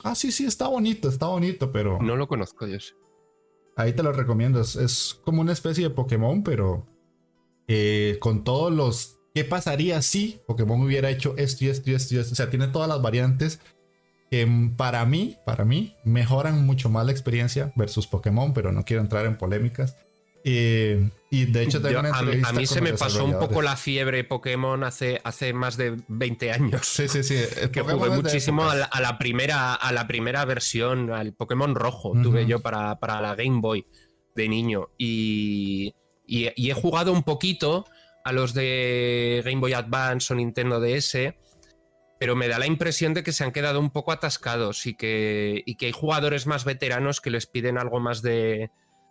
Ah, 0.04 0.14
sí, 0.14 0.30
sí, 0.30 0.46
está 0.46 0.68
bonito, 0.68 1.08
está 1.08 1.26
bonito, 1.26 1.72
pero... 1.72 1.98
No 2.00 2.14
lo 2.14 2.28
conozco, 2.28 2.66
yo 2.66 2.78
sé. 2.78 2.94
Ahí 3.76 3.92
te 3.92 4.04
lo 4.04 4.12
recomiendo. 4.12 4.60
Es, 4.60 5.20
como 5.24 5.40
una 5.40 5.52
especie 5.52 5.82
de 5.82 5.90
Pokémon, 5.90 6.44
pero 6.44 6.86
eh, 7.66 8.18
con 8.20 8.44
todos 8.44 8.72
los 8.72 9.18
¿Qué 9.34 9.42
pasaría 9.42 10.00
si 10.00 10.40
Pokémon 10.46 10.80
hubiera 10.80 11.10
hecho 11.10 11.34
esto 11.36 11.64
y 11.64 11.68
esto 11.68 11.90
y 11.90 11.94
esto 11.94 12.14
y 12.14 12.18
esto? 12.18 12.32
O 12.32 12.36
sea, 12.36 12.50
tiene 12.50 12.68
todas 12.68 12.88
las 12.88 13.02
variantes 13.02 13.58
que 14.30 14.46
para 14.76 15.04
mí, 15.06 15.36
para 15.44 15.64
mí, 15.64 15.96
mejoran 16.04 16.64
mucho 16.64 16.88
más 16.88 17.04
la 17.04 17.10
experiencia 17.10 17.72
versus 17.74 18.06
Pokémon, 18.06 18.54
pero 18.54 18.70
no 18.70 18.84
quiero 18.84 19.02
entrar 19.02 19.26
en 19.26 19.36
polémicas. 19.36 19.96
Y 20.44 21.46
de 21.46 21.62
hecho, 21.62 21.80
a, 22.12 22.52
mí 22.52 22.66
se 22.66 22.80
me 22.80 22.92
pasó 22.92 23.24
un 23.24 23.38
poco 23.38 23.62
la 23.62 23.76
fiebre 23.76 24.24
Pokémon 24.24 24.84
hace, 24.84 25.20
hace 25.24 25.52
más 25.52 25.76
de 25.76 25.96
20 26.08 26.52
años. 26.52 26.86
Sí, 26.86 27.08
sí, 27.08 27.22
sí. 27.22 27.36
que 27.72 27.80
jugué 27.80 28.10
muchísimo 28.10 28.68
a 28.68 29.00
la, 29.00 29.18
primera, 29.18 29.74
a 29.74 29.92
la 29.92 30.06
primera 30.06 30.44
versión, 30.44 31.10
al 31.10 31.32
Pokémon 31.32 31.74
rojo, 31.74 32.12
tuve 32.22 32.46
yo 32.46 32.60
para, 32.60 33.00
para, 33.00 33.20
la 33.20 33.34
Game 33.34 33.60
Boy 33.60 33.86
de 34.34 34.48
niño. 34.48 34.90
y, 34.98 35.94
y 36.26 36.70
he 36.70 36.74
jugado 36.74 37.12
un 37.12 37.22
poquito 37.22 37.86
a 38.24 38.32
los 38.32 38.54
de 38.54 39.42
Game 39.44 39.60
Boy 39.60 39.74
Advance 39.74 40.32
o 40.32 40.36
Nintendo 40.36 40.80
DS, 40.80 41.34
pero 42.18 42.34
me 42.34 42.48
da 42.48 42.58
la 42.58 42.66
impresión 42.66 43.12
de 43.12 43.22
que 43.22 43.32
se 43.32 43.44
han 43.44 43.52
quedado 43.52 43.78
un 43.78 43.90
poco 43.90 44.12
atascados 44.12 44.86
y 44.86 44.94
que, 44.94 45.62
que 45.78 45.86
hay 45.86 45.92
jugadores 45.92 46.46
más 46.46 46.64
veteranos 46.64 47.20
que 47.20 47.30
les 47.30 47.46
piden 47.46 47.76
algo 47.76 48.00
más 48.00 48.22
de, 48.22 48.70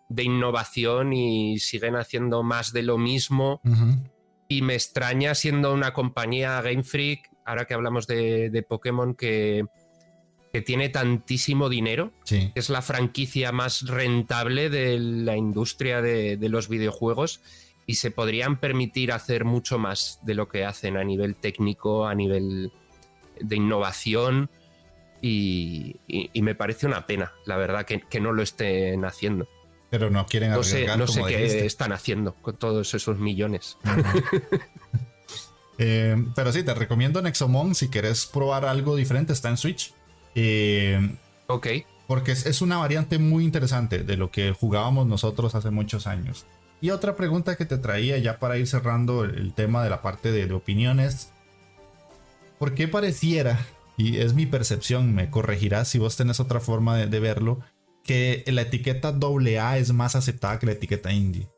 innovación 0.09 1.13
y 1.13 1.59
siguen 1.59 1.95
haciendo 1.95 2.43
más 2.43 2.73
de 2.73 2.83
lo 2.83 2.97
mismo. 2.97 3.61
Y 4.47 4.61
me 4.61 4.75
extraña 4.75 5.35
siendo 5.35 5.73
una 5.73 5.93
compañía 5.93 6.61
Game 6.61 6.83
Freak, 6.83 7.31
ahora 7.45 7.65
que 7.65 7.73
hablamos 7.73 8.07
de, 8.07 8.65
Pokémon, 8.67 9.15
que, 9.15 9.65
que, 10.51 10.61
tiene 10.61 10.89
tantísimo 10.89 11.69
dinero. 11.69 12.11
Es 12.55 12.69
la 12.69 12.81
franquicia 12.81 13.51
más 13.51 13.87
rentable 13.87 14.69
de 14.69 14.99
la 14.99 15.37
industria 15.37 16.01
de, 16.01 16.37
de 16.37 16.49
los 16.49 16.69
videojuegos 16.69 17.41
y 17.85 17.95
se 17.95 18.11
podrían 18.11 18.59
permitir 18.59 19.11
hacer 19.11 19.45
mucho 19.45 19.77
más 19.77 20.19
de 20.23 20.35
lo 20.35 20.47
que 20.47 20.65
hacen 20.65 20.97
a 20.97 21.03
nivel 21.03 21.35
técnico, 21.35 22.07
a 22.07 22.15
nivel 22.15 22.71
de 23.39 23.55
innovación 23.55 24.49
y, 25.25 25.95
me 26.41 26.53
parece 26.53 26.85
una 26.85 27.07
pena, 27.07 27.31
la 27.45 27.55
verdad, 27.55 27.85
que, 27.85 28.19
no 28.19 28.33
lo 28.33 28.43
estén 28.43 29.05
haciendo. 29.05 29.47
Pero 29.93 30.09
no 30.09 30.25
quieren 30.25 30.49
No 30.49 30.63
sé, 30.63 30.87
no 30.97 31.05
sé 31.05 31.21
qué 31.27 31.67
están 31.67 31.91
haciendo 31.91 32.33
con 32.33 32.57
todos 32.57 32.91
esos 32.95 33.19
millones. 33.19 33.77
Eh, 35.79 36.15
pero 36.35 36.51
sí, 36.51 36.61
te 36.61 36.71
recomiendo 36.75 37.19
Nexomon 37.19 37.73
si 37.73 37.89
quieres 37.89 38.27
probar 38.27 38.63
algo 38.63 38.95
diferente, 38.95 39.33
está 39.33 39.49
en 39.49 39.57
Switch. 39.57 39.91
Eh, 40.35 41.17
ok. 41.47 41.67
Porque 42.05 42.33
es, 42.33 42.45
es, 42.45 42.61
una 42.61 42.77
variante 42.77 43.17
muy 43.17 43.43
interesante 43.43 44.03
de 44.03 44.15
lo 44.15 44.29
que 44.29 44.51
jugábamos 44.51 45.07
nosotros 45.07 45.55
hace 45.55 45.71
muchos 45.71 46.05
años. 46.05 46.45
Y 46.79 46.91
otra 46.91 47.15
pregunta 47.15 47.55
que 47.55 47.65
te 47.65 47.77
traía 47.77 48.17
ya 48.19 48.39
para 48.39 48.57
ir 48.57 48.67
cerrando 48.67 49.23
el, 49.23 49.53
tema 49.53 49.83
de 49.83 49.89
la 49.89 50.01
parte 50.01 50.31
de, 50.31 50.53
opiniones. 50.53 51.31
¿Por 52.59 52.75
qué 52.75 52.87
pareciera, 52.87 53.65
y 53.97 54.17
es 54.17 54.33
mi 54.33 54.45
percepción, 54.45 55.15
me 55.15 55.31
corregirás 55.31 55.87
si 55.87 55.97
vos 55.97 56.15
tenés 56.17 56.39
otra 56.39 56.59
forma 56.59 56.97
de, 56.97 57.19
verlo, 57.19 57.61
que 58.03 58.43
la 58.47 58.61
etiqueta 58.61 59.09
AA 59.09 59.77
es 59.77 59.93
más 59.93 60.15
aceptada 60.15 60.59
que 60.59 60.65
la 60.65 60.73
etiqueta 60.73 61.11
indie? 61.11 61.49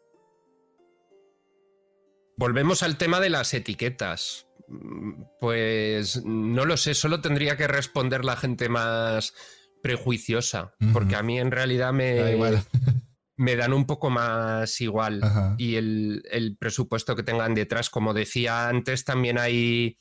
Volvemos 2.38 2.84
al 2.84 2.98
tema 2.98 3.20
de 3.20 3.30
las 3.30 3.54
etiquetas. 3.54 4.48
Pues 5.40 6.24
no 6.26 6.66
lo 6.66 6.78
sé, 6.78 6.94
solo 6.94 7.22
tendría 7.22 7.56
que 7.56 7.68
responder 7.68 8.26
la 8.26 8.36
gente 8.36 8.68
más 8.68 9.34
prejuiciosa, 9.82 10.74
porque 10.94 11.16
a 11.16 11.22
mí 11.22 11.40
en 11.40 11.52
realidad 11.52 11.94
me, 11.94 12.36
me 13.38 13.56
dan 13.56 13.74
un 13.74 13.86
poco 13.86 14.10
más 14.10 14.82
igual. 14.82 15.22
Y 15.58 15.76
el, 15.76 16.58
presupuesto 16.60 17.16
que 17.16 17.24
tengan 17.24 17.54
detrás, 17.54 17.90
como 17.90 18.14
decía 18.14 18.68
antes, 18.68 19.06
también 19.06 19.38
hay, 19.38 19.98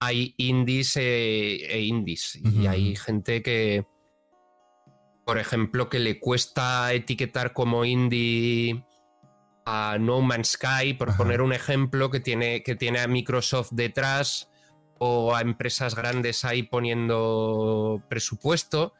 hay 0.00 0.34
indies 0.36 0.96
e, 0.96 1.64
e 1.66 1.80
indies. 1.80 2.36
Y 2.36 2.66
hay 2.66 2.96
gente 2.96 3.42
que, 3.42 3.86
por 5.30 5.38
ejemplo, 5.38 5.88
que 5.88 6.00
le 6.00 6.18
cuesta 6.18 6.92
etiquetar 6.92 7.52
como 7.52 7.84
indie 7.84 8.84
a 9.64 9.96
No 10.00 10.22
Man's 10.22 10.48
Sky, 10.48 10.94
por 10.98 11.16
poner 11.16 11.40
un 11.40 11.52
ejemplo, 11.52 12.10
que 12.10 12.18
tiene, 12.18 12.64
que 12.64 12.74
tiene 12.74 12.98
a 12.98 13.06
Microsoft 13.06 13.68
detrás 13.70 14.50
o 14.98 15.32
a 15.32 15.40
empresas 15.40 15.94
grandes 15.94 16.44
ahí 16.44 16.64
poniendo 16.64 18.02
presupuesto 18.08 18.92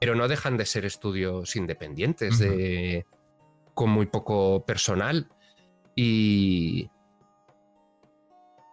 pero 0.00 0.14
no 0.14 0.28
dejan 0.28 0.56
de 0.56 0.64
ser 0.64 0.86
estudios 0.86 1.56
independientes, 1.56 2.38
de, 2.38 3.04
con 3.74 3.90
muy 3.90 4.06
poco 4.06 4.64
personal. 4.64 5.28
Y 5.94 6.88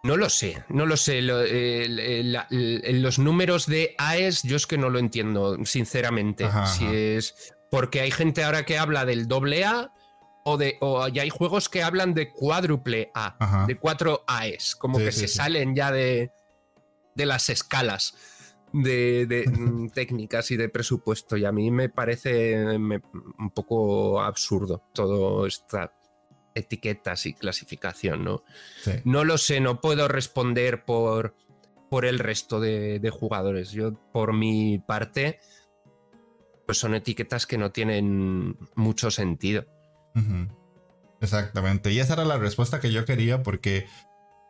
no 0.06 0.16
lo 0.16 0.28
sé, 0.28 0.62
no 0.68 0.86
lo 0.86 0.96
sé. 0.96 1.20
los 1.22 3.18
números 3.18 3.66
de 3.66 3.94
AES, 3.98 4.42
yo 4.42 4.56
es 4.56 4.66
que 4.66 4.78
no 4.78 4.88
lo 4.90 4.98
entiendo, 4.98 5.56
sinceramente. 5.64 6.48
si 6.66 6.86
es 6.86 7.54
porque 7.70 8.00
hay 8.00 8.10
gente 8.10 8.44
ahora 8.44 8.64
que 8.64 8.78
habla 8.78 9.04
del 9.04 9.26
doble 9.26 9.64
A 9.64 9.92
o 10.44 10.56
de 10.56 10.78
o 10.80 11.02
hay 11.02 11.30
juegos 11.30 11.68
que 11.68 11.82
hablan 11.82 12.14
de 12.14 12.30
cuádruple 12.30 13.10
A, 13.14 13.64
de 13.66 13.76
cuatro 13.76 14.24
AES, 14.26 14.76
como 14.76 14.98
que 14.98 15.12
se 15.12 15.28
salen 15.28 15.74
ya 15.74 15.90
de, 15.90 16.30
de 17.14 17.26
las 17.26 17.48
escalas 17.48 18.14
de, 18.72 19.44
mm, 19.52 19.88
técnicas 19.88 20.50
y 20.50 20.56
de 20.56 20.68
presupuesto. 20.68 21.36
Y 21.36 21.44
a 21.44 21.52
mí 21.52 21.70
me 21.70 21.88
parece 21.88 22.76
un 22.76 23.50
poco 23.54 24.20
absurdo 24.20 24.82
todo 24.92 25.46
esta 25.46 25.92
etiquetas 26.56 27.26
y 27.26 27.34
clasificación, 27.34 28.24
¿no? 28.24 28.42
No 29.04 29.24
lo 29.24 29.38
sé, 29.38 29.60
no 29.60 29.80
puedo 29.80 30.08
responder 30.08 30.84
por, 30.84 31.34
por 31.90 32.04
el 32.04 32.18
resto 32.18 32.60
de, 32.60 33.10
jugadores. 33.12 33.70
Yo, 33.70 33.94
por 34.12 34.32
mi 34.32 34.78
parte, 34.78 35.38
pues 36.66 36.78
son 36.78 36.94
etiquetas 36.94 37.46
que 37.46 37.58
no 37.58 37.70
tienen 37.70 38.56
mucho 38.74 39.10
sentido. 39.10 39.66
Exactamente. 41.20 41.92
Y 41.92 42.00
esa 42.00 42.14
era 42.14 42.24
la 42.24 42.38
respuesta 42.38 42.80
que 42.80 42.90
yo 42.90 43.04
quería 43.04 43.42
porque 43.42 43.86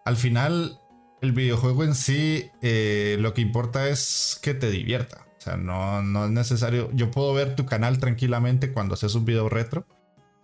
al 0.04 0.16
final 0.16 0.78
el 1.20 1.32
videojuego 1.32 1.82
en 1.82 1.94
sí 1.94 2.50
eh, 2.62 3.16
lo 3.18 3.34
que 3.34 3.40
importa 3.40 3.88
es 3.88 4.38
que 4.40 4.54
te 4.54 4.70
divierta. 4.70 5.26
O 5.38 5.40
sea, 5.40 5.56
no, 5.56 6.02
no 6.02 6.26
es 6.26 6.30
necesario. 6.30 6.90
Yo 6.92 7.10
puedo 7.10 7.34
ver 7.34 7.56
tu 7.56 7.66
canal 7.66 7.98
tranquilamente 7.98 8.72
cuando 8.72 8.94
haces 8.94 9.14
un 9.14 9.24
video 9.24 9.48
retro. 9.48 9.86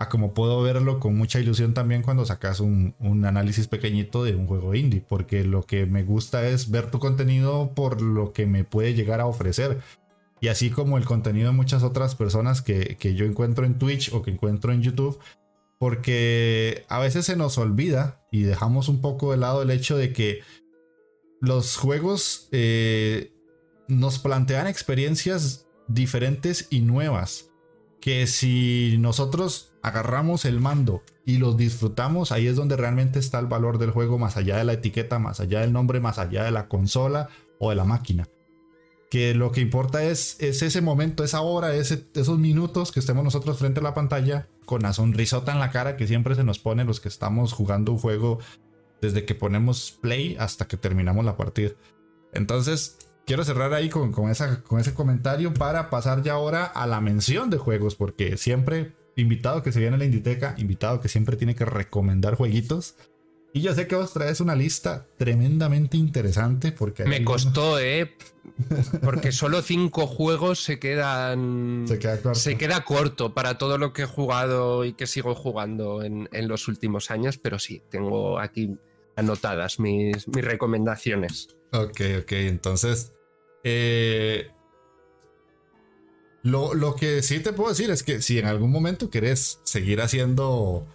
Como 0.09 0.35
puedo 0.35 0.63
verlo 0.63 1.01
con 1.01 1.17
mucha 1.17 1.41
ilusión 1.41 1.75
también 1.75 2.03
cuando 2.03 2.25
sacas 2.25 2.61
un, 2.61 2.95
un 2.99 3.25
análisis 3.25 3.69
pequeñito 3.69 4.25
de 4.25 4.35
un 4.35 4.47
juego 4.47 4.75
indie. 4.75 5.05
Porque 5.07 5.45
lo 5.45 5.63
que 5.63 5.87
me 5.87 6.03
gusta 6.03 6.47
es 6.47 6.71
ver 6.71 6.91
tu 6.91 6.99
contenido 6.99 7.73
por 7.75 8.03
lo 8.03 8.33
que 8.33 8.47
me 8.47 8.65
puede 8.65 8.95
llegar 8.95 9.21
a 9.21 9.27
ofrecer. 9.27 9.81
Y 10.41 10.49
así 10.49 10.71
como 10.71 10.99
el 10.99 11.05
contenido 11.05 11.49
de 11.51 11.57
muchas 11.57 11.83
otras 11.83 12.15
personas 12.15 12.63
que, 12.63 12.97
que 12.99 13.15
yo 13.15 13.25
encuentro 13.25 13.65
en 13.65 13.79
Twitch 13.79 14.13
o 14.13 14.23
que 14.23 14.33
encuentro 14.33 14.73
en 14.73 14.83
YouTube 14.83 15.19
porque 15.83 16.85
a 16.89 17.01
veces 17.01 17.27
se 17.27 17.35
nos 17.35 17.59
olvida 17.59 18.25
y 18.31 18.43
dejamos 18.43 18.89
un 18.89 19.01
poco 19.01 19.33
de 19.33 19.39
lado 19.39 19.63
el 19.63 19.71
hecho 19.73 19.97
de 19.97 20.13
que 20.13 20.43
los 21.41 21.77
juegos 21.77 22.47
eh, 22.53 23.33
nos 23.89 24.21
plantean 24.21 24.69
experiencias 24.69 25.67
diferentes 25.89 26.69
y 26.71 26.83
nuevas. 26.83 27.51
Que 28.03 28.27
si 28.27 28.97
nosotros 28.99 29.73
agarramos 29.81 30.45
el 30.45 30.61
mando 30.61 31.03
y 31.25 31.39
los 31.39 31.57
disfrutamos, 31.57 32.33
ahí 32.33 32.49
es 32.49 32.57
donde 32.57 32.77
realmente 32.77 33.19
está 33.19 33.39
el 33.39 33.47
valor 33.47 33.79
del 33.79 33.93
juego, 33.93 34.19
más 34.19 34.37
allá 34.37 34.59
de 34.59 34.65
la 34.65 34.75
etiqueta, 34.75 35.19
más 35.19 35.41
allá 35.41 35.61
del 35.61 35.73
nombre, 35.73 36.01
más 36.01 36.19
allá 36.19 36.45
de 36.45 36.51
la 36.51 36.69
consola 36.69 37.31
o 37.59 37.71
de 37.71 37.77
la 37.77 37.85
máquina 37.85 38.29
que 39.13 39.35
lo 39.35 39.53
que 39.53 39.61
importa 39.61 40.03
es, 40.05 40.39
es 40.41 40.63
ese 40.63 40.81
momento, 40.81 41.23
esa 41.23 41.43
hora, 41.43 41.75
esos 41.75 42.39
minutos 42.39 42.93
que 42.93 43.01
estemos 43.01 43.23
nosotros 43.23 43.59
frente 43.59 43.81
a 43.81 43.83
la 43.83 43.93
pantalla 43.93 44.49
con 44.65 44.81
la 44.81 44.95
sonrisota 44.95 45.53
en 45.53 45.59
la 45.59 45.71
cara 45.71 45.99
que 45.99 46.07
siempre 46.07 46.35
se 46.35 46.45
nos 46.45 46.59
pone 46.59 46.87
los 46.87 46.99
que 46.99 47.11
estamos 47.11 47.53
jugando 47.53 47.93
un 47.93 47.99
juego 47.99 48.39
desde 49.03 49.27
que 49.27 49.35
ponemos 49.35 49.99
play 50.01 50.35
hasta 50.41 50.67
que 50.67 50.79
terminamos 50.79 51.27
la 51.27 51.37
partida. 51.37 51.73
Entonces, 52.33 52.97
quiero 53.27 53.45
cerrar 53.45 53.73
ahí 53.75 53.89
con, 53.89 54.13
con, 54.13 54.31
esa, 54.31 54.63
con 54.63 54.81
ese 54.81 54.95
comentario 54.95 55.55
para 55.55 55.91
pasar 55.91 56.23
ya 56.23 56.35
ahora 56.35 56.65
a 56.65 56.87
la 56.87 57.01
mención 57.01 57.51
de 57.51 57.59
juegos, 57.59 57.95
porque 57.95 58.37
siempre 58.37 58.93
invitado 59.17 59.63
que 59.63 59.73
se 59.73 59.81
viene 59.81 59.97
a 59.97 59.99
la 59.99 60.05
Inditeca, 60.05 60.55
invitado 60.59 61.01
que 61.01 61.09
siempre 61.09 61.37
tiene 61.37 61.55
que 61.55 61.65
recomendar 61.65 62.35
jueguitos. 62.35 62.97
Y 63.55 63.61
yo 63.61 63.75
sé 63.75 63.87
que 63.87 63.95
vos 63.95 64.15
traes 64.15 64.41
una 64.41 64.57
lista 64.57 65.07
tremendamente 65.19 65.99
interesante 65.99 66.73
porque... 66.73 67.05
Me 67.05 67.23
costó, 67.23 67.79
¿eh? 67.81 68.17
Porque 69.03 69.31
solo 69.31 69.61
cinco 69.61 70.07
juegos 70.07 70.65
se 70.65 70.79
quedan... 70.79 71.85
Se 71.87 71.99
queda 71.99 72.23
corto. 72.23 72.39
Se 72.39 72.57
queda 72.57 72.83
corto 72.83 73.35
para 73.35 73.59
todo 73.59 73.77
lo 73.77 73.93
que 73.93 74.03
he 74.03 74.07
jugado 74.07 74.87
y 74.87 74.95
que 74.95 75.07
sigo 75.07 75.35
jugando 75.35 76.03
en, 76.03 76.29
los 76.49 76.67
últimos 76.67 77.11
años, 77.11 77.37
pero 77.37 77.59
sí, 77.59 77.83
tengo 77.91 78.39
aquí 78.39 78.75
anotadas 79.17 79.79
mis, 79.79 80.27
mis 80.29 80.45
recomendaciones. 80.45 81.49
Ok, 81.73 82.01
ok, 82.23 82.33
entonces... 82.33 83.13
Eh, 83.65 84.51
lo, 86.43 86.75
lo 86.75 86.97
que 86.97 87.23
sí 87.23 87.39
te 87.41 87.53
puedo 87.53 87.71
decir 87.71 87.91
es 87.91 88.03
que 88.03 88.21
si 88.21 88.39
en 88.39 88.47
algún 88.47 88.73
momento 88.73 89.11
querés 89.11 89.61
seguir 89.63 90.01
haciendo 90.01 90.89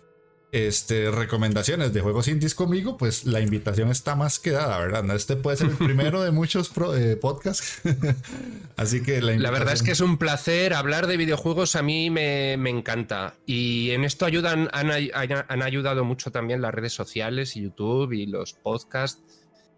este, 0.51 1.11
recomendaciones 1.11 1.93
de 1.93 2.01
juegos 2.01 2.28
indies 2.28 2.55
conmigo, 2.55 2.97
pues 2.97 3.25
la 3.25 3.41
invitación 3.41 3.89
está 3.89 4.15
más 4.15 4.39
que 4.39 4.51
dada, 4.51 4.80
¿verdad? 4.80 5.15
Este 5.15 5.36
puede 5.36 5.57
ser 5.57 5.67
el 5.67 5.75
primero 5.75 6.21
de 6.21 6.32
muchos 6.32 6.71
eh, 6.95 7.17
podcasts. 7.19 7.82
Así 8.78 9.03
que 9.03 9.21
la, 9.21 9.36
la, 9.36 9.51
verdad 9.51 9.73
es 9.73 9.84
que 9.84 9.91
es 9.91 9.99
un 9.99 10.17
placer 10.17 10.73
hablar 10.73 11.07
de 11.07 11.17
videojuegos, 11.17 11.75
a 11.75 11.82
mí 11.82 12.09
me, 12.09 12.53
encanta. 12.53 13.36
Y 13.45 13.91
en 13.91 14.03
esto 14.03 14.25
ayudan, 14.25 14.69
han, 14.71 14.89
han, 14.91 15.61
ayudado 15.61 16.05
mucho 16.05 16.32
también 16.32 16.61
las 16.61 16.73
redes 16.73 16.93
sociales 16.93 17.55
y 17.55 17.63
YouTube 17.63 18.13
y 18.13 18.25
los 18.25 18.53
podcasts, 18.53 19.21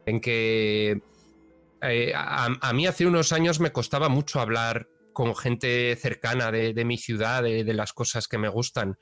en 0.10 0.20
que 0.20 1.01
eh, 1.82 2.14
a, 2.16 2.74
mí 2.74 2.88
hace 2.88 3.05
unos 3.05 3.32
años 3.32 3.60
me 3.60 3.72
costaba 3.72 4.10
mucho 4.10 4.39
hablar 4.39 4.89
con 5.14 5.36
gente 5.36 5.95
cercana 5.95 6.51
de, 6.51 6.86
mi 6.86 6.97
ciudad, 6.97 7.43
de 7.43 7.74
las 7.74 7.93
cosas 7.93 8.28
que 8.28 8.38
me 8.38 8.49
gustan. 8.49 8.97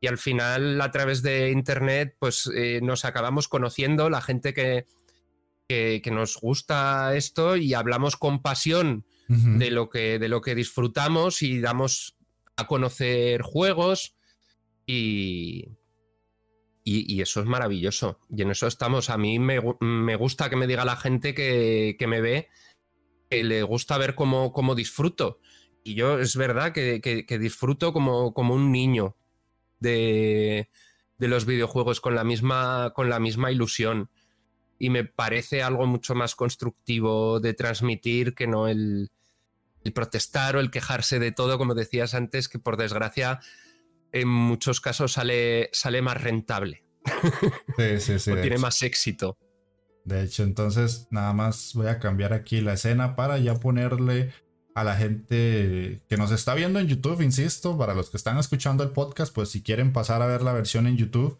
Y 0.00 0.06
al 0.06 0.18
final 0.18 0.80
a 0.80 0.90
través 0.90 1.22
de 1.22 1.50
internet 1.50 2.16
pues 2.18 2.48
eh, 2.54 2.80
nos 2.82 3.04
acabamos 3.04 3.48
conociendo 3.48 4.10
la 4.10 4.20
gente 4.20 4.54
que, 4.54 4.86
que, 5.66 6.10
nos 6.10 6.36
gusta 6.36 7.16
esto 7.16 7.56
y 7.56 7.74
hablamos 7.74 8.16
con 8.16 8.40
pasión 8.40 9.04
de, 9.28 9.70
lo 9.70 9.90
que, 9.90 10.18
de 10.18 10.28
lo 10.28 10.40
que 10.40 10.54
disfrutamos 10.54 11.42
y 11.42 11.60
damos 11.60 12.16
a 12.56 12.66
conocer 12.66 13.42
juegos 13.42 14.14
y, 14.86 15.77
y, 16.90 17.20
eso 17.20 17.40
es 17.40 17.46
maravilloso 17.46 18.18
y 18.30 18.42
en 18.42 18.50
eso 18.50 18.66
estamos. 18.66 19.10
A 19.10 19.18
mí 19.18 19.38
me, 19.38 19.60
me 19.80 20.16
gusta 20.16 20.48
que 20.48 20.56
me 20.56 20.66
diga 20.66 20.84
la 20.84 20.96
gente 20.96 21.34
que, 21.34 21.96
que, 21.98 22.06
me 22.06 22.20
ve 22.20 22.48
que 23.28 23.44
le 23.44 23.62
gusta 23.62 23.98
ver 23.98 24.14
cómo, 24.14 24.52
cómo 24.52 24.74
disfruto. 24.74 25.40
Y 25.84 25.94
yo 25.94 26.18
es 26.18 26.36
verdad 26.36 26.72
que, 26.72 27.38
disfruto 27.40 27.92
como, 27.92 28.34
como 28.34 28.54
un 28.54 28.72
niño 28.72 29.16
de, 29.80 30.68
los 31.18 31.46
videojuegos 31.46 32.00
con 32.00 32.14
la, 32.14 32.24
misma, 32.24 32.92
con 32.94 33.08
la 33.08 33.18
misma 33.20 33.50
ilusión. 33.50 34.10
Y 34.78 34.90
me 34.90 35.04
parece 35.04 35.62
algo 35.62 35.86
mucho 35.86 36.14
más 36.14 36.34
constructivo 36.34 37.40
de 37.40 37.54
transmitir 37.54 38.34
que 38.34 38.46
no 38.46 38.68
el, 38.68 39.10
protestar 39.94 40.56
o 40.56 40.60
el 40.60 40.70
quejarse 40.70 41.18
de 41.18 41.32
todo, 41.32 41.58
como 41.58 41.74
decías 41.74 42.14
antes, 42.14 42.48
que 42.48 42.58
por 42.58 42.76
desgracia 42.76 43.40
en 44.12 44.28
muchos 44.28 44.80
casos 44.80 45.12
sale, 45.12 45.70
sale 45.72 46.02
más 46.02 46.20
rentable. 46.20 46.84
Sí, 47.76 48.00
sí, 48.00 48.18
sí. 48.18 48.30
o 48.32 48.40
tiene 48.40 48.58
más 48.58 48.82
éxito. 48.82 49.38
De 50.04 50.22
hecho, 50.22 50.42
entonces 50.42 51.06
nada 51.10 51.32
más 51.32 51.72
voy 51.74 51.88
a 51.88 51.98
cambiar 51.98 52.32
aquí 52.32 52.60
la 52.60 52.74
escena 52.74 53.14
para 53.14 53.38
ya 53.38 53.56
ponerle 53.56 54.32
a 54.74 54.84
la 54.84 54.96
gente 54.96 56.00
que 56.08 56.16
nos 56.16 56.30
está 56.30 56.54
viendo 56.54 56.78
en 56.78 56.86
YouTube, 56.86 57.20
insisto, 57.20 57.76
para 57.76 57.94
los 57.94 58.10
que 58.10 58.16
están 58.16 58.38
escuchando 58.38 58.84
el 58.84 58.90
podcast, 58.90 59.34
pues 59.34 59.50
si 59.50 59.62
quieren 59.62 59.92
pasar 59.92 60.22
a 60.22 60.26
ver 60.26 60.42
la 60.42 60.52
versión 60.52 60.86
en 60.86 60.96
YouTube, 60.96 61.36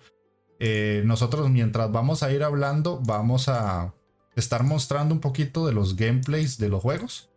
eh, 0.58 1.02
nosotros 1.04 1.48
mientras 1.48 1.90
vamos 1.92 2.22
a 2.22 2.32
ir 2.32 2.42
hablando, 2.42 3.00
vamos 3.06 3.48
a 3.48 3.94
estar 4.34 4.64
mostrando 4.64 5.14
un 5.14 5.20
poquito 5.20 5.66
de 5.66 5.72
los 5.72 5.96
gameplays 5.96 6.58
de 6.58 6.68
los 6.68 6.82
juegos, 6.82 7.27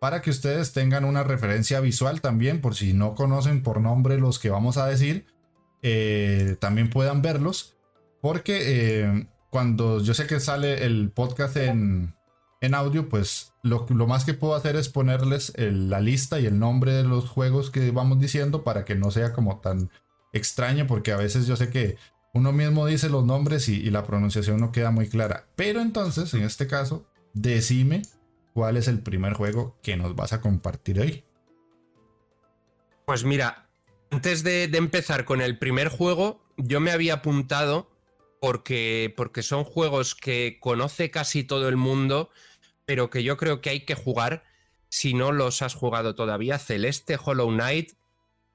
para 0.00 0.22
que 0.22 0.30
ustedes 0.30 0.72
tengan 0.72 1.04
una 1.04 1.22
referencia 1.22 1.78
visual 1.80 2.20
también, 2.20 2.60
por 2.60 2.74
si 2.74 2.94
no 2.94 3.14
conocen 3.14 3.62
por 3.62 3.80
nombre 3.80 4.18
los 4.18 4.38
que 4.38 4.50
vamos 4.50 4.78
a 4.78 4.86
decir, 4.86 5.26
eh, 5.82 6.56
también 6.58 6.90
puedan 6.90 7.22
verlos, 7.22 7.76
porque 8.20 8.60
eh, 8.62 9.28
cuando 9.50 10.00
yo 10.00 10.14
sé 10.14 10.26
que 10.26 10.40
sale 10.40 10.86
el 10.86 11.10
podcast 11.10 11.56
en, 11.58 12.14
en 12.62 12.74
audio, 12.74 13.08
pues 13.10 13.52
lo, 13.62 13.86
más 14.06 14.24
que 14.24 14.32
puedo 14.34 14.54
hacer 14.54 14.74
es 14.76 14.88
ponerles 14.88 15.52
la 15.56 16.00
lista 16.00 16.40
y 16.40 16.46
el 16.46 16.58
nombre 16.58 16.92
de 16.92 17.04
los 17.04 17.28
juegos 17.28 17.70
que 17.70 17.90
vamos 17.90 18.18
diciendo 18.18 18.64
para 18.64 18.86
que 18.86 18.94
no 18.94 19.10
sea 19.10 19.34
como 19.34 19.60
tan 19.60 19.90
extraño, 20.32 20.86
porque 20.86 21.12
a 21.12 21.16
veces 21.16 21.46
yo 21.46 21.56
sé 21.56 21.68
que 21.68 21.96
uno 22.32 22.52
mismo 22.52 22.86
dice 22.86 23.10
los 23.10 23.26
nombres 23.26 23.68
y, 23.68 23.90
la 23.90 24.06
pronunciación 24.06 24.60
no 24.60 24.72
queda 24.72 24.90
muy 24.90 25.08
clara. 25.08 25.46
Pero 25.56 25.82
entonces, 25.82 26.32
en 26.32 26.42
este 26.42 26.66
caso, 26.66 27.04
decime 27.34 28.02
cuál 28.54 28.76
es 28.76 28.88
el 28.88 29.00
primer 29.00 29.34
juego 29.34 29.78
que 29.82 29.96
nos 29.96 30.14
vas 30.14 30.32
a 30.32 30.40
compartir 30.40 31.00
hoy. 31.00 31.24
Pues 33.06 33.24
mira, 33.24 33.68
antes 34.10 34.42
de, 34.42 34.64
empezar 34.64 35.24
con 35.24 35.40
el 35.40 35.58
primer 35.58 35.88
juego, 35.88 36.44
yo 36.56 36.80
me 36.80 36.90
había 36.90 37.14
apuntado 37.14 37.90
porque, 38.40 39.12
porque 39.16 39.42
son 39.42 39.64
juegos 39.64 40.14
que 40.14 40.58
conoce 40.60 41.10
casi 41.10 41.44
todo 41.44 41.68
el 41.68 41.76
mundo 41.76 42.30
pero 42.90 43.08
que 43.08 43.22
yo 43.22 43.36
creo 43.36 43.60
que 43.60 43.70
hay 43.70 43.84
que 43.84 43.94
jugar 43.94 44.42
si 44.88 45.14
no 45.14 45.30
los 45.30 45.62
has 45.62 45.74
jugado 45.74 46.16
todavía. 46.16 46.58
Celeste, 46.58 47.16
Hollow 47.24 47.48
Knight, 47.48 47.92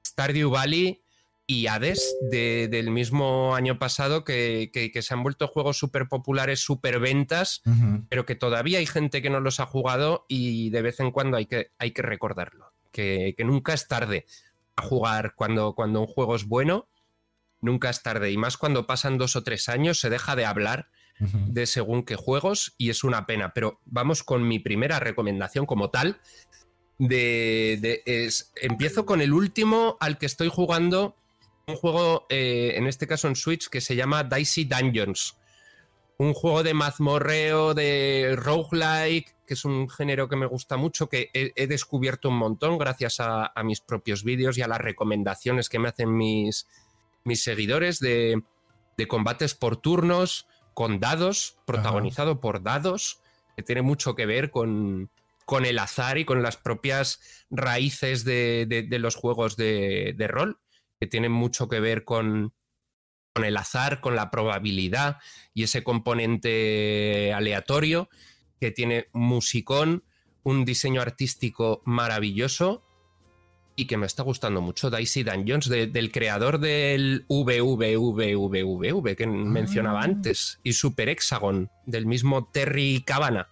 Stardew 0.06 0.50
Valley 0.50 1.05
y 1.46 1.68
Hades 1.68 2.16
del 2.20 2.90
mismo 2.90 3.54
año 3.54 3.78
pasado 3.78 4.24
que, 4.24 4.70
se 5.00 5.14
han 5.14 5.22
vuelto 5.22 5.46
juegos 5.46 5.78
súper 5.78 6.08
populares, 6.08 6.60
súper 6.60 6.98
ventas, 6.98 7.62
pero 8.08 8.26
que 8.26 8.34
todavía 8.34 8.78
hay 8.78 8.86
gente 8.86 9.22
que 9.22 9.30
no 9.30 9.40
los 9.40 9.60
ha 9.60 9.66
jugado 9.66 10.24
y 10.28 10.70
de 10.70 10.82
vez 10.82 11.00
en 11.00 11.10
cuando 11.10 11.36
hay 11.36 11.46
que, 11.46 11.70
hay 11.78 11.92
que 11.92 12.02
recordarlo, 12.02 12.72
que, 12.90 13.34
nunca 13.38 13.74
es 13.74 13.86
tarde 13.86 14.26
a 14.74 14.82
jugar 14.82 15.34
cuando, 15.36 15.74
cuando 15.74 16.00
un 16.00 16.06
juego 16.06 16.34
es 16.34 16.46
bueno, 16.46 16.88
nunca 17.60 17.90
es 17.90 18.02
tarde 18.02 18.30
y 18.30 18.36
más 18.36 18.56
cuando 18.56 18.86
pasan 18.86 19.18
dos 19.18 19.36
o 19.36 19.42
tres 19.42 19.68
años 19.68 20.00
se 20.00 20.10
deja 20.10 20.36
de 20.36 20.46
hablar 20.46 20.88
de 21.18 21.66
según 21.66 22.02
qué 22.02 22.16
juegos 22.16 22.74
y 22.76 22.90
es 22.90 23.04
una 23.04 23.26
pena. 23.26 23.52
Pero 23.54 23.80
vamos 23.84 24.22
con 24.22 24.46
mi 24.46 24.58
primera 24.58 25.00
recomendación 25.00 25.66
como 25.66 25.90
tal. 25.90 26.20
De, 26.98 28.02
es, 28.06 28.52
empiezo 28.56 29.06
con 29.06 29.20
el 29.20 29.32
último 29.32 29.96
al 30.00 30.18
que 30.18 30.26
estoy 30.26 30.48
jugando, 30.48 31.16
un 31.68 31.74
juego, 31.74 32.26
eh, 32.28 32.74
en 32.76 32.86
este 32.86 33.08
caso 33.08 33.26
en 33.26 33.34
Switch, 33.34 33.68
que 33.68 33.80
se 33.80 33.96
llama 33.96 34.22
Dicey 34.22 34.64
Dungeons. 34.64 35.36
un 36.18 36.32
juego 36.32 36.62
de 36.62 36.72
mazmorreo, 36.72 37.74
de 37.74 38.36
roguelike, 38.38 39.34
que 39.46 39.52
es 39.52 39.66
un 39.66 39.86
género 39.90 40.28
que 40.28 40.36
me 40.36 40.46
gusta 40.46 40.78
mucho, 40.78 41.10
que 41.10 41.28
he, 41.34 41.66
descubierto 41.66 42.30
un 42.30 42.38
montón 42.38 42.78
gracias 42.78 43.16
a, 43.20 43.52
mis 43.64 43.82
propios 43.82 44.24
vídeos 44.24 44.56
y 44.56 44.62
a 44.62 44.68
las 44.68 44.78
recomendaciones 44.78 45.68
que 45.68 45.78
me 45.78 45.88
hacen 45.88 46.16
mis, 46.16 46.66
mis 47.24 47.42
seguidores 47.42 48.00
de, 48.00 48.42
combates 49.08 49.54
por 49.54 49.76
turnos, 49.76 50.46
con 50.72 51.00
dados, 51.00 51.58
protagonizado 51.66 52.40
por 52.40 52.62
dados, 52.62 53.20
que 53.54 53.62
tiene 53.62 53.82
mucho 53.82 54.14
que 54.14 54.24
ver 54.24 54.50
con, 54.50 55.10
con 55.46 55.64
el 55.64 55.78
azar 55.78 56.18
y 56.18 56.24
con 56.24 56.42
las 56.42 56.56
propias 56.56 57.20
raíces 57.50 58.24
de, 58.24 58.86
los 58.90 59.14
juegos 59.14 59.56
de, 59.56 60.14
rol, 60.28 60.58
que 61.00 61.06
tienen 61.06 61.32
mucho 61.32 61.68
que 61.68 61.80
ver 61.80 62.04
con, 62.04 62.52
con 63.34 63.44
el 63.44 63.56
azar, 63.56 64.00
con 64.00 64.16
la 64.16 64.30
probabilidad 64.30 65.18
y 65.54 65.62
ese 65.64 65.82
componente 65.84 67.32
aleatorio 67.34 68.08
que 68.60 68.70
tiene 68.70 69.08
musicón, 69.12 70.04
un 70.42 70.64
diseño 70.64 71.00
artístico 71.02 71.82
maravilloso 71.84 72.82
y 73.78 73.86
que 73.86 73.98
me 73.98 74.06
está 74.06 74.22
gustando 74.22 74.62
mucho, 74.62 74.90
Dicey 74.90 75.22
Dungeons, 75.22 75.68
del 75.68 76.10
creador 76.10 76.58
del 76.58 77.26
VVVVVV 77.28 79.16
que 79.16 79.26
mencionaba 79.26 80.00
ah. 80.00 80.04
antes, 80.04 80.60
y 80.62 80.72
Super 80.72 81.10
Hexagon, 81.10 81.70
del 81.84 82.06
mismo 82.06 82.48
Terry 82.50 83.02
Cabana 83.04 83.48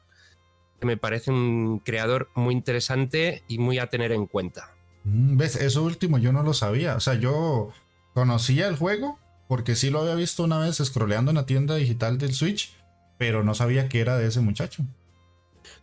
me 0.84 0.96
parece 0.96 1.30
un 1.30 1.80
creador 1.80 2.30
muy 2.34 2.54
interesante 2.54 3.42
y 3.48 3.58
muy 3.58 3.78
a 3.78 3.88
tener 3.88 4.12
en 4.12 4.26
cuenta. 4.26 4.73
Mm, 5.04 5.36
¿Ves? 5.36 5.56
Eso 5.56 5.82
último 5.84 6.18
yo 6.18 6.32
no 6.32 6.42
lo 6.42 6.54
sabía. 6.54 6.96
O 6.96 7.00
sea, 7.00 7.14
yo 7.14 7.72
conocía 8.12 8.68
el 8.68 8.76
juego 8.76 9.18
porque 9.48 9.76
sí 9.76 9.90
lo 9.90 10.00
había 10.00 10.14
visto 10.14 10.44
una 10.44 10.58
vez 10.58 10.76
scrolleando 10.82 11.30
en 11.30 11.36
la 11.36 11.46
tienda 11.46 11.76
digital 11.76 12.18
del 12.18 12.34
Switch, 12.34 12.74
pero 13.18 13.44
no 13.44 13.54
sabía 13.54 13.88
que 13.88 14.00
era 14.00 14.16
de 14.16 14.26
ese 14.26 14.40
muchacho. 14.40 14.84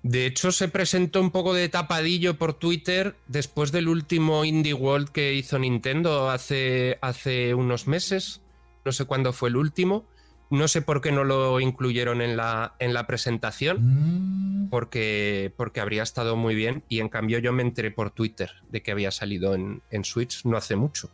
De 0.04 0.26
hecho, 0.26 0.52
se 0.52 0.68
presentó 0.68 1.22
un 1.22 1.32
poco 1.32 1.54
de 1.54 1.70
tapadillo 1.70 2.38
por 2.38 2.54
Twitter 2.54 3.16
después 3.28 3.72
del 3.72 3.88
último 3.88 4.46
Indie 4.46 4.74
World 4.74 5.10
que 5.10 5.34
hizo 5.34 5.60
Nintendo 5.60 6.30
hace, 6.30 6.98
hace 7.02 7.54
unos 7.54 7.88
meses. 7.88 8.42
No 8.84 8.92
sé 8.92 9.06
cuándo 9.06 9.32
fue 9.32 9.50
el 9.50 9.58
último. 9.58 10.06
No 10.52 10.68
sé 10.68 10.82
por 10.82 11.00
qué 11.00 11.14
no 11.14 11.24
lo 11.24 11.62
incluyeron 11.62 12.22
en 12.22 12.36
la, 12.36 12.76
en 12.80 12.94
la 12.94 13.08
presentación, 13.08 14.66
mm. 14.66 14.70
porque, 14.70 15.54
porque 15.56 15.80
habría 15.80 16.04
estado 16.04 16.36
muy 16.36 16.56
bien. 16.56 16.84
Y 16.90 17.00
en 17.00 17.08
cambio 17.08 17.40
yo 17.40 17.54
me 17.54 17.64
enteré 17.64 17.90
por 17.90 18.12
Twitter 18.12 18.52
de 18.70 18.84
que 18.84 18.92
había 18.92 19.12
salido 19.12 19.56
en, 19.56 19.82
Switch 20.04 20.44
no 20.46 20.58
hace 20.58 20.76
mucho. 20.76 21.10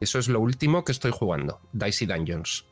Eso 0.00 0.18
es 0.18 0.28
lo 0.28 0.40
último 0.40 0.84
que 0.84 0.90
estoy 0.90 1.12
jugando, 1.12 1.60
Dicey 1.72 2.08
Dungeons. 2.08 2.66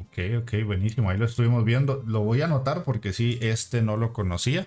Ok, 0.00 0.42
ok, 0.42 0.52
buenísimo. 0.66 1.10
Ahí 1.10 1.16
lo 1.16 1.26
estuvimos 1.26 1.64
viendo. 1.64 2.02
Lo 2.06 2.24
voy 2.24 2.42
a 2.42 2.46
anotar 2.46 2.82
porque 2.82 3.12
sí, 3.12 3.38
este 3.40 3.82
no 3.82 3.96
lo 3.96 4.12
conocía. 4.12 4.66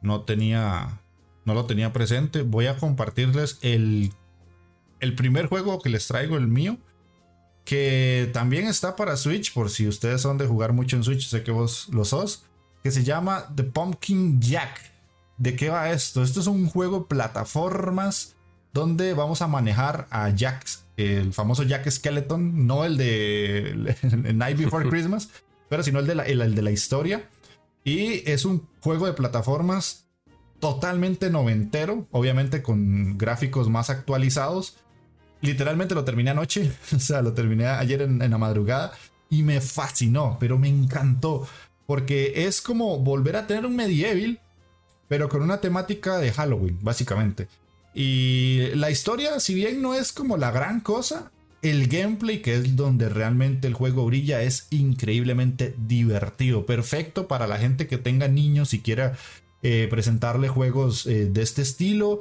No 0.00 0.22
tenía, 0.22 1.00
no 1.44 1.54
lo 1.54 1.66
tenía 1.66 1.92
presente. 1.92 2.42
Voy 2.42 2.68
a 2.68 2.76
compartirles 2.76 3.58
el, 3.62 4.12
el 5.00 5.16
primer 5.16 5.46
juego 5.46 5.80
que 5.80 5.88
les 5.88 6.06
traigo, 6.06 6.36
el 6.36 6.46
mío 6.46 6.78
que 7.64 8.30
también 8.32 8.66
está 8.66 8.94
para 8.94 9.16
Switch, 9.16 9.52
por 9.52 9.70
si 9.70 9.88
ustedes 9.88 10.20
son 10.20 10.38
de 10.38 10.46
jugar 10.46 10.72
mucho 10.72 10.96
en 10.96 11.04
Switch, 11.04 11.26
sé 11.28 11.42
que 11.42 11.50
vos 11.50 11.88
lo 11.90 12.04
sos, 12.04 12.44
que 12.82 12.90
se 12.90 13.04
llama 13.04 13.46
The 13.54 13.64
Pumpkin 13.64 14.40
Jack. 14.40 14.92
¿De 15.38 15.56
qué 15.56 15.70
va 15.70 15.90
esto? 15.90 16.22
Esto 16.22 16.40
es 16.40 16.46
un 16.46 16.68
juego 16.68 17.00
de 17.00 17.04
plataformas 17.06 18.36
donde 18.72 19.14
vamos 19.14 19.40
a 19.40 19.48
manejar 19.48 20.06
a 20.10 20.28
Jack, 20.30 20.66
el 20.96 21.32
famoso 21.32 21.62
Jack 21.62 21.88
Skeleton, 21.90 22.66
no 22.66 22.84
el 22.84 22.96
de 22.96 23.96
Night 24.34 24.58
Before 24.58 24.88
Christmas, 24.88 25.30
pero 25.68 25.82
sino 25.82 26.00
el 26.00 26.06
de, 26.06 26.14
la, 26.14 26.24
el 26.24 26.54
de 26.54 26.62
la 26.62 26.70
historia. 26.70 27.30
Y 27.82 28.28
es 28.30 28.44
un 28.44 28.66
juego 28.80 29.06
de 29.06 29.12
plataformas 29.14 30.06
totalmente 30.60 31.30
noventero, 31.30 32.06
obviamente 32.10 32.62
con 32.62 33.18
gráficos 33.18 33.68
más 33.68 33.90
actualizados 33.90 34.76
literalmente 35.44 35.94
lo 35.94 36.04
terminé 36.04 36.30
anoche, 36.30 36.72
o 36.94 36.98
sea, 36.98 37.22
lo 37.22 37.32
terminé 37.32 37.66
ayer 37.66 38.02
en, 38.02 38.18
la 38.18 38.38
madrugada 38.38 38.92
y 39.30 39.42
me 39.42 39.60
fascinó, 39.60 40.36
pero 40.40 40.58
me 40.58 40.68
encantó, 40.68 41.46
porque 41.86 42.46
es 42.46 42.60
como 42.60 42.98
volver 42.98 43.36
a 43.36 43.46
tener 43.46 43.66
un 43.66 43.76
medieval, 43.76 44.40
pero 45.08 45.28
con 45.28 45.42
una 45.42 45.60
temática 45.60 46.18
de 46.18 46.32
Halloween, 46.32 46.78
básicamente. 46.82 47.48
Y 47.94 48.70
la 48.74 48.90
historia, 48.90 49.38
si 49.38 49.54
bien 49.54 49.80
no 49.80 49.94
es 49.94 50.12
como 50.12 50.36
la 50.36 50.50
gran 50.50 50.80
cosa, 50.80 51.30
el 51.62 51.86
gameplay, 51.86 52.42
que 52.42 52.54
es 52.54 52.76
donde 52.76 53.08
realmente 53.08 53.68
el 53.68 53.74
juego 53.74 54.04
brilla, 54.04 54.42
es 54.42 54.66
increíblemente 54.70 55.74
divertido. 55.78 56.66
Perfecto 56.66 57.28
para 57.28 57.46
la 57.46 57.58
gente 57.58 57.86
que 57.86 57.98
tenga 57.98 58.28
niños 58.28 58.74
y 58.74 58.80
quiera 58.80 59.16
eh, 59.62 59.86
presentarle 59.88 60.48
juegos 60.48 61.06
eh, 61.06 61.26
de 61.26 61.42
este 61.42 61.62
estilo 61.62 62.20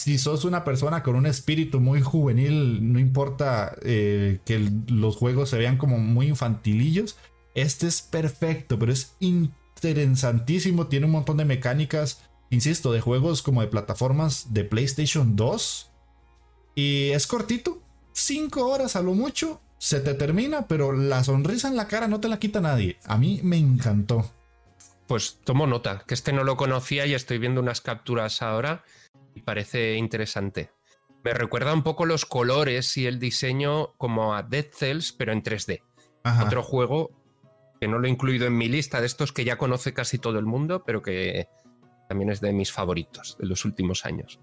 si 0.00 0.16
sos 0.16 0.46
una 0.46 0.64
persona 0.64 1.02
con 1.02 1.14
un 1.14 1.26
espíritu 1.26 1.78
muy 1.78 2.00
juvenil, 2.00 2.90
no 2.90 2.98
importa 2.98 3.76
eh, 3.82 4.40
que 4.46 4.70
los 4.88 5.16
juegos 5.16 5.50
se 5.50 5.58
vean 5.58 5.76
como 5.76 5.98
muy 5.98 6.28
infantilillos, 6.28 7.18
este 7.54 7.86
es 7.86 8.00
perfecto, 8.00 8.78
pero 8.78 8.92
es 8.92 9.14
interesantísimo, 9.20 10.86
tiene 10.86 11.04
un 11.04 11.12
montón 11.12 11.36
de 11.36 11.44
mecánicas, 11.44 12.22
insisto, 12.48 12.92
de 12.92 13.02
juegos 13.02 13.42
como 13.42 13.60
de 13.60 13.66
plataformas 13.66 14.54
de 14.54 14.64
PlayStation 14.64 15.36
2. 15.36 15.90
Y 16.76 17.10
es 17.10 17.26
cortito, 17.26 17.82
5 18.12 18.66
horas 18.66 18.96
a 18.96 19.02
lo 19.02 19.12
mucho, 19.12 19.60
se 19.76 20.00
te 20.00 20.14
termina, 20.14 20.66
pero 20.66 20.92
la 20.92 21.22
sonrisa 21.24 21.68
en 21.68 21.76
la 21.76 21.88
cara 21.88 22.08
no 22.08 22.20
te 22.20 22.28
la 22.28 22.38
quita 22.38 22.62
nadie. 22.62 22.96
A 23.04 23.18
mí 23.18 23.40
me 23.42 23.58
encantó. 23.58 24.32
Pues 25.06 25.40
tomo 25.44 25.66
nota, 25.66 26.04
que 26.06 26.14
este 26.14 26.32
no 26.32 26.42
lo 26.44 26.56
conocía 26.56 27.04
y 27.04 27.12
estoy 27.12 27.36
viendo 27.36 27.60
unas 27.60 27.82
capturas 27.82 28.40
ahora 28.40 28.82
y 29.40 29.42
parece 29.42 29.94
interesante. 29.94 30.70
Me 31.24 31.32
recuerda 31.32 31.72
un 31.72 31.82
poco 31.82 32.04
los 32.06 32.26
colores 32.26 32.96
y 32.96 33.06
el 33.06 33.18
diseño 33.18 33.94
como 33.96 34.34
a 34.34 34.42
Dead 34.42 34.66
Cells, 34.72 35.12
pero 35.12 35.32
en 35.32 35.42
3D. 35.42 35.82
Otro 36.44 36.62
juego 36.62 37.10
que 37.80 37.88
no 37.88 37.98
lo 37.98 38.06
he 38.06 38.10
incluido 38.10 38.46
en 38.46 38.56
mi 38.56 38.68
lista 38.68 39.00
de 39.00 39.06
estos 39.06 39.32
que 39.32 39.44
ya 39.44 39.56
conoce 39.56 39.94
casi 39.94 40.18
todo 40.18 40.38
el 40.38 40.44
mundo, 40.44 40.84
pero 40.84 41.00
que 41.00 41.48
también 42.08 42.30
es 42.30 42.40
de 42.42 42.52
mis 42.52 42.70
favoritos 42.70 43.36
de 43.38 43.46
los 43.46 43.64
últimos 43.64 44.04
años. 44.04 44.40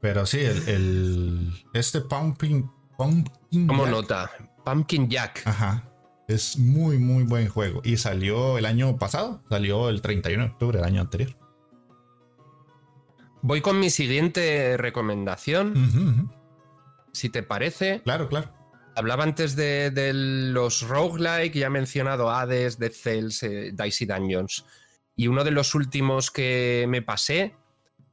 Pero 0.00 0.26
sí, 0.26 0.40
el, 0.40 1.52
este 1.72 2.00
Pumpkin, 2.00 2.70
Pumpkin 2.98 3.66
Como 3.66 3.86
nota, 3.86 4.30
Pumpkin 4.64 5.08
Jack. 5.08 5.42
Ajá. 5.46 5.90
Es 6.28 6.58
muy, 6.58 6.98
muy 6.98 7.24
buen 7.24 7.48
juego. 7.48 7.80
Y 7.84 7.96
salió 7.96 8.58
el 8.58 8.66
año 8.66 8.98
pasado, 8.98 9.42
salió 9.48 9.88
el 9.88 10.02
31 10.02 10.44
de 10.44 10.50
octubre 10.50 10.78
del 10.78 10.86
año 10.86 11.00
anterior. 11.00 11.36
Voy 13.46 13.60
con 13.60 13.78
mi 13.78 13.90
siguiente 13.90 14.76
recomendación. 14.76 16.32
Si 17.12 17.28
te 17.28 17.44
parece. 17.44 18.00
Claro, 18.02 18.28
claro. 18.28 18.52
Hablaba 18.96 19.22
antes 19.22 19.54
de, 19.54 19.92
los 20.12 20.82
roguelike, 20.82 21.54
ya 21.54 21.68
he 21.68 21.70
mencionado 21.70 22.28
Hades, 22.28 22.76
Dead 22.80 22.90
Cells, 22.90 23.44
eh, 23.44 23.70
Dicey 23.72 24.04
Dungeons. 24.04 24.64
Y 25.14 25.28
uno 25.28 25.44
de 25.44 25.52
los 25.52 25.76
últimos 25.76 26.32
que 26.32 26.86
me 26.88 27.02
pasé 27.02 27.54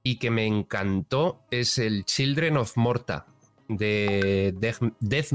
y 0.03 0.19
que 0.19 0.29
me 0.29 0.45
encantó 0.45 1.41
es 1.49 1.79
el 1.79 2.05
Children 2.05 2.57
of 2.57 2.77
Morta 2.77 3.25
de 3.67 4.53
Death, 4.59 5.31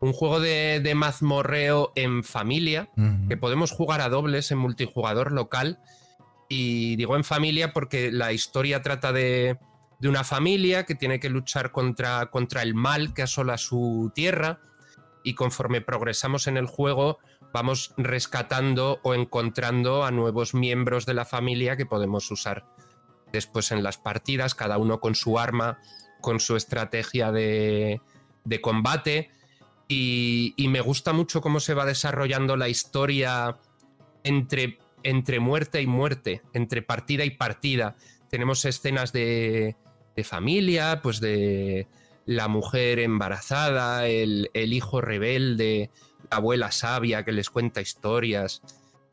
Un 0.00 0.12
juego 0.12 0.40
de, 0.40 0.92
mazmorreo 0.96 1.92
en 1.94 2.24
familia 2.24 2.90
que 3.28 3.36
podemos 3.36 3.70
jugar 3.70 4.00
a 4.00 4.08
dobles 4.08 4.50
en 4.50 4.58
multijugador 4.58 5.30
local 5.30 5.78
y 6.48 6.96
digo 6.96 7.16
en 7.16 7.24
familia 7.24 7.72
porque 7.72 8.10
la 8.10 8.32
historia 8.32 8.82
trata 8.82 9.12
de, 9.12 9.58
una 10.02 10.24
familia 10.24 10.84
que 10.84 10.94
tiene 10.94 11.20
que 11.20 11.28
luchar 11.28 11.72
contra, 11.72 12.26
contra 12.26 12.62
el 12.62 12.74
mal 12.74 13.14
que 13.14 13.22
asola 13.22 13.58
su 13.58 14.12
tierra 14.14 14.60
y 15.24 15.34
conforme 15.34 15.80
progresamos 15.80 16.46
en 16.46 16.56
el 16.56 16.66
juego 16.66 17.18
vamos 17.52 17.94
rescatando 17.96 19.00
o 19.02 19.14
encontrando 19.14 20.04
a 20.04 20.10
nuevos 20.10 20.54
miembros 20.54 21.04
de 21.04 21.14
la 21.14 21.24
familia 21.24 21.76
que 21.76 21.86
podemos 21.86 22.30
usar 22.30 22.64
después 23.32 23.72
en 23.72 23.82
las 23.82 23.98
partidas, 23.98 24.54
cada 24.54 24.78
uno 24.78 25.00
con 25.00 25.14
su 25.14 25.38
arma, 25.38 25.78
con 26.20 26.40
su 26.40 26.56
estrategia 26.56 27.32
de, 27.32 28.00
de 28.44 28.60
combate. 28.60 29.30
Y, 29.88 30.54
y, 30.56 30.68
me 30.68 30.82
gusta 30.82 31.12
mucho 31.12 31.40
cómo 31.40 31.60
se 31.60 31.72
va 31.72 31.86
desarrollando 31.86 32.56
la 32.56 32.68
historia 32.68 33.58
entre 34.22 34.78
entre 35.08 35.40
muerte 35.40 35.80
y 35.80 35.86
muerte, 35.86 36.42
entre 36.52 36.82
partida 36.82 37.24
y 37.24 37.30
partida. 37.30 37.96
Tenemos 38.28 38.66
escenas 38.66 39.10
de, 39.10 39.74
familia, 40.22 41.00
pues 41.02 41.18
de 41.20 41.86
la 42.26 42.48
mujer 42.48 42.98
embarazada, 42.98 44.06
el, 44.06 44.50
hijo 44.54 45.00
rebelde, 45.00 45.90
la 46.30 46.36
abuela 46.36 46.70
sabia 46.72 47.24
que 47.24 47.32
les 47.32 47.48
cuenta 47.48 47.80
historias. 47.80 48.60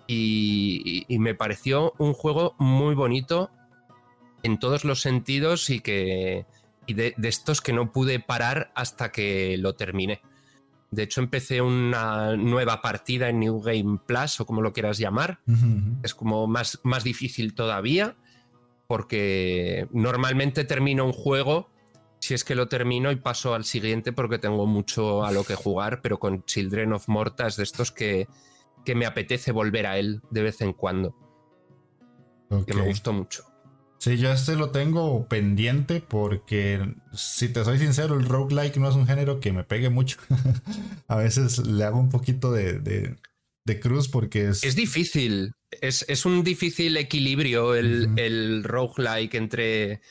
Y, 0.06 1.06
me 1.08 1.34
pareció 1.34 1.94
un 1.98 2.14
juego 2.14 2.56
muy 2.60 2.94
bonito 2.94 3.50
en 4.44 4.60
todos 4.60 4.84
los 4.84 5.00
sentidos 5.00 5.70
y 5.70 5.80
que 5.80 6.46
y 6.88 6.94
de, 6.94 7.16
estos 7.24 7.62
que 7.62 7.74
no 7.74 7.92
pude 7.92 8.20
parar 8.20 8.72
hasta 8.76 9.12
que 9.12 9.58
lo 9.58 9.76
terminé. 9.76 10.22
De 10.92 11.04
hecho, 11.04 11.20
empecé 11.22 11.62
una 11.62 12.36
nueva 12.38 12.82
partida 12.82 13.30
en 13.30 13.40
New 13.40 13.62
Game 13.62 14.00
Plus 14.06 14.40
o 14.40 14.46
como 14.46 14.62
lo 14.62 14.72
quieras 14.72 14.98
llamar. 14.98 15.40
Es 16.04 16.16
como 16.16 16.48
más, 16.48 16.80
más 16.84 17.04
difícil 17.04 17.54
todavía 17.54 18.16
porque 18.88 19.88
normalmente 19.92 20.64
termino 20.64 21.06
un 21.06 21.14
juego, 21.14 21.70
si 22.20 22.34
es 22.34 22.44
que 22.44 22.56
lo 22.56 22.68
termino 22.68 23.12
y 23.12 23.16
paso 23.16 23.54
al 23.54 23.66
siguiente 23.66 24.14
porque 24.14 24.38
tengo 24.38 24.66
mucho 24.66 25.26
a 25.26 25.32
lo 25.32 25.44
que 25.44 25.56
jugar, 25.56 26.02
pero 26.02 26.20
con 26.20 26.44
Children 26.46 26.94
of 26.94 27.08
Morta 27.08 27.48
es 27.48 27.56
de 27.58 27.64
estos 27.64 27.92
que, 27.92 28.28
que 28.84 28.96
me 28.96 29.06
apetece 29.06 29.52
volver 29.52 29.88
a 29.88 29.98
él 29.98 30.22
de 30.30 30.44
vez 30.44 30.62
en 30.62 30.74
cuando. 30.74 31.16
Que 32.68 32.74
me 32.74 32.86
gustó 32.86 33.12
mucho. 33.12 33.44
Sí, 33.98 34.18
yo 34.18 34.32
este 34.32 34.56
lo 34.56 34.72
tengo 34.72 35.28
pendiente 35.28 36.02
porque, 36.02 36.96
si 37.14 37.50
te 37.50 37.64
soy 37.64 37.80
sincero, 37.80 38.16
el 38.16 38.26
roguelike 38.26 38.78
no 38.78 38.90
es 38.90 38.96
un 38.96 39.08
género 39.08 39.40
que 39.40 39.52
me 39.52 39.64
pegue 39.64 39.90
mucho. 39.90 40.18
a 41.08 41.18
veces 41.18 41.60
le 41.66 41.84
hago 41.84 42.00
un 42.00 42.10
poquito 42.10 42.52
de, 42.52 42.80
de, 42.80 43.80
cruz 43.80 44.08
porque 44.08 44.50
es... 44.50 44.64
Es 44.64 44.76
difícil, 44.76 45.54
es, 45.72 46.26
un 46.26 46.44
difícil 46.44 46.98
equilibrio 46.98 47.74
el, 47.74 48.10
el 48.18 48.64
roguelike 48.64 49.34
entre, 49.36 50.02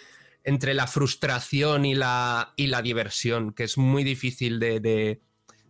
entre 0.43 0.75
la 0.75 0.87
frustración 0.87 1.85
y 1.85 1.95
la, 1.95 2.53
y 2.57 2.67
la 2.67 2.83
diversión, 2.83 3.53
que 3.53 3.65
es 3.65 3.79
muy 3.79 4.03
difícil 4.03 4.59
de, 4.59 5.21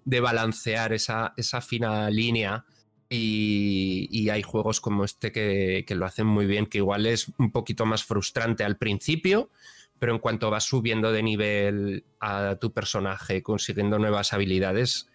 de 0.05 0.21
balancear 0.21 0.93
esa, 0.93 1.35
esa 1.37 1.61
fina 1.61 2.09
línea 2.11 2.65
y, 3.09 4.29
hay 4.31 4.43
juegos 4.43 4.81
como 4.81 5.05
este 5.05 5.33
que, 5.33 5.85
lo 5.91 6.07
hacen 6.07 6.27
muy 6.27 6.47
bien, 6.47 6.67
que 6.67 6.79
igual 6.79 7.07
es 7.07 7.33
un 7.39 7.53
poquito 7.53 7.87
más 7.87 8.05
frustrante 8.05 8.65
al 8.65 8.77
principio, 8.77 9.51
pero 9.99 10.13
en 10.13 10.19
cuanto 10.19 10.51
vas 10.51 10.65
subiendo 10.65 11.13
de 11.13 11.23
nivel 11.23 12.05
a 12.21 12.57
tu 12.61 12.73
personaje, 12.73 13.43
consiguiendo 13.43 13.99
nuevas 13.99 14.33
habilidades, 14.33 15.09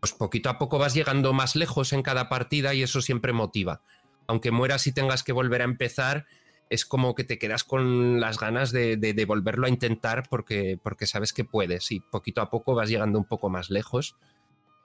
pues 0.00 0.12
poquito 0.12 0.50
a 0.50 0.58
poco 0.58 0.78
vas 0.78 0.94
llegando 0.94 1.32
más 1.32 1.56
lejos 1.56 1.92
en 1.92 2.02
cada 2.02 2.28
partida 2.28 2.74
y 2.74 2.82
eso 2.82 3.00
siempre 3.00 3.32
motiva. 3.32 3.82
Aunque 4.26 4.50
mueras 4.50 4.86
y 4.86 4.92
tengas 4.92 5.22
que 5.22 5.32
volver 5.32 5.62
a 5.62 5.64
empezar, 5.64 6.26
es 6.70 6.84
como 6.84 7.14
que 7.14 7.24
te 7.24 7.38
quedas 7.38 7.64
con 7.64 8.20
las 8.20 8.38
ganas 8.38 8.70
de, 8.70 9.24
volverlo 9.26 9.66
a 9.66 9.70
intentar 9.70 10.28
porque, 10.30 10.78
porque 10.82 11.06
sabes 11.06 11.32
que 11.32 11.44
puedes 11.44 11.90
y 11.90 12.00
poquito 12.00 12.40
a 12.40 12.50
poco 12.50 12.74
vas 12.74 12.88
llegando 12.88 13.18
un 13.18 13.24
poco 13.24 13.50
más 13.50 13.70
lejos. 13.70 14.16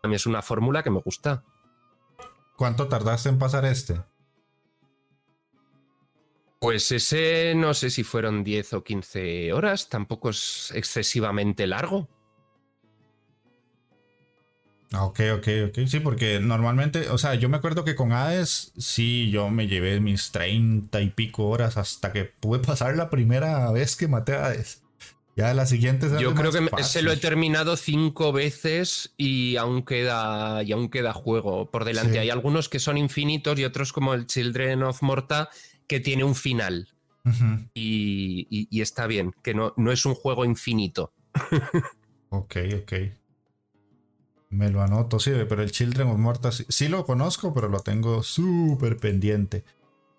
A 0.01 0.07
mí 0.07 0.15
es 0.15 0.25
una 0.25 0.41
fórmula 0.41 0.83
que 0.83 0.89
me 0.89 0.99
gusta. 0.99 1.43
¿Cuánto 2.56 2.88
tardaste 2.88 3.30
en 3.30 3.38
pasar 3.38 3.66
este? 3.66 4.01
Pues 6.60 6.91
ese 6.91 7.53
no 7.56 7.74
sé 7.74 7.89
si 7.89 8.03
fueron 8.03 8.43
10 8.43 8.74
o 8.74 8.84
15 8.84 9.53
horas, 9.53 9.89
tampoco 9.89 10.30
es 10.30 10.72
excesivamente 10.74 11.68
largo. 11.68 12.10
Ah, 14.91 15.06
ok, 15.06 15.20
ok, 15.38 15.47
ok. 15.70 15.88
Sí, 15.88 15.99
porque 15.99 16.39
normalmente, 16.39 17.10
o 17.10 17.18
sea, 17.18 17.36
yo 17.36 17.49
me 17.49 17.58
acuerdo 17.58 17.84
que 17.84 17.95
con 17.95 18.14
Hades, 18.14 18.72
sí, 18.78 19.30
yo 19.30 19.49
me 19.49 19.68
llevé 19.68 19.99
mis 19.99 20.32
30 20.32 21.01
y 21.01 21.10
pico 21.10 21.49
horas 21.49 21.76
hasta 21.78 22.14
que 22.14 22.24
pude 22.26 22.60
pasar 22.66 22.95
la 22.95 23.10
primera 23.10 23.70
vez 23.72 23.95
que 23.95 24.08
maté 24.08 24.36
a 24.36 24.45
Hades. 24.45 24.84
Ya 25.36 25.53
la 25.53 25.65
siguiente 25.65 26.07
Yo 26.19 26.33
creo 26.33 26.51
que 26.51 26.83
se 26.83 27.01
lo 27.01 27.11
he 27.11 27.17
terminado 27.17 27.75
cinco 27.75 28.31
veces 28.31 29.13
y 29.17 29.57
aún 29.57 29.83
queda, 29.83 30.63
y 30.63 30.71
aún 30.71 30.89
queda 30.89 31.11
juego 31.11 31.69
por 31.69 31.83
delante. 31.83 32.19
Hay 32.19 32.29
algunos 32.29 32.69
que 32.69 32.79
son 32.79 32.97
infinitos 32.97 33.59
y 33.59 33.65
otros 33.65 33.91
como 33.91 34.13
el 34.13 34.27
Children 34.27 34.83
of 34.83 35.01
Morta 35.01 35.49
que 35.88 35.99
tiene 35.99 36.23
un 36.23 36.36
final. 36.36 36.88
y, 37.73 38.81
está 38.81 39.07
bien, 39.07 39.33
que 39.43 39.53
no, 39.53 39.73
no 39.75 39.91
es 39.91 40.05
un 40.05 40.15
juego 40.15 40.45
infinito. 40.45 41.11
ok, 42.29 42.55
ok. 42.81 42.93
Me 44.51 44.69
lo 44.69 44.81
anoto, 44.81 45.19
sí, 45.19 45.31
pero 45.49 45.63
el 45.63 45.71
Children 45.71 46.07
of 46.09 46.17
Morta 46.17 46.51
sí 46.51 46.88
lo 46.88 47.05
conozco, 47.05 47.53
pero 47.53 47.67
lo 47.67 47.81
tengo 47.81 48.23
súper 48.23 48.95
pendiente. 48.97 49.65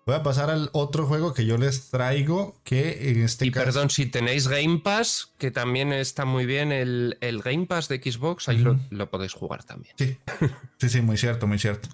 Voy 0.07 0.15
a 0.15 0.23
pasar 0.23 0.49
al 0.49 0.69
otro 0.71 1.05
juego 1.05 1.33
que 1.33 1.45
yo 1.45 1.57
les 1.57 1.89
traigo, 1.89 2.55
que 2.63 3.11
en 3.11 3.23
este 3.23 3.45
y 3.45 3.51
perdón, 3.51 3.89
si 3.89 4.05
tenéis 4.05 4.47
Game 4.47 4.79
Pass, 4.79 5.33
que 5.37 5.51
también 5.51 5.91
está 5.91 6.23
muy 6.23 6.45
bien 6.45 6.71
el, 6.71 7.17
Game 7.43 7.65
Pass 7.65 7.89
de 7.89 7.97
Xbox, 8.01 8.47
ahí 8.47 8.65
lo, 8.89 9.09
podéis 9.11 9.33
jugar 9.33 9.65
también. 9.65 9.93
Sí. 9.97 10.17
sí, 10.77 10.87
sí, 10.87 11.01
muy 11.01 11.17
cierto, 11.17 11.45
muy 11.45 11.59
cierto. 11.59 11.89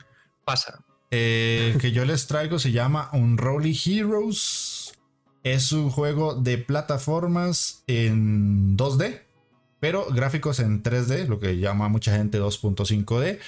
Pasa. 0.45 0.85
Eh, 1.09 1.75
que 1.81 1.91
yo 1.91 2.05
les 2.05 2.27
traigo 2.27 2.59
se 2.59 2.71
llama 2.71 3.09
Unruly 3.13 3.75
Heroes. 3.83 4.93
Es 5.41 5.71
un 5.71 5.89
juego 5.89 6.35
de 6.35 6.59
plataformas 6.59 7.83
en 7.87 8.77
2D, 8.77 9.23
pero 9.79 10.05
gráficos 10.11 10.59
en 10.59 10.83
3D, 10.83 11.25
lo 11.25 11.39
que 11.39 11.57
llama 11.57 11.89
mucha 11.89 12.15
gente 12.15 12.39
2.5D, 12.39 13.39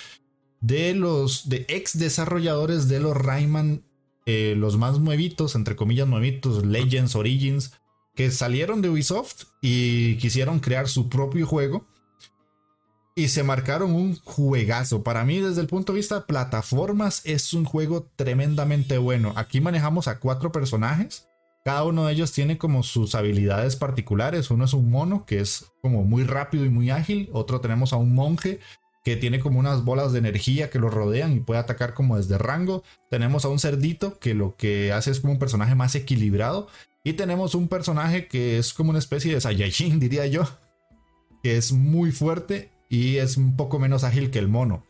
de 0.62 0.96
los 0.96 1.50
de 1.50 1.68
ex 1.70 2.00
desarrolladores 2.00 2.88
de 2.88 3.00
los 3.00 3.16
Rayman 3.16 3.84
eh, 4.26 4.56
los 4.58 4.78
más 4.78 5.00
nuevitos, 5.00 5.56
entre 5.56 5.76
comillas 5.76 6.08
nuevitos, 6.08 6.66
Legends, 6.66 7.16
Origins, 7.16 7.74
que 8.16 8.32
salieron 8.32 8.82
de 8.82 8.90
Ubisoft 8.90 9.46
y 9.62 10.18
quisieron 10.18 10.60
crear 10.60 10.88
su 10.88 11.10
propio 11.10 11.46
juego. 11.46 11.86
Y 13.18 13.30
se 13.30 13.44
marcaron 13.44 13.96
un 13.96 14.20
juegazo. 14.24 15.04
Para 15.04 15.24
mí, 15.24 15.40
desde 15.40 15.62
el 15.62 15.68
punto 15.68 15.94
de 15.94 15.98
vista 15.98 16.16
de 16.16 16.26
plataformas, 16.26 17.22
es 17.24 17.54
un 17.54 17.64
juego 17.64 18.10
tremendamente 18.18 18.98
bueno. 18.98 19.32
Aquí 19.38 19.62
manejamos 19.62 20.10
a 20.10 20.20
cuatro 20.20 20.52
personajes. 20.52 21.26
Cada 21.64 21.86
uno 21.86 22.06
de 22.06 22.14
ellos 22.14 22.34
tiene 22.34 22.58
como 22.58 22.84
sus 22.84 23.16
habilidades 23.16 23.78
particulares. 23.78 24.52
Uno 24.52 24.66
es 24.66 24.74
un 24.74 24.92
mono, 24.92 25.26
que 25.26 25.40
es 25.40 25.66
como 25.82 26.04
muy 26.04 26.24
rápido 26.26 26.66
y 26.66 26.70
muy 26.70 26.90
ágil. 26.90 27.30
Otro 27.32 27.62
tenemos 27.62 27.94
a 27.94 27.96
un 27.96 28.14
monje, 28.14 28.60
que 29.06 29.16
tiene 29.16 29.40
como 29.40 29.60
unas 29.60 29.86
bolas 29.86 30.12
de 30.12 30.20
energía 30.20 30.72
que 30.72 30.80
lo 30.80 30.90
rodean 30.90 31.32
y 31.34 31.40
puede 31.40 31.60
atacar 31.60 31.94
como 31.94 32.18
desde 32.18 32.40
rango. 32.40 32.84
Tenemos 33.12 33.46
a 33.46 33.50
un 33.50 33.60
cerdito 33.60 34.18
que 34.18 34.34
lo 34.34 34.56
que 34.56 34.92
hace 34.92 35.12
es 35.12 35.20
como 35.20 35.34
un 35.34 35.40
personaje 35.40 35.76
más 35.76 35.94
equilibrado. 35.94 36.68
Y 37.04 37.14
tenemos 37.14 37.54
un 37.54 37.68
personaje 37.68 38.28
que 38.28 38.58
es 38.58 38.74
como 38.74 38.90
una 38.90 38.98
especie 38.98 39.32
de 39.32 39.40
Saiyajin, 39.40 40.00
diría 40.02 40.26
yo, 40.26 40.44
que 41.44 41.56
es 41.56 41.72
muy 41.72 42.12
fuerte 42.12 42.72
y 42.90 43.18
es 43.18 43.38
un 43.38 43.56
poco 43.56 43.78
menos 43.78 44.04
ágil 44.04 44.32
que 44.32 44.40
el 44.40 44.48
mono. 44.48 44.84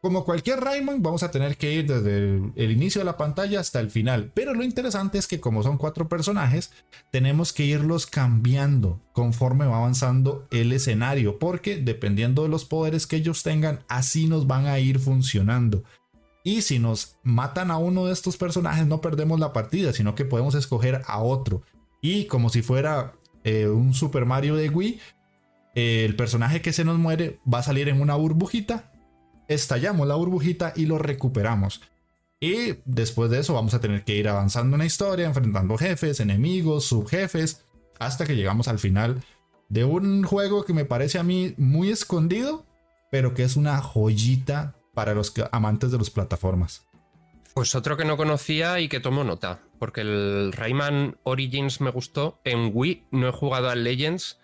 Como 0.00 0.24
cualquier 0.24 0.60
Rayman, 0.60 1.02
vamos 1.02 1.24
a 1.24 1.32
tener 1.32 1.56
que 1.56 1.72
ir 1.72 1.86
desde 1.88 2.36
el, 2.54 2.70
inicio 2.70 3.00
de 3.00 3.04
la 3.04 3.16
pantalla 3.16 3.58
hasta 3.58 3.80
el 3.80 3.90
final. 3.90 4.30
Pero 4.32 4.54
lo 4.54 4.62
interesante 4.62 5.18
es 5.18 5.26
que 5.26 5.40
como 5.40 5.64
son 5.64 5.76
cuatro 5.76 6.08
personajes, 6.08 6.70
tenemos 7.10 7.52
que 7.52 7.64
irlos 7.64 8.06
cambiando 8.06 9.00
conforme 9.12 9.66
va 9.66 9.78
avanzando 9.78 10.46
el 10.52 10.72
escenario. 10.72 11.40
Porque 11.40 11.78
dependiendo 11.78 12.44
de 12.44 12.48
los 12.48 12.64
poderes 12.64 13.08
que 13.08 13.16
ellos 13.16 13.42
tengan, 13.42 13.80
así 13.88 14.28
nos 14.28 14.46
van 14.46 14.66
a 14.66 14.78
ir 14.78 15.00
funcionando. 15.00 15.82
Y 16.44 16.62
si 16.62 16.78
nos 16.78 17.18
matan 17.24 17.72
a 17.72 17.78
uno 17.78 18.06
de 18.06 18.12
estos 18.12 18.36
personajes, 18.36 18.86
no 18.86 19.00
perdemos 19.00 19.40
la 19.40 19.52
partida, 19.52 19.92
sino 19.92 20.14
que 20.14 20.24
podemos 20.24 20.54
escoger 20.54 21.02
a 21.06 21.20
otro. 21.20 21.62
Y 22.00 22.26
como 22.26 22.50
si 22.50 22.62
fuera 22.62 23.14
eh, 23.42 23.66
un 23.66 23.92
Super 23.94 24.26
Mario 24.26 24.54
de 24.54 24.68
Wii, 24.68 25.00
el 25.74 26.14
personaje 26.14 26.62
que 26.62 26.72
se 26.72 26.84
nos 26.84 26.98
muere 26.98 27.40
va 27.52 27.58
a 27.58 27.64
salir 27.64 27.88
en 27.88 28.00
una 28.00 28.14
burbujita 28.14 28.92
estallamos 29.48 30.06
la 30.06 30.14
burbujita 30.14 30.72
y 30.76 30.86
lo 30.86 30.98
recuperamos. 30.98 31.80
Y 32.40 32.76
después 32.84 33.30
de 33.30 33.40
eso 33.40 33.54
vamos 33.54 33.74
a 33.74 33.80
tener 33.80 34.04
que 34.04 34.14
ir 34.14 34.28
avanzando 34.28 34.76
en 34.76 34.80
la 34.80 34.86
historia, 34.86 35.26
enfrentando 35.26 35.76
jefes, 35.76 36.20
enemigos, 36.20 36.84
subjefes, 36.84 37.64
hasta 37.98 38.26
que 38.26 38.36
llegamos 38.36 38.68
al 38.68 38.78
final 38.78 39.24
de 39.68 39.84
un 39.84 40.22
juego 40.22 40.64
que 40.64 40.72
me 40.72 40.84
parece 40.84 41.18
a 41.18 41.24
mí 41.24 41.54
muy 41.56 41.90
escondido, 41.90 42.64
pero 43.10 43.34
que 43.34 43.42
es 43.42 43.56
una 43.56 43.78
joyita 43.80 44.76
para 44.94 45.14
los 45.14 45.34
amantes 45.50 45.90
de 45.90 45.98
las 45.98 46.10
plataformas. 46.10 46.86
Pues 47.54 47.74
otro 47.74 47.96
que 47.96 48.04
no 48.04 48.16
conocía 48.16 48.78
y 48.78 48.88
que 48.88 49.00
tomo 49.00 49.24
nota, 49.24 49.60
porque 49.80 50.02
el 50.02 50.52
Rayman 50.52 51.16
Origins 51.24 51.80
me 51.80 51.90
gustó. 51.90 52.40
En 52.44 52.70
Wii 52.72 53.06
no 53.10 53.28
he 53.28 53.32
jugado 53.32 53.68
al 53.68 53.82
Legends, 53.82 54.37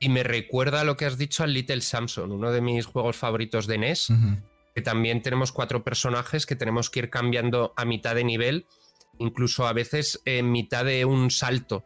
y 0.00 0.08
me 0.08 0.22
recuerda 0.22 0.84
lo 0.84 0.96
que 0.96 1.06
has 1.06 1.18
dicho 1.18 1.42
al 1.42 1.52
Little 1.52 1.80
Samson, 1.80 2.30
uno 2.32 2.52
de 2.52 2.60
mis 2.60 2.86
juegos 2.86 3.16
favoritos 3.16 3.66
de 3.66 3.78
NES, 3.78 4.12
que 4.74 4.82
también 4.82 5.22
tenemos 5.22 5.50
cuatro 5.50 5.82
personajes 5.82 6.46
que 6.46 6.56
tenemos 6.56 6.88
que 6.88 7.00
ir 7.00 7.10
cambiando 7.10 7.72
a 7.76 7.84
mitad 7.84 8.14
de 8.14 8.24
nivel, 8.24 8.66
incluso 9.18 9.66
a 9.66 9.72
veces 9.72 10.20
en 10.24 10.52
mitad 10.52 10.84
de 10.84 11.04
un 11.04 11.30
salto. 11.30 11.84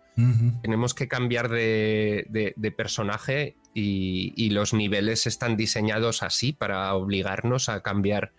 Tenemos 0.60 0.92
que 0.92 1.08
cambiar 1.08 1.48
de, 1.48 2.74
personaje 2.76 3.56
y, 3.72 4.50
los 4.50 4.74
niveles 4.74 5.26
están 5.26 5.56
diseñados 5.56 6.22
así 6.22 6.52
para 6.52 6.94
obligarnos 6.94 7.70
a 7.70 7.82
cambiar 7.82 8.32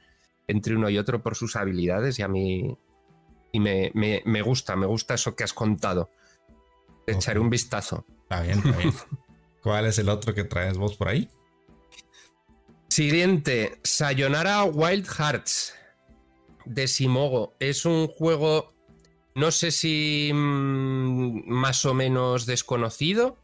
entre 0.48 0.76
uno 0.76 0.90
y 0.90 1.00
otro 1.00 1.24
por 1.24 1.36
sus 1.36 1.56
habilidades 1.56 2.20
y 2.20 2.22
a 2.22 2.28
mí 2.28 2.78
y 3.52 3.60
me, 3.60 4.42
gusta, 4.42 4.76
me 4.76 4.86
gusta 4.86 5.14
eso 5.16 5.36
que 5.36 5.44
has 5.44 5.54
contado. 5.54 6.12
Echaré 7.08 7.40
un 7.40 7.50
vistazo. 7.50 8.06
Está 8.24 8.42
bien, 8.42 8.58
está 8.60 8.78
bien. 8.78 8.94
¿Cuál 9.64 9.86
es 9.86 9.98
el 9.98 10.10
otro 10.10 10.34
que 10.34 10.44
traes 10.44 10.78
vos 10.78 10.96
por 10.98 11.08
ahí? 11.08 11.30
Siguiente, 12.90 13.80
Sayonara 13.84 14.66
Wild 14.66 15.08
Hearts 15.08 15.74
de 16.66 16.88
Simogo. 16.88 17.56
Es 17.60 17.86
un 17.86 18.08
juego, 18.08 18.74
no 19.36 19.52
sé 19.52 19.72
si 19.72 20.32
mm, 20.34 21.48
más 21.48 21.86
o 21.86 21.94
menos 21.94 22.46
desconocido, 22.46 23.38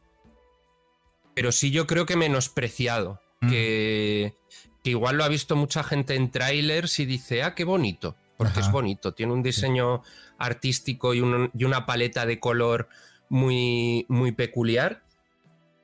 pero 1.33 1.53
sí 1.53 1.71
yo 1.71 1.87
creo 1.87 2.05
que 2.05 2.17
menospreciado. 2.17 3.21
que, 3.49 4.35
igual 4.83 5.17
lo 5.17 5.23
ha 5.23 5.29
visto 5.29 5.55
mucha 5.55 5.83
gente 5.83 6.15
en 6.15 6.31
trailers 6.31 6.99
y 6.99 7.05
dice, 7.05 7.43
ah, 7.43 7.55
qué 7.55 7.63
bonito, 7.63 8.17
porque 8.37 8.59
es 8.59 8.71
bonito, 8.71 9.13
tiene 9.13 9.33
un 9.33 9.43
diseño 9.43 10.01
artístico 10.37 11.13
y, 11.13 11.21
una 11.21 11.85
paleta 11.85 12.25
de 12.25 12.39
color 12.39 12.89
muy, 13.29 14.05
muy 14.09 14.31
peculiar, 14.31 15.03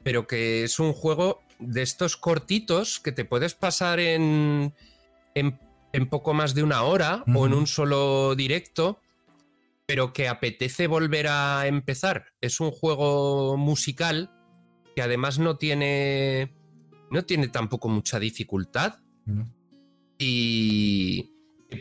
pero 0.06 0.28
que 0.28 0.64
es 0.64 0.80
un 0.80 0.94
juego 0.94 1.42
de 1.58 1.82
estos 1.82 2.16
cortitos 2.16 3.00
que 3.00 3.12
te 3.12 3.26
puedes 3.26 3.56
pasar 3.56 4.00
en, 4.00 4.72
en, 5.34 6.10
poco 6.12 6.36
más 6.36 6.54
de 6.54 6.62
una 6.62 6.84
hora 6.84 7.24
o 7.34 7.48
en 7.48 7.56
un 7.56 7.66
solo 7.66 8.36
directo, 8.36 9.02
pero 9.88 10.14
que 10.14 10.28
apetece 10.28 10.86
volver 10.86 11.28
a 11.28 11.66
empezar. 11.66 12.26
Es 12.40 12.60
un 12.60 12.70
juego 12.70 13.58
musical 13.58 14.30
que 14.96 15.02
además 15.02 15.40
no 15.40 15.58
tiene 15.58 16.54
no 17.10 17.26
tiene 17.26 17.48
tampoco 17.48 17.90
mucha 17.90 18.20
dificultad. 18.20 19.00
Y 20.20 21.32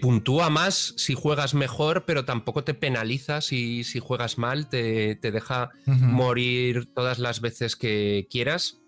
puntúa 0.00 0.50
más 0.50 0.94
si 0.96 1.14
juegas 1.14 1.54
mejor, 1.54 2.04
pero 2.04 2.24
tampoco 2.24 2.64
te 2.64 2.74
penaliza 2.74 3.40
si, 3.40 3.84
si 3.84 4.00
juegas 4.00 4.38
mal, 4.38 4.68
te, 4.68 5.16
deja 5.16 5.70
morir 5.86 6.86
todas 6.94 7.18
las 7.18 7.40
veces 7.40 7.76
que 7.76 8.26
quieras. 8.30 8.80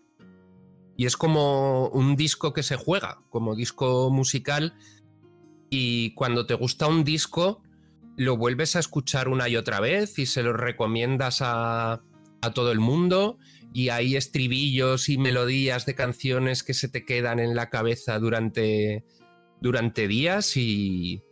Y 0.96 1.06
es 1.06 1.16
como 1.16 1.88
un 1.88 2.16
disco 2.16 2.52
que 2.52 2.62
se 2.62 2.76
juega, 2.76 3.18
como 3.28 3.54
disco 3.54 4.10
musical. 4.10 4.74
Y 5.68 6.14
cuando 6.14 6.46
te 6.46 6.54
gusta 6.54 6.86
un 6.86 7.04
disco, 7.04 7.62
lo 8.16 8.36
vuelves 8.36 8.76
a 8.76 8.78
escuchar 8.78 9.28
una 9.28 9.48
y 9.48 9.56
otra 9.56 9.80
vez 9.80 10.18
y 10.18 10.26
se 10.26 10.42
lo 10.42 10.54
recomiendas 10.54 11.42
a, 11.42 12.02
a 12.40 12.50
todo 12.54 12.72
el 12.72 12.80
mundo 12.80 13.38
y 13.74 13.90
hay 13.90 14.16
estribillos 14.16 15.10
y 15.10 15.18
melodías 15.18 15.84
de 15.84 15.94
canciones 15.94 16.62
que 16.62 16.72
se 16.72 16.88
te 16.88 17.04
quedan 17.04 17.38
en 17.40 17.54
la 17.54 17.68
cabeza 17.68 18.18
durante, 18.18 19.04
durante 19.60 20.08
días 20.08 20.56
y, 20.56 21.22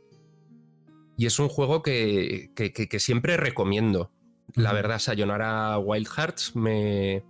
y 1.16 1.26
es 1.26 1.38
un 1.38 1.48
juego 1.48 1.82
que, 1.82 2.50
que, 2.54 3.00
siempre 3.00 3.36
recomiendo. 3.36 4.10
La 4.54 4.72
verdad, 4.72 4.98
Sayonara 4.98 5.78
Wild 5.78 6.08
Hearts 6.08 6.54
me, 6.56 7.24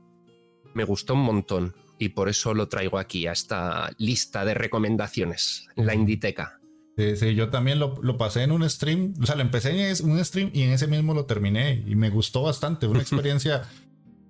me 0.75 0.85
gustó 0.85 1.15
un 1.15 1.23
montón 1.23 1.75
y 1.99 2.11
por 2.11 2.29
eso 2.29 2.55
lo 2.55 2.69
traigo 2.69 2.99
aquí 2.99 3.27
a 3.27 3.33
esta 3.33 3.91
lista 3.99 4.45
de 4.45 4.55
recomendaciones 4.55 5.69
en 5.77 5.87
la 5.87 5.95
Inditeca. 5.95 6.61
Sí, 6.97 7.17
sí, 7.17 7.35
yo 7.35 7.51
también 7.51 7.81
lo, 7.81 7.97
lo, 8.03 8.17
pasé 8.17 8.43
en 8.43 8.53
un 8.53 8.69
stream, 8.71 9.15
o 9.21 9.27
sea, 9.27 9.35
lo 9.35 9.43
empecé 9.43 9.71
en 9.71 10.11
un 10.11 10.25
stream 10.25 10.51
y 10.53 10.63
en 10.63 10.71
ese 10.71 10.87
mismo 10.87 11.13
lo 11.13 11.25
terminé 11.25 11.83
y 11.87 11.97
me 11.97 12.09
gustó 12.09 12.43
bastante, 12.43 12.87
una 12.87 13.01
experiencia 13.03 13.63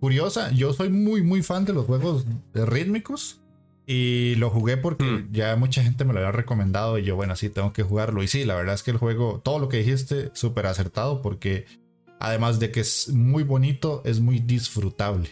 curiosa, 0.01 0.51
yo 0.53 0.73
soy 0.73 0.89
muy, 0.89 1.23
muy 1.23 1.43
fan 1.43 1.65
de 1.65 1.73
los 1.73 1.87
juegos 1.87 2.27
rítmicos. 2.53 3.41
Y 3.87 4.37
lo 4.37 4.49
jugué 4.49 4.77
porque 4.77 5.05
mm. 5.05 5.33
ya 5.33 5.57
mucha 5.57 5.83
gente 5.83 6.05
me 6.05 6.15
lo 6.15 6.21
había 6.21 6.33
recomendado 6.33 6.99
y 6.99 7.05
yo, 7.05 7.17
bueno, 7.17 7.37
sí, 7.37 7.51
tengo 7.51 7.73
que 7.73 7.83
jugarlo. 7.83 8.23
Y 8.23 8.29
sí, 8.29 8.45
la 8.45 8.55
verdad 8.55 8.75
es 8.75 8.83
que 8.83 8.91
el 8.91 8.97
juego, 8.97 9.41
todo 9.45 9.59
lo 9.59 9.69
que 9.69 9.79
dijiste, 9.79 10.31
súper 10.33 10.67
acertado 10.67 11.21
porque 11.21 11.67
además 12.19 12.61
de 12.61 12.71
que 12.71 12.81
es 12.81 13.11
muy 13.11 13.43
bonito, 13.43 14.01
es 14.05 14.21
muy 14.21 14.39
disfrutable. 14.39 15.29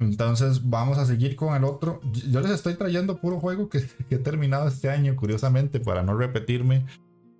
Entonces 0.00 0.70
vamos 0.70 0.96
a 0.98 1.06
seguir 1.06 1.34
con 1.34 1.56
el 1.56 1.64
otro. 1.64 2.00
Yo 2.30 2.40
les 2.40 2.52
estoy 2.52 2.74
trayendo 2.74 3.20
puro 3.20 3.40
juego 3.40 3.68
que, 3.68 3.80
que 4.08 4.14
he 4.14 4.18
terminado 4.18 4.68
este 4.68 4.90
año, 4.90 5.16
curiosamente, 5.16 5.80
para 5.80 6.04
no 6.04 6.16
repetirme. 6.16 6.86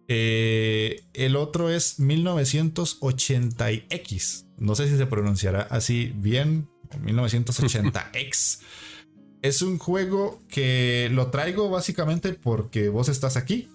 Eh, 0.09 1.05
el 1.13 1.37
otro 1.37 1.71
es 1.71 2.01
1980X. 2.01 4.47
No 4.57 4.75
sé 4.75 4.89
si 4.89 4.97
se 4.97 5.07
pronunciará 5.07 5.69
así 5.71 6.13
bien. 6.17 6.69
1980X. 6.97 8.61
es 9.43 9.63
un 9.63 9.79
juego 9.79 10.43
que 10.49 11.09
lo 11.13 11.29
traigo 11.29 11.71
básicamente 11.71 12.33
porque 12.33 12.89
vos 12.89 13.09
estás 13.09 13.37
aquí. 13.37 13.69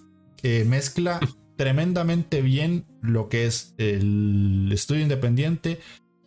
mezcla 0.66 1.20
tremendamente 1.56 2.42
bien 2.42 2.84
lo 3.00 3.28
que 3.28 3.46
es 3.46 3.74
el 3.78 4.70
estudio 4.72 5.02
independiente 5.02 5.80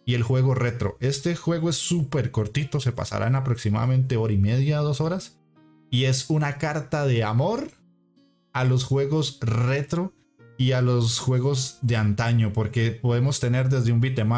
y 0.06 0.14
el 0.14 0.24
juego 0.24 0.56
retro. 0.56 0.98
Este 1.02 1.36
juego 1.36 1.70
es 1.70 1.76
súper 1.76 2.32
cortito, 2.32 2.80
se 2.80 2.94
pasará 2.94 3.28
en 3.28 3.36
aproximadamente 3.36 4.16
hora 4.16 4.34
y 4.34 4.38
media, 4.38 4.80
dos 4.80 5.02
horas. 5.02 5.38
Y 5.92 6.06
es 6.06 6.30
una 6.30 6.58
carta 6.58 7.06
de 7.06 7.24
amor 7.24 7.72
a 8.54 8.64
los 8.64 8.86
juegos 8.86 9.38
retro 9.42 10.14
y 10.58 10.72
a 10.72 10.82
los 10.82 11.20
juegos 11.20 11.78
de 11.82 11.98
antaño, 11.98 12.52
porque 12.54 12.92
podemos 12.92 13.40
tener 13.40 13.70
desde 13.70 13.92
un 13.92 14.02
beat'em 14.02 14.32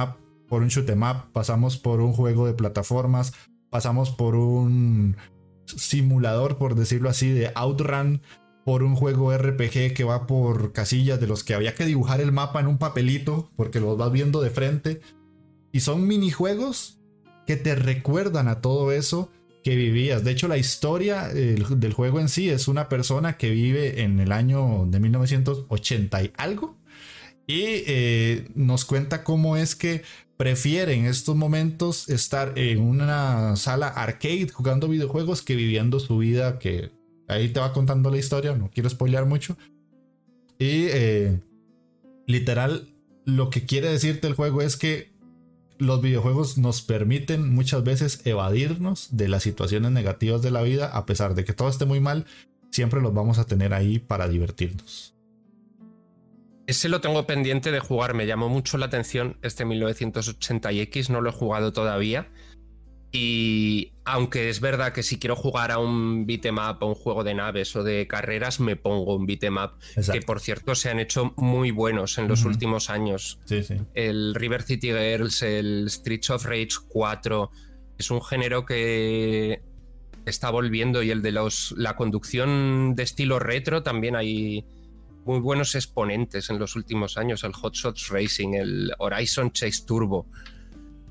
por 0.49 0.61
un 0.61 0.69
shoot'em 0.69 1.01
up, 1.03 1.31
pasamos 1.31 1.77
por 1.77 2.01
un 2.01 2.13
juego 2.13 2.47
de 2.47 2.53
plataformas, 2.53 3.33
pasamos 3.69 4.09
por 4.09 4.35
un 4.35 5.15
simulador, 5.65 6.57
por 6.57 6.75
decirlo 6.75 7.09
así, 7.09 7.29
de 7.29 7.51
Outrun, 7.55 8.21
por 8.65 8.83
un 8.83 8.95
juego 8.95 9.35
RPG 9.35 9.93
que 9.93 10.03
va 10.03 10.27
por 10.27 10.73
casillas 10.73 11.19
de 11.19 11.27
los 11.27 11.43
que 11.43 11.53
había 11.53 11.75
que 11.75 11.85
dibujar 11.85 12.21
el 12.21 12.31
mapa 12.31 12.59
en 12.59 12.67
un 12.67 12.77
papelito, 12.77 13.51
porque 13.55 13.79
los 13.79 13.97
vas 13.97 14.11
viendo 14.11 14.41
de 14.41 14.49
frente. 14.49 15.01
Y 15.71 15.81
son 15.81 16.07
minijuegos 16.07 16.99
que 17.45 17.55
te 17.55 17.75
recuerdan 17.75 18.47
a 18.47 18.61
todo 18.61 18.91
eso 18.91 19.31
que 19.63 19.75
vivías. 19.75 20.23
De 20.23 20.31
hecho, 20.31 20.47
la 20.47 20.57
historia 20.57 21.27
del 21.29 21.93
juego 21.93 22.19
en 22.19 22.29
sí 22.29 22.49
es 22.49 22.67
una 22.67 22.89
persona 22.89 23.37
que 23.37 23.49
vive 23.49 24.01
en 24.01 24.19
el 24.19 24.31
año 24.31 24.85
de 24.87 24.99
1980 24.99 26.23
y 26.23 26.31
algo. 26.37 26.77
Y 27.47 27.63
eh, 27.87 28.47
nos 28.53 28.85
cuenta 28.85 29.23
cómo 29.23 29.57
es 29.57 29.75
que 29.75 30.03
prefiere 30.39 30.93
en 30.93 31.05
estos 31.05 31.35
momentos 31.35 32.07
estar 32.07 32.57
en 32.57 32.79
una 32.79 33.57
sala 33.57 33.89
arcade 33.89 34.47
jugando 34.47 34.87
videojuegos 34.87 35.41
que 35.41 35.53
viviendo 35.53 35.99
su 35.99 36.17
vida, 36.17 36.59
que 36.59 36.91
ahí 37.27 37.49
te 37.49 37.59
va 37.59 37.73
contando 37.73 38.09
la 38.09 38.19
historia, 38.19 38.55
no 38.55 38.71
quiero 38.73 38.89
spoilear 38.89 39.25
mucho. 39.25 39.57
Y 40.57 40.85
eh, 40.91 41.41
literal, 42.25 42.87
lo 43.25 43.49
que 43.49 43.65
quiere 43.65 43.89
decirte 43.89 44.27
el 44.27 44.33
juego 44.33 44.61
es 44.61 44.77
que 44.77 45.11
los 45.77 46.01
videojuegos 46.01 46.57
nos 46.57 46.81
permiten 46.83 47.53
muchas 47.53 47.83
veces 47.83 48.21
evadirnos 48.23 49.09
de 49.11 49.27
las 49.27 49.43
situaciones 49.43 49.91
negativas 49.91 50.41
de 50.41 50.51
la 50.51 50.61
vida, 50.61 50.87
a 50.87 51.05
pesar 51.05 51.35
de 51.35 51.43
que 51.43 51.51
todo 51.51 51.67
esté 51.67 51.83
muy 51.83 51.99
mal, 51.99 52.25
siempre 52.71 53.01
los 53.01 53.13
vamos 53.13 53.39
a 53.39 53.45
tener 53.45 53.73
ahí 53.73 53.99
para 53.99 54.29
divertirnos. 54.29 55.18
Ese 56.69 56.87
lo 56.87 57.01
tengo 57.01 57.25
pendiente 57.25 57.71
de 57.71 57.79
jugar, 57.79 58.13
me 58.13 58.27
llamó 58.27 58.47
mucho 58.47 58.77
la 58.77 58.85
atención 58.85 59.37
este 59.41 59.65
1980X, 59.65 61.09
no 61.09 61.19
lo 61.19 61.31
he 61.31 61.33
jugado 61.33 61.73
todavía. 61.73 62.29
Y 63.11 63.93
aunque 64.05 64.49
es 64.49 64.61
verdad 64.61 64.93
que 64.93 65.01
si 65.01 65.17
quiero 65.17 65.35
jugar 65.35 65.71
a 65.71 65.79
un 65.79 66.27
beatmap 66.27 66.83
o 66.83 66.85
un 66.85 66.93
juego 66.93 67.23
de 67.23 67.33
naves 67.33 67.75
o 67.75 67.83
de 67.83 68.05
carreras, 68.05 68.59
me 68.59 68.75
pongo 68.75 69.15
un 69.15 69.25
beatmap. 69.25 69.81
Que 70.13 70.21
por 70.21 70.41
cierto 70.41 70.75
se 70.75 70.91
han 70.91 70.99
hecho 70.99 71.33
muy 71.37 71.71
buenos 71.71 72.19
en 72.19 72.27
los 72.27 72.45
últimos 72.45 72.91
años. 72.91 73.39
El 73.95 74.35
River 74.35 74.61
City 74.61 74.89
Girls, 74.89 75.41
el 75.41 75.89
Streets 75.89 76.29
of 76.29 76.45
Rage 76.45 76.75
4. 76.87 77.49
Es 77.97 78.11
un 78.11 78.21
género 78.21 78.63
que 78.67 79.63
está 80.27 80.51
volviendo. 80.51 81.01
Y 81.01 81.09
el 81.09 81.23
de 81.23 81.31
los 81.31 81.73
la 81.75 81.95
conducción 81.95 82.93
de 82.93 83.01
estilo 83.01 83.39
retro 83.39 83.81
también 83.81 84.15
hay 84.15 84.63
muy 85.25 85.39
buenos 85.39 85.75
exponentes 85.75 86.49
en 86.49 86.59
los 86.59 86.75
últimos 86.75 87.17
años. 87.17 87.43
El 87.43 87.53
Hot 87.53 87.73
Shots 87.73 88.09
Racing, 88.09 88.53
el 88.53 88.91
Horizon 88.97 89.51
Chase 89.51 89.83
Turbo 89.85 90.27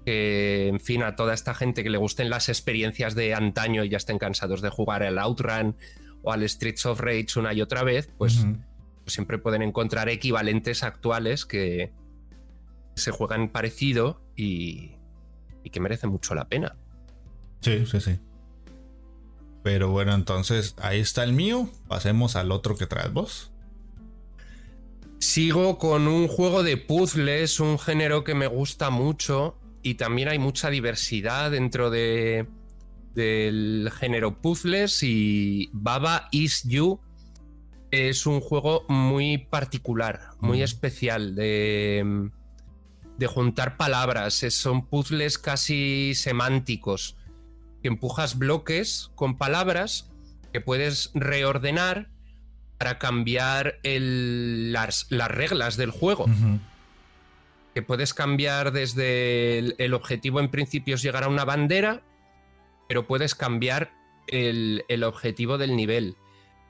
que, 0.08 0.68
en 0.68 0.80
fin, 0.80 1.02
a 1.02 1.16
toda 1.16 1.34
esta 1.34 1.52
gente 1.52 1.82
que 1.82 1.90
le 1.90 1.98
gusten 1.98 2.30
las 2.30 2.48
experiencias 2.48 3.14
de 3.14 3.34
antaño 3.34 3.84
y 3.84 3.90
ya 3.90 3.98
estén 3.98 4.16
cansados 4.16 4.62
de 4.62 4.70
jugar 4.70 5.02
al 5.02 5.18
Outrun 5.18 5.76
o 6.22 6.32
al 6.32 6.48
Streets 6.48 6.86
of 6.86 7.00
Rage 7.00 7.38
una 7.38 7.52
y 7.52 7.60
otra 7.60 7.82
vez, 7.82 8.08
pues, 8.16 8.46
pues, 9.04 9.12
siempre 9.12 9.36
pueden 9.36 9.60
encontrar 9.60 10.08
equivalentes 10.08 10.82
actuales 10.82 11.44
que 11.44 11.92
se 12.94 13.10
juegan 13.10 13.50
parecido 13.50 14.22
y, 14.34 14.92
y 15.62 15.68
que 15.68 15.78
merecen 15.78 16.08
mucho 16.08 16.34
la 16.34 16.48
pena. 16.48 16.74
Sí, 17.60 17.84
sí, 17.84 18.00
sí. 18.00 18.18
Pero 19.62 19.90
bueno, 19.90 20.14
entonces 20.14 20.74
ahí 20.80 21.00
está 21.00 21.22
el 21.22 21.34
mío. 21.34 21.68
Pasemos 21.86 22.34
al 22.34 22.50
otro 22.50 22.78
que 22.78 22.86
traes 22.86 23.12
vos. 23.12 23.52
Sigo 25.18 25.78
con 25.78 26.06
un 26.06 26.28
juego 26.28 26.62
de 26.62 26.76
puzzles, 26.76 27.58
un 27.58 27.78
género 27.78 28.22
que 28.22 28.34
me 28.34 28.46
gusta 28.46 28.90
mucho 28.90 29.58
y 29.82 29.94
también 29.94 30.28
hay 30.28 30.38
mucha 30.38 30.70
diversidad 30.70 31.50
dentro 31.50 31.90
de, 31.90 32.46
del 33.14 33.90
género 33.98 34.40
puzzles 34.40 35.02
y 35.02 35.70
Baba 35.72 36.28
Is 36.30 36.62
You 36.64 37.00
es 37.90 38.26
un 38.26 38.40
juego 38.40 38.84
muy 38.88 39.38
particular, 39.38 40.30
muy 40.40 40.60
mm. 40.60 40.62
especial 40.62 41.34
de, 41.34 42.30
de 43.16 43.26
juntar 43.26 43.76
palabras. 43.76 44.34
Son 44.34 44.86
puzzles 44.86 45.38
casi 45.38 46.12
semánticos 46.14 47.16
que 47.82 47.88
empujas 47.88 48.38
bloques 48.38 49.10
con 49.16 49.36
palabras 49.36 50.10
que 50.52 50.60
puedes 50.60 51.10
reordenar 51.14 52.08
para 52.78 52.98
cambiar 52.98 53.78
las, 53.82 55.06
las, 55.10 55.30
reglas 55.30 55.76
del 55.76 55.90
juego 55.90 56.26
puedes 57.86 58.12
cambiar 58.12 58.72
desde 58.72 59.58
el, 59.58 59.94
objetivo 59.94 60.40
en 60.40 60.48
principio 60.48 60.96
es 60.96 61.02
llegar 61.02 61.22
a 61.22 61.28
una 61.28 61.44
bandera 61.44 62.02
pero 62.88 63.06
puedes 63.06 63.34
cambiar 63.34 63.92
el, 64.26 65.04
objetivo 65.04 65.58
del 65.58 65.76
nivel. 65.76 66.16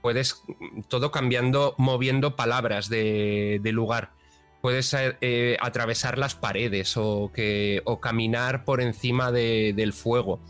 Puedes 0.03 0.43
todo 0.89 1.11
cambiando, 1.11 1.75
moviendo 1.79 2.37
palabras 2.37 2.89
de, 2.89 3.61
lugar. 3.73 4.13
Puedes 4.61 4.95
eh, 4.99 5.57
atravesar 5.61 6.19
las 6.19 6.35
paredes 6.35 6.97
o, 6.97 7.31
que, 7.33 7.83
o 7.85 8.01
caminar 8.01 8.65
por 8.65 8.81
encima 8.81 9.31
del 9.31 9.93
fuego. 9.93 10.41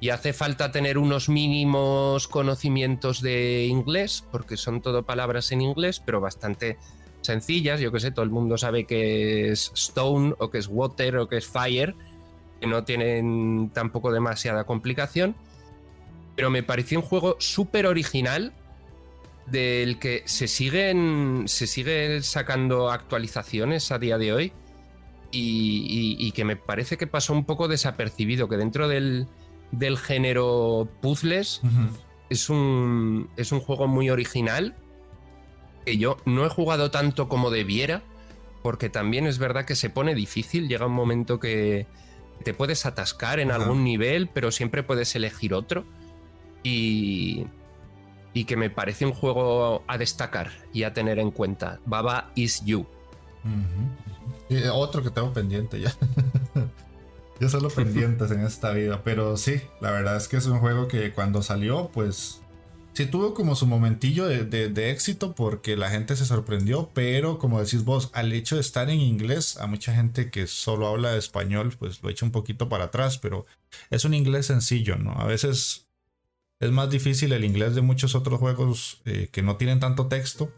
Y 0.00 0.08
hace 0.08 0.32
falta 0.32 0.72
tener 0.72 0.96
unos 0.96 1.28
mínimos 1.28 2.26
conocimientos 2.26 3.20
de 3.20 3.66
inglés, 3.66 4.24
porque 4.30 4.56
son 4.56 4.80
todo 4.80 5.02
palabras 5.02 5.52
en 5.52 5.60
inglés, 5.60 6.00
pero 6.04 6.20
bastante 6.20 6.78
sencillas. 7.20 7.80
Yo 7.80 7.92
que 7.92 8.00
sé, 8.00 8.10
todo 8.10 8.24
el 8.24 8.30
mundo 8.30 8.56
sabe 8.56 8.86
que 8.86 9.50
es 9.50 9.70
stone 9.74 10.34
o 10.38 10.50
que 10.50 10.58
es 10.58 10.68
water 10.68 11.18
o 11.18 11.28
que 11.28 11.36
es 11.36 11.46
fire, 11.46 11.94
que 12.60 12.66
no 12.66 12.84
tienen 12.84 13.70
tampoco 13.74 14.10
demasiada 14.10 14.64
complicación. 14.64 15.36
Pero 16.34 16.48
me 16.48 16.62
pareció 16.62 16.98
un 16.98 17.04
juego 17.04 17.36
súper 17.38 17.86
original 17.86 18.54
del 19.46 19.98
que 19.98 20.22
se 20.26 20.48
siguen, 20.48 21.44
se 21.46 21.66
sigue 21.66 22.22
sacando 22.22 22.90
actualizaciones 22.90 23.90
a 23.90 23.98
día 23.98 24.16
de 24.16 24.32
hoy 24.32 24.52
y, 25.32 26.32
que 26.32 26.44
me 26.44 26.56
parece 26.56 26.96
que 26.96 27.06
pasó 27.06 27.32
un 27.32 27.44
poco 27.44 27.68
desapercibido, 27.68 28.48
que 28.48 28.56
dentro 28.56 28.88
del, 28.88 29.26
del 29.72 29.98
género 29.98 30.88
puzzles 31.00 31.60
es, 32.28 32.50
un, 32.50 33.28
es 33.36 33.52
un 33.52 33.60
juego 33.60 33.86
muy 33.86 34.10
original 34.10 34.74
que 35.84 35.98
yo 35.98 36.16
no 36.24 36.44
he 36.44 36.48
jugado 36.48 36.90
tanto 36.90 37.28
como 37.28 37.50
debiera, 37.50 38.02
porque 38.62 38.88
también 38.88 39.26
es 39.26 39.38
verdad 39.38 39.64
que 39.64 39.74
se 39.74 39.90
pone 39.90 40.14
difícil, 40.14 40.68
llega 40.68 40.86
un 40.86 40.92
momento 40.92 41.40
que 41.40 41.86
te 42.44 42.54
puedes 42.54 42.86
atascar 42.86 43.40
en 43.40 43.50
algún 43.50 43.84
nivel, 43.84 44.28
pero 44.28 44.50
siempre 44.50 44.82
puedes 44.82 45.14
elegir 45.14 45.54
otro. 45.54 45.84
Y, 46.62 47.46
y 48.34 48.44
que 48.44 48.56
me 48.56 48.70
parece 48.70 49.06
un 49.06 49.12
juego 49.12 49.82
a 49.86 49.98
destacar 49.98 50.50
y 50.72 50.82
a 50.82 50.92
tener 50.92 51.18
en 51.18 51.30
cuenta. 51.30 51.80
Baba 51.86 52.30
is 52.34 52.62
You. 52.64 52.86
otro 54.72 55.02
que 55.02 55.10
tengo 55.10 55.32
pendiente 55.32 55.80
ya. 55.80 55.94
Yo 57.40 57.48
solo 57.48 57.70
pendientes 57.70 58.30
en 58.32 58.42
esta 58.42 58.70
vida, 58.72 59.02
pero 59.02 59.38
sí, 59.38 59.62
la 59.80 59.90
verdad 59.90 60.16
es 60.18 60.28
que 60.28 60.36
es 60.36 60.44
un 60.44 60.58
juego 60.58 60.88
que 60.88 61.12
cuando 61.12 61.42
salió, 61.42 61.90
pues 61.90 62.42
sí 62.92 63.06
tuvo 63.06 63.32
como 63.32 63.56
su 63.56 63.66
momentillo 63.66 64.26
de, 64.26 64.90
éxito 64.90 65.34
porque 65.34 65.74
la 65.74 65.88
gente 65.88 66.16
se 66.16 66.26
sorprendió, 66.26 66.90
pero 66.92 67.38
como 67.38 67.58
decís 67.58 67.84
vos, 67.84 68.10
al 68.12 68.34
hecho 68.34 68.56
de 68.56 68.60
estar 68.60 68.90
en 68.90 69.00
inglés, 69.00 69.56
a 69.56 69.66
mucha 69.66 69.94
gente 69.94 70.30
que 70.30 70.46
solo 70.46 70.86
habla 70.86 71.16
español, 71.16 71.74
pues 71.78 72.02
lo 72.02 72.10
echa 72.10 72.26
un 72.26 72.32
poquito 72.32 72.68
para 72.68 72.84
atrás, 72.84 73.16
pero 73.16 73.46
es 73.88 74.04
un 74.04 74.12
inglés 74.12 74.44
sencillo, 74.44 74.96
¿no? 74.96 75.12
A 75.12 75.24
veces 75.24 75.86
es 76.60 76.70
más 76.70 76.90
difícil 76.90 77.32
el 77.32 77.46
inglés 77.46 77.74
de 77.74 77.80
muchos 77.80 78.14
otros 78.14 78.38
juegos 78.38 79.00
eh, 79.06 79.30
que 79.32 79.42
no 79.42 79.56
tienen 79.56 79.80
tanto 79.80 80.08
texto, 80.08 80.52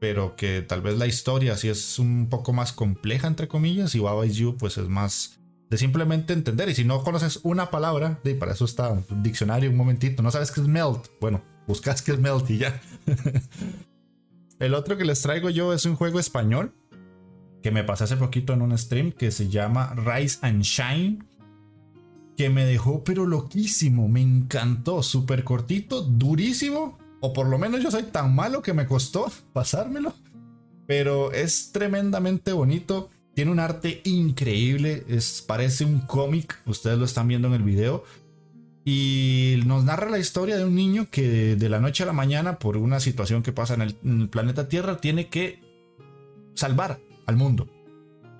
pero 0.00 0.36
que 0.36 0.62
tal 0.62 0.80
vez 0.80 0.96
la 0.96 1.06
historia 1.06 1.54
sí 1.58 1.68
es 1.68 1.98
un 1.98 2.30
poco 2.30 2.54
más 2.54 2.72
compleja, 2.72 3.26
entre 3.26 3.46
comillas, 3.46 3.94
y 3.94 3.98
Baba 3.98 4.24
Is 4.24 4.36
You 4.36 4.56
pues 4.56 4.78
es 4.78 4.88
más 4.88 5.37
de 5.70 5.78
simplemente 5.78 6.32
entender. 6.32 6.68
Y 6.68 6.74
si 6.74 6.84
no 6.84 7.02
conoces 7.02 7.40
una 7.42 7.70
palabra, 7.70 8.20
y 8.24 8.34
para 8.34 8.52
eso 8.52 8.64
está 8.64 8.90
un 8.90 9.22
diccionario 9.22 9.70
un 9.70 9.76
momentito, 9.76 10.22
no 10.22 10.30
sabes 10.30 10.50
qué 10.50 10.60
es 10.60 10.68
melt, 10.68 11.08
bueno, 11.20 11.42
buscas 11.66 12.02
qué 12.02 12.12
es 12.12 12.18
melt 12.18 12.48
y 12.50 12.58
ya. 12.58 12.80
El 14.58 14.74
otro 14.74 14.96
que 14.96 15.04
les 15.04 15.22
traigo 15.22 15.50
yo 15.50 15.72
es 15.72 15.84
un 15.84 15.94
juego 15.94 16.18
español 16.18 16.74
que 17.62 17.70
me 17.70 17.84
pasé 17.84 18.04
hace 18.04 18.16
poquito 18.16 18.52
en 18.52 18.62
un 18.62 18.76
stream 18.76 19.12
que 19.12 19.30
se 19.30 19.48
llama 19.48 19.94
Rise 19.94 20.38
and 20.42 20.62
Shine. 20.62 21.24
Que 22.36 22.50
me 22.50 22.64
dejó 22.64 23.02
pero 23.02 23.26
loquísimo, 23.26 24.08
me 24.08 24.20
encantó, 24.20 25.02
súper 25.02 25.42
cortito, 25.42 26.02
durísimo. 26.02 26.98
O 27.20 27.32
por 27.32 27.48
lo 27.48 27.58
menos 27.58 27.82
yo 27.82 27.90
soy 27.90 28.04
tan 28.04 28.34
malo 28.34 28.62
que 28.62 28.72
me 28.72 28.86
costó 28.86 29.30
pasármelo. 29.52 30.14
Pero 30.86 31.32
es 31.32 31.72
tremendamente 31.72 32.52
bonito 32.52 33.10
tiene 33.38 33.52
un 33.52 33.60
arte 33.60 34.00
increíble, 34.02 35.04
es, 35.06 35.44
parece 35.46 35.84
un 35.84 36.00
cómic, 36.00 36.60
ustedes 36.66 36.98
lo 36.98 37.04
están 37.04 37.28
viendo 37.28 37.46
en 37.46 37.54
el 37.54 37.62
video. 37.62 38.02
Y 38.84 39.62
nos 39.64 39.84
narra 39.84 40.10
la 40.10 40.18
historia 40.18 40.56
de 40.56 40.64
un 40.64 40.74
niño 40.74 41.06
que 41.08 41.54
de, 41.54 41.68
la 41.68 41.78
noche 41.78 42.02
a 42.02 42.06
la 42.06 42.12
mañana, 42.12 42.58
por 42.58 42.76
una 42.76 42.98
situación 42.98 43.44
que 43.44 43.52
pasa 43.52 43.74
en 43.74 43.82
el, 43.82 44.28
planeta 44.28 44.68
Tierra, 44.68 44.96
tiene 44.96 45.28
que 45.28 45.60
salvar 46.54 46.98
al 47.26 47.36
mundo. 47.36 47.68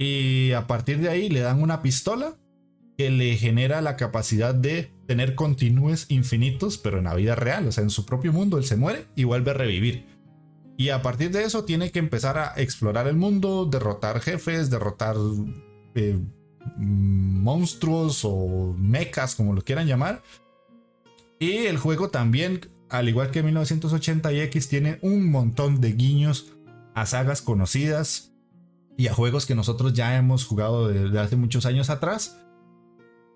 Y 0.00 0.50
a 0.50 0.66
partir 0.66 0.98
de 0.98 1.10
ahí 1.10 1.28
le 1.28 1.42
dan 1.42 1.62
una 1.62 1.80
pistola 1.80 2.34
que 2.96 3.08
le 3.08 3.36
genera 3.36 3.80
la 3.82 3.94
capacidad 3.94 4.52
de 4.52 4.90
tener 5.06 5.36
continúes 5.36 6.06
infinitos, 6.08 6.76
pero 6.76 6.98
en 6.98 7.04
la 7.04 7.14
vida 7.14 7.36
real, 7.36 7.68
o 7.68 7.70
sea, 7.70 7.84
en 7.84 7.90
su 7.90 8.04
propio 8.04 8.32
mundo 8.32 8.58
él 8.58 8.64
se 8.64 8.76
muere 8.76 9.06
y 9.14 9.22
vuelve 9.22 9.52
a 9.52 9.54
revivir. 9.54 10.17
Y 10.78 10.90
a 10.90 11.02
partir 11.02 11.32
de 11.32 11.42
eso 11.42 11.64
tiene 11.64 11.90
que 11.90 11.98
empezar 11.98 12.38
a 12.38 12.52
explorar 12.56 13.08
el 13.08 13.16
mundo, 13.16 13.66
derrotar 13.66 14.20
jefes, 14.20 14.70
derrotar 14.70 15.16
eh, 15.96 16.20
monstruos 16.76 18.20
o 18.24 18.76
mechas, 18.78 19.34
como 19.34 19.54
lo 19.54 19.62
quieran 19.62 19.88
llamar. 19.88 20.22
Y 21.40 21.66
el 21.66 21.78
juego 21.78 22.10
también, 22.10 22.70
al 22.90 23.08
igual 23.08 23.32
que 23.32 23.42
1980 23.42 24.32
y 24.32 24.40
X, 24.42 24.68
tiene 24.68 25.00
un 25.02 25.28
montón 25.32 25.80
de 25.80 25.94
guiños 25.94 26.54
a 26.94 27.06
sagas 27.06 27.42
conocidas 27.42 28.32
y 28.96 29.08
a 29.08 29.14
juegos 29.14 29.46
que 29.46 29.56
nosotros 29.56 29.94
ya 29.94 30.16
hemos 30.16 30.44
jugado 30.44 30.86
desde 30.86 31.18
hace 31.18 31.34
muchos 31.34 31.66
años 31.66 31.90
atrás. 31.90 32.38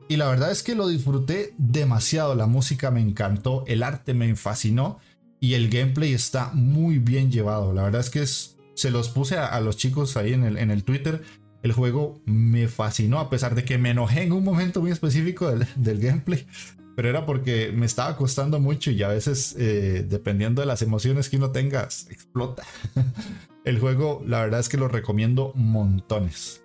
Y 0.09 0.17
la 0.17 0.29
verdad 0.29 0.53
es 0.53 0.63
que 0.63 0.77
lo 0.77 0.87
disfruté 0.87 1.55
demasiado, 1.59 2.37
la 2.37 2.47
música 2.47 2.93
me 2.93 3.01
encantó, 3.01 3.65
el 3.67 3.83
arte 3.83 4.15
me 4.15 4.37
fascinó 4.37 5.01
y 5.43 5.55
el 5.55 5.69
gameplay 5.71 6.13
está 6.13 6.53
muy 6.55 7.01
bien 7.01 7.33
llevado. 7.33 7.73
La 7.73 7.83
verdad 7.83 8.01
es 8.01 8.11
que 8.11 8.25
se 8.25 8.91
los 8.93 9.09
puse 9.09 9.39
a, 9.39 9.61
los 9.61 9.77
chicos 9.77 10.17
ahí 10.17 10.35
en 10.35 10.45
el, 10.45 10.57
en 10.57 10.71
el, 10.71 10.85
Twitter. 10.85 11.21
El 11.65 11.73
juego 11.73 12.23
me 12.27 12.69
fascinó 12.69 13.19
a 13.19 13.29
pesar 13.29 13.57
de 13.57 13.65
que 13.65 13.77
me 13.77 13.91
enojé 13.91 14.23
en 14.23 14.31
un 14.31 14.45
momento 14.45 14.81
muy 14.81 14.93
específico 14.93 15.51
del, 15.51 15.99
gameplay. 15.99 16.47
Pero 16.95 17.09
era 17.09 17.27
porque 17.27 17.73
me 17.75 17.87
estaba 17.87 18.17
costando 18.17 18.61
mucho 18.61 18.93
y 18.93 19.03
a 19.03 19.09
veces, 19.09 19.57
eh, 19.59 20.07
dependiendo 20.09 20.63
de 20.63 20.67
las 20.67 20.81
emociones 20.81 21.29
que 21.29 21.39
uno 21.39 21.51
tenga, 21.51 21.83
explota. 21.83 22.63
el 23.65 23.81
juego, 23.81 24.23
la 24.25 24.43
verdad 24.43 24.61
es 24.61 24.69
que 24.69 24.77
lo 24.77 24.87
recomiendo 24.87 25.51
montones. 25.57 26.62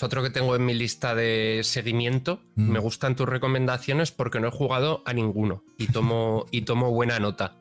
Es 0.00 0.04
otro 0.04 0.22
que 0.22 0.30
tengo 0.30 0.56
en 0.56 0.64
mi 0.64 0.72
lista 0.72 1.14
de 1.14 1.60
seguimiento. 1.62 2.40
Mm. 2.54 2.70
Me 2.70 2.78
gustan 2.78 3.16
tus 3.16 3.28
recomendaciones 3.28 4.12
porque 4.12 4.40
no 4.40 4.48
he 4.48 4.50
jugado 4.50 5.02
a 5.04 5.12
ninguno 5.12 5.62
y 5.76 5.88
tomo, 5.88 6.46
y 6.50 6.62
tomo 6.62 6.90
buena 6.90 7.18
nota. 7.18 7.58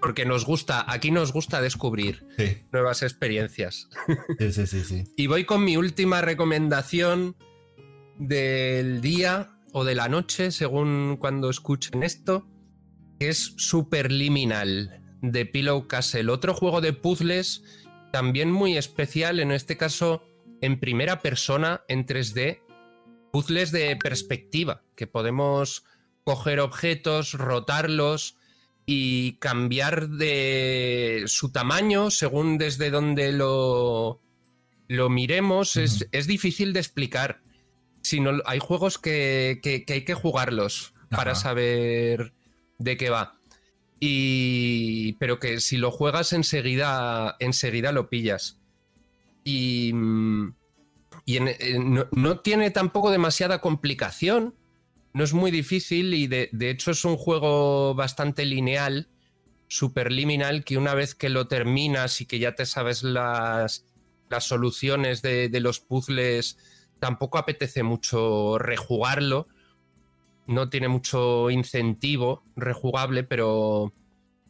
porque 0.00 0.24
nos 0.24 0.44
gusta, 0.44 0.84
aquí 0.92 1.12
nos 1.12 1.32
gusta 1.32 1.60
descubrir 1.60 2.26
nuevas 2.72 3.02
experiencias. 3.02 3.88
sí, 4.40 4.52
sí, 4.52 4.66
sí, 4.66 4.82
sí. 4.82 5.04
Y 5.16 5.28
voy 5.28 5.44
con 5.44 5.62
mi 5.62 5.76
última 5.76 6.22
recomendación 6.22 7.36
del 8.18 9.00
día 9.00 9.52
o 9.72 9.84
de 9.84 9.94
la 9.94 10.08
noche, 10.08 10.50
según 10.50 11.18
cuando 11.20 11.50
escuchen 11.50 12.02
esto, 12.02 12.48
que 13.20 13.28
es 13.28 13.54
Superliminal 13.58 15.04
de 15.22 15.46
Pillow 15.46 15.86
Castle. 15.86 16.32
Otro 16.32 16.52
juego 16.52 16.80
de 16.80 16.94
puzzles 16.94 17.62
también 18.10 18.50
muy 18.50 18.76
especial, 18.76 19.38
en 19.38 19.52
este 19.52 19.76
caso 19.76 20.24
en 20.60 20.80
primera 20.80 21.20
persona 21.20 21.82
en 21.88 22.06
3D, 22.06 22.60
puzzles 23.32 23.72
de 23.72 23.96
perspectiva, 23.96 24.82
que 24.96 25.06
podemos 25.06 25.84
coger 26.24 26.60
objetos, 26.60 27.32
rotarlos 27.32 28.36
y 28.86 29.34
cambiar 29.34 30.08
de 30.08 31.24
su 31.26 31.50
tamaño 31.52 32.10
según 32.10 32.58
desde 32.58 32.90
donde 32.90 33.32
lo, 33.32 34.20
lo 34.88 35.10
miremos. 35.10 35.76
es, 35.76 36.26
difícil 36.26 36.72
de 36.72 36.80
explicar. 36.80 37.40
Si 38.02 38.22
hay 38.46 38.58
juegos 38.58 38.98
que, 38.98 39.60
hay 39.64 40.04
que 40.04 40.14
jugarlos 40.14 40.94
para 41.10 41.34
saber 41.34 42.32
de 42.78 42.96
qué 42.96 43.10
va. 43.10 43.38
Y, 44.00 45.14
pero 45.14 45.38
que 45.38 45.60
si 45.60 45.76
lo 45.76 45.90
juegas 45.90 46.32
enseguida, 46.32 47.36
enseguida 47.40 47.90
lo 47.92 48.08
pillas 48.08 48.58
y, 49.48 49.92
no, 52.12 52.40
tiene 52.40 52.70
tampoco 52.70 53.10
demasiada 53.10 53.62
complicación, 53.62 54.54
no 55.14 55.24
es 55.24 55.32
muy 55.32 55.50
difícil 55.50 56.12
y 56.12 56.26
de, 56.26 56.50
hecho 56.60 56.90
es 56.90 57.02
un 57.06 57.16
juego 57.16 57.94
bastante 57.94 58.44
lineal, 58.44 59.08
superliminal, 59.66 60.64
que 60.64 60.76
una 60.76 60.92
vez 60.92 61.14
que 61.14 61.30
lo 61.30 61.48
terminas 61.48 62.20
y 62.20 62.26
que 62.26 62.38
ya 62.38 62.54
te 62.54 62.66
sabes 62.66 63.02
las, 63.02 63.86
soluciones 64.40 65.22
de, 65.22 65.48
los 65.60 65.80
puzzles, 65.80 66.58
tampoco 67.00 67.38
apetece 67.38 67.82
mucho 67.82 68.58
rejugarlo. 68.58 69.48
No 70.46 70.68
tiene 70.68 70.88
mucho 70.88 71.48
incentivo 71.48 72.42
rejugable, 72.54 73.24
pero, 73.24 73.94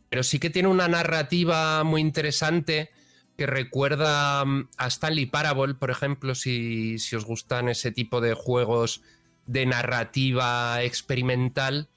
pero 0.09 0.25
sí 0.25 0.41
que 0.41 0.51
tiene 0.51 0.69
una 0.69 0.89
narrativa 0.89 1.85
muy 1.85 2.01
interesante 2.01 2.91
que 3.39 3.47
recuerda 3.47 4.45
mm, 4.45 4.69
a 4.77 4.89
Stanley 4.89 5.27
Parable, 5.27 5.75
por 5.75 5.91
ejemplo, 5.91 6.35
si, 6.35 6.97
os 7.17 7.25
gustan 7.25 7.69
ese 7.69 7.93
tipo 7.93 8.21
de 8.21 8.35
juegos 8.35 9.01
de 9.47 9.65
narrativa 9.65 10.83
experimental 10.83 11.89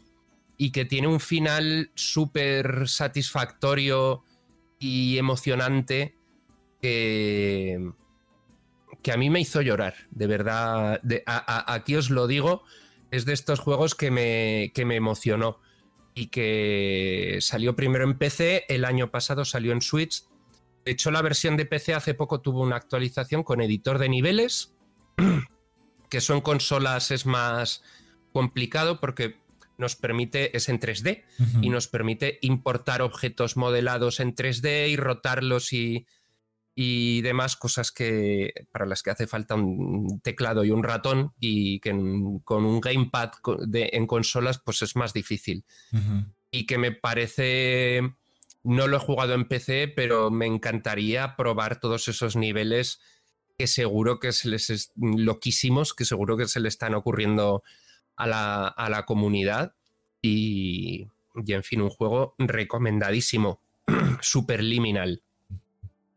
y 0.56 0.72
que 0.72 0.86
tiene 0.86 1.08
un 1.08 1.20
final 1.20 1.90
súper 1.96 2.88
satisfactorio 2.88 4.24
y 4.78 5.18
emocionante 5.18 6.16
que, 6.80 7.92
que 9.02 9.12
a 9.12 9.18
mí 9.18 9.32
me 9.32 9.42
hizo 9.42 9.62
llorar, 9.62 9.96
de 10.12 10.28
verdad. 10.28 11.02
aquí 11.26 11.96
os 11.96 12.12
lo 12.12 12.28
digo, 12.28 12.64
es 13.10 13.26
de 13.26 13.34
estos 13.34 13.60
juegos 13.60 13.96
que 13.96 14.12
me, 14.12 14.72
que 14.76 14.86
me 14.86 14.96
emocionó 14.96 15.60
y 16.14 16.28
que 16.28 17.40
salió 17.42 17.76
primero 17.76 18.04
en 18.04 18.18
PC, 18.18 18.66
el 18.70 18.86
año 18.86 19.10
pasado 19.10 19.44
salió 19.44 19.72
en 19.72 19.82
Switch. 19.82 20.24
De 20.86 20.92
hecho, 20.92 21.12
la 21.12 21.22
versión 21.22 21.58
de 21.58 21.66
PC 21.66 21.94
hace 21.94 22.14
poco 22.14 22.42
tuvo 22.42 22.62
una 22.62 22.76
actualización 22.76 23.44
con 23.44 23.62
editor 23.62 24.00
de 24.00 24.10
niveles, 24.10 24.74
que 26.10 26.22
son 26.22 26.42
consolas 26.42 27.12
es 27.12 27.26
más 27.26 27.84
complicado 28.32 29.00
porque 29.00 29.42
nos 29.78 29.96
permite, 29.96 30.56
es 30.56 30.70
en 30.70 30.80
3D, 30.80 31.24
y 31.62 31.70
nos 31.70 31.88
permite 31.88 32.38
importar 32.42 33.02
objetos 33.02 33.58
modelados 33.58 34.20
en 34.20 34.36
3D 34.36 34.90
y 34.90 34.96
rotarlos 34.96 35.74
y, 35.74 36.06
y 36.76 37.22
demás 37.22 37.58
cosas 37.58 37.92
que 37.92 38.54
para 38.72 38.86
las 38.86 39.04
que 39.04 39.10
hace 39.10 39.28
falta 39.28 39.56
un 39.56 40.22
teclado 40.22 40.64
y 40.64 40.72
un 40.72 40.84
ratón 40.84 41.34
y 41.40 41.80
que 41.80 41.92
con 42.44 42.66
un 42.66 42.80
gamepad 42.80 43.32
en 43.74 44.08
consolas 44.08 44.60
pues 44.64 44.82
es 44.82 44.96
más 44.96 45.14
difícil. 45.14 45.66
Y 46.52 46.66
que 46.66 46.78
me 46.78 46.92
parece, 46.92 48.02
no 48.64 48.88
lo 48.88 48.98
he 48.98 49.00
jugado 49.00 49.34
en 49.34 49.46
PC, 49.46 49.88
pero 49.96 50.32
me 50.32 50.46
encantaría 50.46 51.36
probar 51.36 51.80
todos 51.80 52.08
esos 52.08 52.36
niveles 52.36 53.00
que 53.58 53.68
seguro 53.68 54.20
que 54.20 54.32
se 54.32 54.50
les 54.50 54.70
es 54.70 54.92
loquísimos, 54.96 55.94
que 55.94 56.06
seguro 56.06 56.38
que 56.38 56.48
se 56.48 56.60
le 56.60 56.68
están 56.68 56.94
ocurriendo 56.94 57.64
a 58.16 58.28
la, 58.28 58.68
a 58.68 58.90
la 58.90 59.06
comunidad. 59.06 59.74
Y, 60.22 61.08
y 61.46 61.54
en 61.54 61.64
fin, 61.64 61.82
un 61.82 61.90
juego 61.90 62.36
recomendadísimo, 62.38 63.62
super 64.22 64.64
liminal 64.64 65.24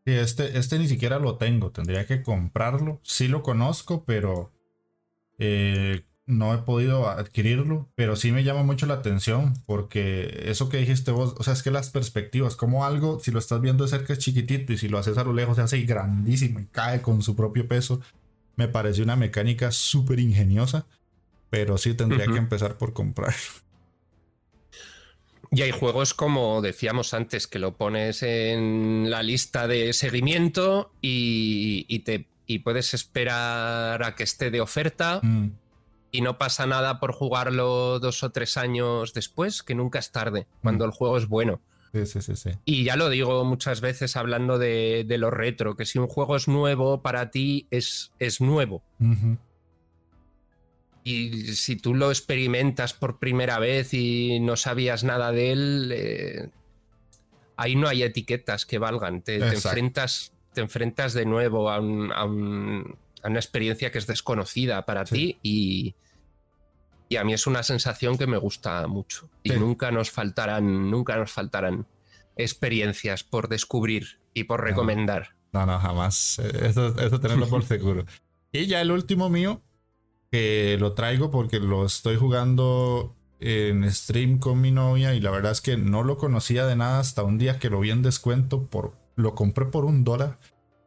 este, 0.05 0.57
este 0.57 0.77
ni 0.77 0.87
siquiera 0.87 1.19
lo 1.19 1.37
tengo, 1.37 1.71
tendría 1.71 2.05
que 2.05 2.21
comprarlo. 2.21 2.99
Sí 3.03 3.27
lo 3.27 3.41
conozco, 3.41 4.05
pero 4.05 4.51
eh, 5.39 6.03
no 6.25 6.53
he 6.53 6.57
podido 6.59 7.09
adquirirlo. 7.09 7.89
Pero 7.95 8.15
sí 8.15 8.31
me 8.31 8.43
llama 8.43 8.63
mucho 8.63 8.85
la 8.85 8.95
atención 8.95 9.53
porque 9.65 10.43
eso 10.45 10.69
que 10.69 10.77
dijiste 10.77 11.11
vos, 11.11 11.35
o 11.37 11.43
sea, 11.43 11.53
es 11.53 11.63
que 11.63 11.71
las 11.71 11.89
perspectivas, 11.89 12.55
como 12.55 12.85
algo, 12.85 13.19
si 13.19 13.31
lo 13.31 13.39
estás 13.39 13.61
viendo 13.61 13.83
de 13.83 13.89
cerca 13.89 14.13
es 14.13 14.19
chiquitito 14.19 14.73
y 14.73 14.77
si 14.77 14.87
lo 14.87 14.97
haces 14.97 15.17
a 15.17 15.23
lo 15.23 15.33
lejos 15.33 15.55
se 15.57 15.61
hace 15.61 15.81
grandísimo 15.81 16.59
y 16.59 16.65
cae 16.65 17.01
con 17.01 17.21
su 17.21 17.35
propio 17.35 17.67
peso. 17.67 18.01
Me 18.55 18.67
parece 18.67 19.01
una 19.01 19.15
mecánica 19.15 19.71
súper 19.71 20.19
ingeniosa, 20.19 20.85
pero 21.49 21.77
sí 21.77 21.93
tendría 21.93 22.25
que 22.25 22.37
empezar 22.37 22.77
por 22.77 22.93
comprarlo. 22.93 23.35
Y 25.51 25.61
hay 25.61 25.71
juegos 25.71 26.13
como 26.13 26.61
decíamos 26.61 27.13
antes, 27.13 27.47
que 27.47 27.59
lo 27.59 27.75
pones 27.75 28.23
en 28.23 29.09
la 29.09 29.23
lista 29.23 29.67
de 29.67 29.93
seguimiento 29.93 30.91
y, 31.01 31.99
te, 31.99 32.27
puedes 32.63 32.93
esperar 32.93 34.03
a 34.03 34.15
que 34.15 34.23
esté 34.23 34.51
de 34.51 34.61
oferta 34.61 35.19
mm. 35.21 35.49
Y 36.15 36.21
no 36.21 36.37
pasa 36.37 36.65
nada 36.65 36.99
por 36.99 37.11
jugarlo 37.11 37.99
dos 37.99 38.23
o 38.23 38.31
tres 38.31 38.57
años 38.57 39.13
después, 39.13 39.63
que 39.63 39.75
nunca 39.75 39.99
es 39.99 40.11
tarde, 40.11 40.47
cuando 40.61 40.85
mm. 40.85 40.87
el 40.87 40.93
juego 40.93 41.17
es 41.17 41.27
bueno. 41.27 41.61
Sí, 41.91 42.05
sí, 42.05 42.35
sí, 42.35 42.49
y 42.65 42.83
ya 42.83 42.97
lo 42.97 43.09
digo 43.09 43.45
muchas 43.45 43.79
veces 43.79 44.17
hablando 44.17 44.57
de, 44.57 45.05
lo 45.17 45.31
retro, 45.31 45.77
que 45.77 45.85
si 45.85 45.97
un 45.97 46.07
juego 46.07 46.35
es 46.35 46.47
nuevo 46.49 47.01
para 47.01 47.31
ti 47.31 47.67
es, 47.71 48.11
es 48.19 48.41
nuevo. 48.41 48.83
Y 51.05 51.53
si 51.53 51.75
tú 51.75 51.93
lo 51.93 52.09
experimentas 52.09 52.93
por 52.93 53.19
primera 53.19 53.59
vez 53.59 53.93
y 53.93 54.39
no 54.39 54.57
sabías 54.57 55.03
nada 55.03 55.31
de 55.31 55.51
él, 55.51 55.91
eh, 55.95 56.49
ahí 57.55 57.75
no 57.75 57.87
hay 57.87 58.03
etiquetas 58.03 58.65
que 58.65 58.77
valgan. 58.77 59.21
Te, 59.21 59.37
enfrentas, 59.37 60.33
te 60.53 60.61
enfrentas 60.61 61.13
de 61.13 61.25
nuevo 61.25 61.69
a, 61.69 61.79
una 61.79 63.39
experiencia 63.39 63.91
que 63.91 63.99
es 63.99 64.07
desconocida 64.07 64.85
para 64.85 65.05
ti 65.05 65.37
y, 65.43 65.95
a 67.17 67.23
mí 67.23 67.33
es 67.33 67.47
una 67.47 67.63
sensación 67.63 68.17
que 68.17 68.27
me 68.27 68.37
gusta 68.37 68.87
mucho. 68.87 69.29
Y 69.43 69.51
nunca 69.51 69.91
nos 69.91 70.11
faltarán, 70.11 70.89
nunca 70.89 71.15
nos 71.17 71.31
faltarán 71.31 71.87
experiencias 72.35 73.23
por 73.23 73.47
descubrir 73.47 74.19
y 74.33 74.45
por 74.45 74.61
recomendar. 74.61 75.35
No, 75.53 75.65
no, 75.65 75.79
jamás. 75.79 76.39
Eso, 76.39 76.99
eso 76.99 77.19
tenerlo 77.19 77.47
por 77.47 77.63
seguro. 77.65 78.05
Y 78.51 78.65
ya 78.65 78.81
el 78.81 78.91
último 78.91 79.29
mío 79.29 79.61
lo 80.77 80.93
traigo 80.93 81.31
porque 81.31 81.59
lo 81.59 81.85
estoy 81.85 82.17
jugando 82.17 83.15
en 83.39 83.89
stream 83.91 84.39
con 84.39 84.61
mi 84.61 84.71
novia 84.71 85.13
y 85.13 85.19
la 85.19 85.31
verdad 85.31 85.51
es 85.51 85.61
que 85.61 85.77
no 85.77 86.03
lo 86.03 86.17
conocía 86.17 86.65
de 86.65 86.75
nada 86.75 86.99
hasta 86.99 87.23
un 87.23 87.37
día 87.37 87.59
que 87.59 87.69
lo 87.69 87.79
vi 87.79 87.91
en 87.91 88.01
descuento 88.01 88.67
por 88.67 88.93
lo 89.15 89.35
compré 89.35 89.65
por 89.65 89.85
un 89.85 90.03
dólar 90.03 90.39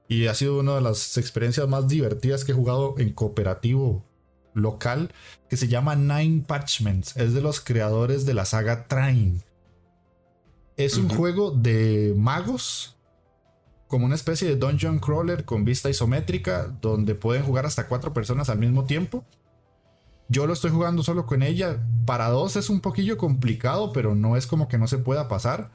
y 0.09 0.27
ha 0.27 0.35
sido 0.35 0.59
una 0.59 0.75
de 0.75 0.81
las 0.81 1.17
experiencias 1.19 1.69
más 1.69 1.89
divertidas 1.89 2.45
que 2.45 2.53
he 2.53 2.55
jugado 2.55 2.95
en 2.99 3.13
cooperativo 3.13 4.05
local 4.59 5.13
que 5.49 5.57
se 5.57 5.69
llama 5.69 5.97
Nine 5.97 6.45
Parchments 6.47 7.17
es 7.17 7.35
de 7.35 7.41
los 7.41 7.61
creadores 7.61 8.27
de 8.27 8.35
la 8.35 8.45
saga 8.45 8.87
Train 8.87 9.43
es 10.77 10.97
un 10.97 11.09
juego 11.09 11.51
de 11.51 12.15
magos 12.17 12.97
como 13.89 14.07
una 14.07 14.15
especie 14.15 14.49
de 14.49 14.57
dungeon 14.57 14.99
crawler 14.99 15.45
con 15.45 15.65
vista 15.65 15.91
isométrica 15.91 16.69
donde 16.81 17.15
pueden 17.15 17.43
jugar 17.43 17.67
hasta 17.67 17.89
cuatro 17.89 18.13
personas 18.13 18.49
al 18.49 18.59
mismo 18.59 18.85
tiempo 18.85 19.25
yo 20.29 20.47
lo 20.47 20.53
estoy 20.53 20.71
jugando 20.71 21.03
solo 21.03 21.27
con 21.27 21.43
ella. 21.43 21.83
Para 22.05 22.29
dos 22.29 22.57
es 22.57 22.69
un 22.69 22.81
poquillo 22.81 23.17
complicado, 23.17 23.93
pero 23.93 24.15
no 24.15 24.37
es 24.37 24.47
como 24.47 24.69
que 24.69 24.79
no 24.79 24.87
se 24.87 24.99
pueda 24.99 25.29
pasar. 25.29 25.71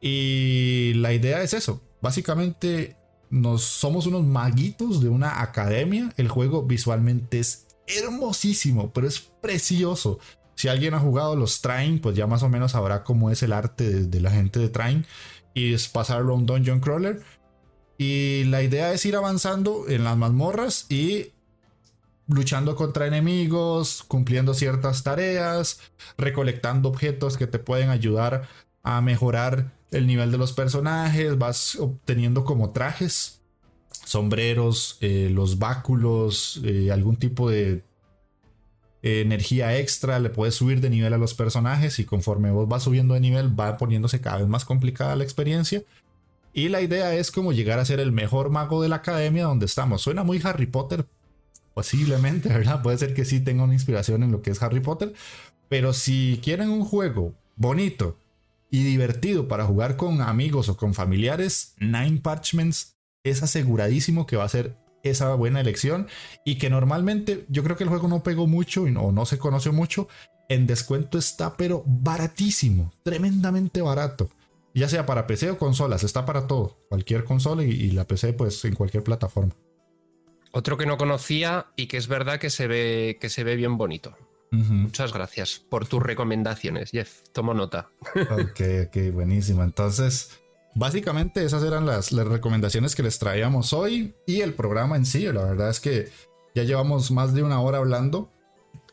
Y 0.00 0.92
la 0.96 1.12
idea 1.12 1.42
es 1.42 1.54
eso. 1.54 1.80
Básicamente 2.02 2.96
nos 3.30 3.62
somos 3.62 4.06
unos 4.06 4.24
maguitos 4.24 5.00
de 5.00 5.08
una 5.08 5.40
academia. 5.40 6.12
El 6.16 6.28
juego 6.28 6.64
visualmente 6.64 7.38
es 7.38 7.65
hermosísimo, 7.86 8.92
pero 8.92 9.06
es 9.06 9.20
precioso. 9.20 10.18
Si 10.54 10.68
alguien 10.68 10.94
ha 10.94 11.00
jugado 11.00 11.36
los 11.36 11.60
Train, 11.60 12.00
pues 12.00 12.16
ya 12.16 12.26
más 12.26 12.42
o 12.42 12.48
menos 12.48 12.72
sabrá 12.72 13.04
cómo 13.04 13.30
es 13.30 13.42
el 13.42 13.52
arte 13.52 14.04
de, 14.04 14.20
la 14.20 14.30
gente 14.30 14.58
de 14.58 14.68
Train. 14.68 15.06
Y 15.54 15.74
es 15.74 15.88
pasarlo 15.88 16.32
a 16.32 16.36
un 16.36 16.46
dungeon 16.46 16.80
crawler. 16.80 17.22
Y 17.98 18.44
la 18.44 18.62
idea 18.62 18.92
es 18.92 19.04
ir 19.06 19.16
avanzando 19.16 19.84
en 19.88 20.04
las 20.04 20.16
mazmorras 20.16 20.86
y 20.90 21.32
luchando 22.28 22.74
contra 22.74 23.06
enemigos, 23.06 24.02
cumpliendo 24.06 24.54
ciertas 24.54 25.02
tareas, 25.02 25.80
recolectando 26.18 26.88
objetos 26.88 27.36
que 27.36 27.46
te 27.46 27.58
pueden 27.58 27.90
ayudar 27.90 28.48
a 28.82 29.00
mejorar 29.00 29.72
el 29.90 30.06
nivel 30.06 30.30
de 30.30 30.38
los 30.38 30.52
personajes, 30.52 31.38
vas 31.38 31.76
obteniendo 31.76 32.44
como 32.44 32.70
trajes, 32.70 33.35
sombreros, 34.06 34.96
eh, 35.02 35.28
los 35.30 35.58
báculos, 35.58 36.60
eh, 36.64 36.90
algún 36.90 37.16
tipo 37.16 37.50
de 37.50 37.84
energía 39.02 39.78
extra, 39.78 40.18
le 40.18 40.30
puedes 40.30 40.56
subir 40.56 40.80
de 40.80 40.90
nivel 40.90 41.12
a 41.12 41.18
los 41.18 41.34
personajes 41.34 42.00
y 42.00 42.04
conforme 42.04 42.50
vos 42.50 42.66
vas 42.66 42.82
subiendo 42.82 43.14
de 43.14 43.20
nivel 43.20 43.58
va 43.58 43.76
poniéndose 43.76 44.20
cada 44.20 44.38
vez 44.38 44.48
más 44.48 44.64
complicada 44.64 45.14
la 45.14 45.22
experiencia. 45.22 45.84
Y 46.52 46.70
la 46.70 46.80
idea 46.80 47.14
es 47.14 47.30
como 47.30 47.52
llegar 47.52 47.78
a 47.78 47.84
ser 47.84 48.00
el 48.00 48.10
mejor 48.10 48.50
mago 48.50 48.82
de 48.82 48.88
la 48.88 48.96
academia 48.96 49.44
donde 49.44 49.66
estamos. 49.66 50.02
Suena 50.02 50.24
muy 50.24 50.40
Harry 50.42 50.66
Potter, 50.66 51.06
Posiblemente, 51.76 52.48
¿verdad? 52.48 52.80
Puede 52.80 52.96
ser 52.96 53.12
que 53.12 53.26
sí 53.26 53.38
tenga 53.40 53.62
una 53.64 53.74
inspiración 53.74 54.22
en 54.22 54.32
lo 54.32 54.40
que 54.40 54.50
es 54.50 54.62
Harry 54.62 54.80
Potter. 54.80 55.12
Pero 55.68 55.92
si 55.92 56.40
quieren 56.42 56.70
un 56.70 56.86
juego 56.86 57.34
bonito 57.54 58.16
y 58.70 58.82
divertido 58.82 59.46
para 59.46 59.66
jugar 59.66 59.98
con 59.98 60.22
amigos 60.22 60.70
o 60.70 60.78
con 60.78 60.94
familiares, 60.94 61.74
Nine 61.78 62.22
Parchments 62.22 62.95
es 63.30 63.42
aseguradísimo 63.42 64.26
que 64.26 64.36
va 64.36 64.44
a 64.44 64.48
ser 64.48 64.76
esa 65.02 65.34
buena 65.34 65.60
elección 65.60 66.08
y 66.44 66.56
que 66.56 66.70
normalmente 66.70 67.44
yo 67.48 67.62
creo 67.62 67.76
que 67.76 67.84
el 67.84 67.90
juego 67.90 68.08
no 68.08 68.22
pegó 68.22 68.46
mucho 68.46 68.82
o 68.82 69.12
no 69.12 69.26
se 69.26 69.38
conoció 69.38 69.72
mucho. 69.72 70.08
En 70.48 70.66
descuento 70.66 71.18
está 71.18 71.56
pero 71.56 71.82
baratísimo, 71.86 72.92
tremendamente 73.02 73.82
barato. 73.82 74.30
Ya 74.74 74.88
sea 74.88 75.06
para 75.06 75.26
PC 75.26 75.50
o 75.50 75.58
consolas, 75.58 76.04
está 76.04 76.26
para 76.26 76.46
todo. 76.46 76.78
Cualquier 76.88 77.24
consola 77.24 77.62
y 77.64 77.90
la 77.90 78.06
PC 78.06 78.34
pues 78.34 78.64
en 78.64 78.74
cualquier 78.74 79.02
plataforma. 79.02 79.54
Otro 80.52 80.76
que 80.76 80.86
no 80.86 80.96
conocía 80.96 81.66
y 81.76 81.86
que 81.86 81.96
es 81.96 82.08
verdad 82.08 82.38
que 82.38 82.50
se 82.50 82.66
ve, 82.66 83.18
que 83.20 83.28
se 83.28 83.44
ve 83.44 83.56
bien 83.56 83.76
bonito. 83.76 84.16
Muchas 84.50 85.12
gracias 85.12 85.58
por 85.58 85.86
tus 85.86 86.02
recomendaciones, 86.02 86.90
Jeff. 86.90 87.28
Tomo 87.32 87.52
nota. 87.52 87.90
ok, 88.14 88.86
ok, 88.86 89.12
buenísimo. 89.12 89.62
Entonces, 89.62 90.40
básicamente 90.76 91.44
esas 91.44 91.64
eran 91.64 91.86
las, 91.86 92.12
recomendaciones 92.12 92.94
que 92.94 93.02
les 93.02 93.18
traíamos 93.18 93.72
hoy 93.72 94.14
y 94.26 94.42
el 94.42 94.54
programa 94.54 94.96
en 94.96 95.06
sí. 95.06 95.24
La 95.24 95.44
verdad 95.44 95.70
es 95.70 95.80
que 95.80 96.10
ya 96.54 96.62
llevamos 96.62 97.10
más 97.10 97.34
de 97.34 97.42
una 97.42 97.60
hora 97.60 97.78
hablando. 97.78 98.30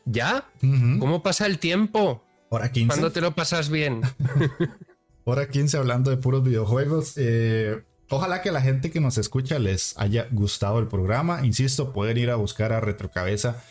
¿Ya? 0.04 0.50
¿Cómo 0.60 1.22
pasa 1.22 1.46
el 1.46 1.58
tiempo? 1.58 2.24
Hora 2.48 2.72
15. 2.72 2.88
¿Cuándo 2.88 3.12
te 3.12 3.20
lo 3.20 3.34
pasas 3.34 3.70
bien? 3.70 4.02
hora 5.24 5.48
15 5.48 5.78
hablando 5.78 6.10
de 6.10 6.16
puros 6.16 6.42
videojuegos. 6.42 7.14
Eh, 7.16 7.82
Ojalá 8.10 8.42
que 8.42 8.52
la 8.52 8.60
gente 8.60 8.90
que 8.90 9.00
nos 9.00 9.16
escucha 9.18 9.58
les 9.58 9.96
haya 9.98 10.28
gustado 10.30 10.78
el 10.78 10.88
programa. 10.88 11.44
Insisto, 11.44 11.92
pueden 11.92 12.18
ir 12.18 12.30
a 12.30 12.36
buscar 12.36 12.72
a 12.72 12.80
Retrocabeza 12.80 13.64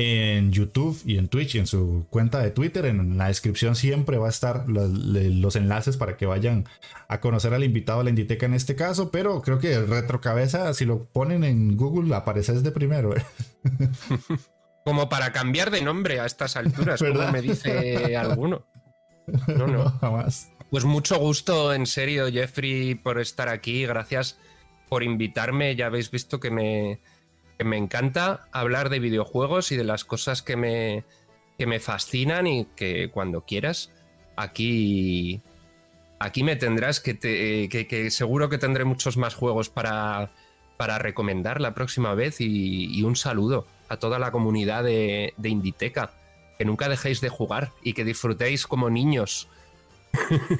en 0.00 0.50
YouTube 0.50 0.98
y 1.04 1.18
en 1.18 1.28
Twitch 1.28 1.56
y 1.56 1.58
en 1.58 1.66
su 1.66 2.06
cuenta 2.08 2.38
de 2.38 2.50
Twitter. 2.50 2.86
En 2.86 3.18
la 3.18 3.28
descripción 3.28 3.76
siempre 3.76 4.16
va 4.16 4.28
a 4.28 4.30
estar 4.30 4.66
los, 4.66 5.56
enlaces 5.56 5.98
para 5.98 6.16
que 6.16 6.24
vayan 6.24 6.66
a 7.08 7.20
conocer 7.20 7.52
al 7.52 7.64
invitado 7.64 8.00
a 8.00 8.04
la 8.04 8.10
Inditeca 8.10 8.46
en 8.46 8.54
este 8.54 8.74
caso. 8.74 9.10
Pero 9.10 9.42
creo 9.42 9.58
que 9.58 9.78
Retrocabeza, 9.78 10.72
si 10.72 10.86
lo 10.86 11.04
ponen 11.04 11.44
en 11.44 11.76
Google, 11.76 12.14
apareces 12.14 12.62
de 12.62 12.70
primero. 12.70 13.14
¿eh? 13.14 13.22
Como 14.86 15.10
para 15.10 15.32
cambiar 15.32 15.70
de 15.70 15.82
nombre 15.82 16.18
a 16.18 16.24
estas 16.24 16.56
alturas, 16.56 17.00
como 17.00 17.30
me 17.30 17.42
dice 17.42 18.16
alguno. 18.16 18.66
No, 19.46 19.66
no. 19.66 19.90
Jamás. 20.00 20.50
Pues 20.70 20.84
mucho 20.86 21.18
gusto, 21.18 21.74
en 21.74 21.84
serio, 21.84 22.32
Jeffrey, 22.32 22.94
por 22.94 23.20
estar 23.20 23.50
aquí. 23.50 23.84
Gracias 23.84 24.38
por 24.88 25.02
invitarme. 25.02 25.76
Ya 25.76 25.86
habéis 25.86 26.10
visto 26.10 26.40
que 26.40 26.50
me, 26.50 27.00
me 27.64 27.76
encanta 27.76 28.46
hablar 28.52 28.88
de 28.90 28.98
videojuegos 28.98 29.72
y 29.72 29.76
de 29.76 29.84
las 29.84 30.04
cosas 30.04 30.42
que 30.42 30.56
me, 30.56 31.04
me 31.58 31.80
fascinan 31.80 32.46
y 32.46 32.66
que 32.76 33.10
cuando 33.10 33.42
quieras, 33.42 33.92
aquí, 34.36 35.40
aquí 36.18 36.42
me 36.42 36.56
tendrás, 36.56 37.00
que, 37.00 37.14
te, 37.14 38.10
seguro 38.10 38.48
que 38.48 38.58
tendré 38.58 38.84
muchos 38.84 39.16
más 39.16 39.34
juegos 39.34 39.68
para, 39.68 40.32
para 40.76 40.98
recomendar 40.98 41.60
la 41.60 41.74
próxima 41.74 42.14
vez 42.14 42.40
y, 42.40 43.02
un 43.02 43.16
saludo 43.16 43.66
a 43.88 43.96
toda 43.98 44.18
la 44.18 44.30
comunidad 44.30 44.84
de, 44.84 45.34
de 45.36 45.48
Inditeca. 45.48 46.12
Que 46.58 46.64
nunca 46.66 46.90
dejéis 46.90 47.22
de 47.22 47.30
jugar 47.30 47.72
y 47.82 47.94
que 47.94 48.04
disfrutéis 48.04 48.66
como 48.66 48.90
niños 48.90 49.48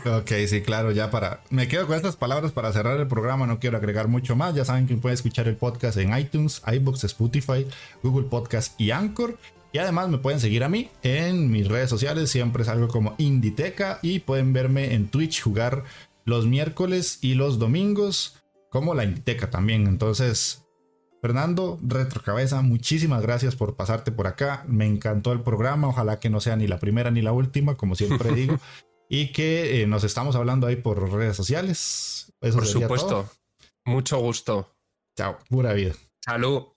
ok, 0.06 0.30
sí, 0.46 0.62
claro, 0.62 0.92
ya 0.92 1.10
para... 1.10 1.42
Me 1.50 1.68
quedo 1.68 1.86
con 1.86 1.96
estas 1.96 2.16
palabras 2.16 2.52
para 2.52 2.72
cerrar 2.72 2.98
el 2.98 3.08
programa, 3.08 3.46
no 3.46 3.58
quiero 3.58 3.76
agregar 3.76 4.08
mucho 4.08 4.36
más. 4.36 4.54
Ya 4.54 4.64
saben 4.64 4.86
que 4.86 4.96
pueden 4.96 5.14
escuchar 5.14 5.48
el 5.48 5.56
podcast 5.56 5.98
en 5.98 6.16
iTunes, 6.16 6.62
iBooks, 6.66 7.04
Spotify, 7.04 7.66
Google 8.02 8.28
Podcast 8.28 8.80
y 8.80 8.90
Anchor. 8.90 9.38
Y 9.72 9.78
además 9.78 10.08
me 10.08 10.18
pueden 10.18 10.40
seguir 10.40 10.64
a 10.64 10.68
mí 10.68 10.90
en 11.02 11.50
mis 11.50 11.68
redes 11.68 11.90
sociales, 11.90 12.30
siempre 12.30 12.64
salgo 12.64 12.88
como 12.88 13.14
Inditeca 13.18 14.00
y 14.02 14.18
pueden 14.18 14.52
verme 14.52 14.94
en 14.94 15.08
Twitch 15.08 15.42
jugar 15.42 15.84
los 16.24 16.46
miércoles 16.46 17.18
y 17.20 17.34
los 17.34 17.60
domingos 17.60 18.36
como 18.68 18.94
la 18.94 19.04
Inditeca 19.04 19.48
también. 19.48 19.86
Entonces, 19.86 20.64
Fernando, 21.22 21.78
Retrocabeza, 21.86 22.62
muchísimas 22.62 23.22
gracias 23.22 23.54
por 23.54 23.76
pasarte 23.76 24.10
por 24.10 24.26
acá. 24.26 24.64
Me 24.66 24.86
encantó 24.86 25.32
el 25.32 25.42
programa. 25.42 25.86
Ojalá 25.86 26.18
que 26.18 26.30
no 26.30 26.40
sea 26.40 26.56
ni 26.56 26.66
la 26.66 26.80
primera 26.80 27.12
ni 27.12 27.22
la 27.22 27.32
última, 27.32 27.76
como 27.76 27.94
siempre 27.94 28.32
digo 28.34 28.58
y 29.12 29.32
que 29.32 29.82
eh, 29.82 29.86
nos 29.88 30.04
estamos 30.04 30.36
hablando 30.36 30.68
ahí 30.68 30.76
por 30.76 31.12
redes 31.12 31.36
sociales. 31.36 32.32
por 32.38 32.64
supuesto. 32.64 33.28
Mucho 33.84 34.18
gusto. 34.18 34.72
Chao, 35.16 35.36
pura 35.48 35.72
vida. 35.72 35.94
Salud. 36.24 36.68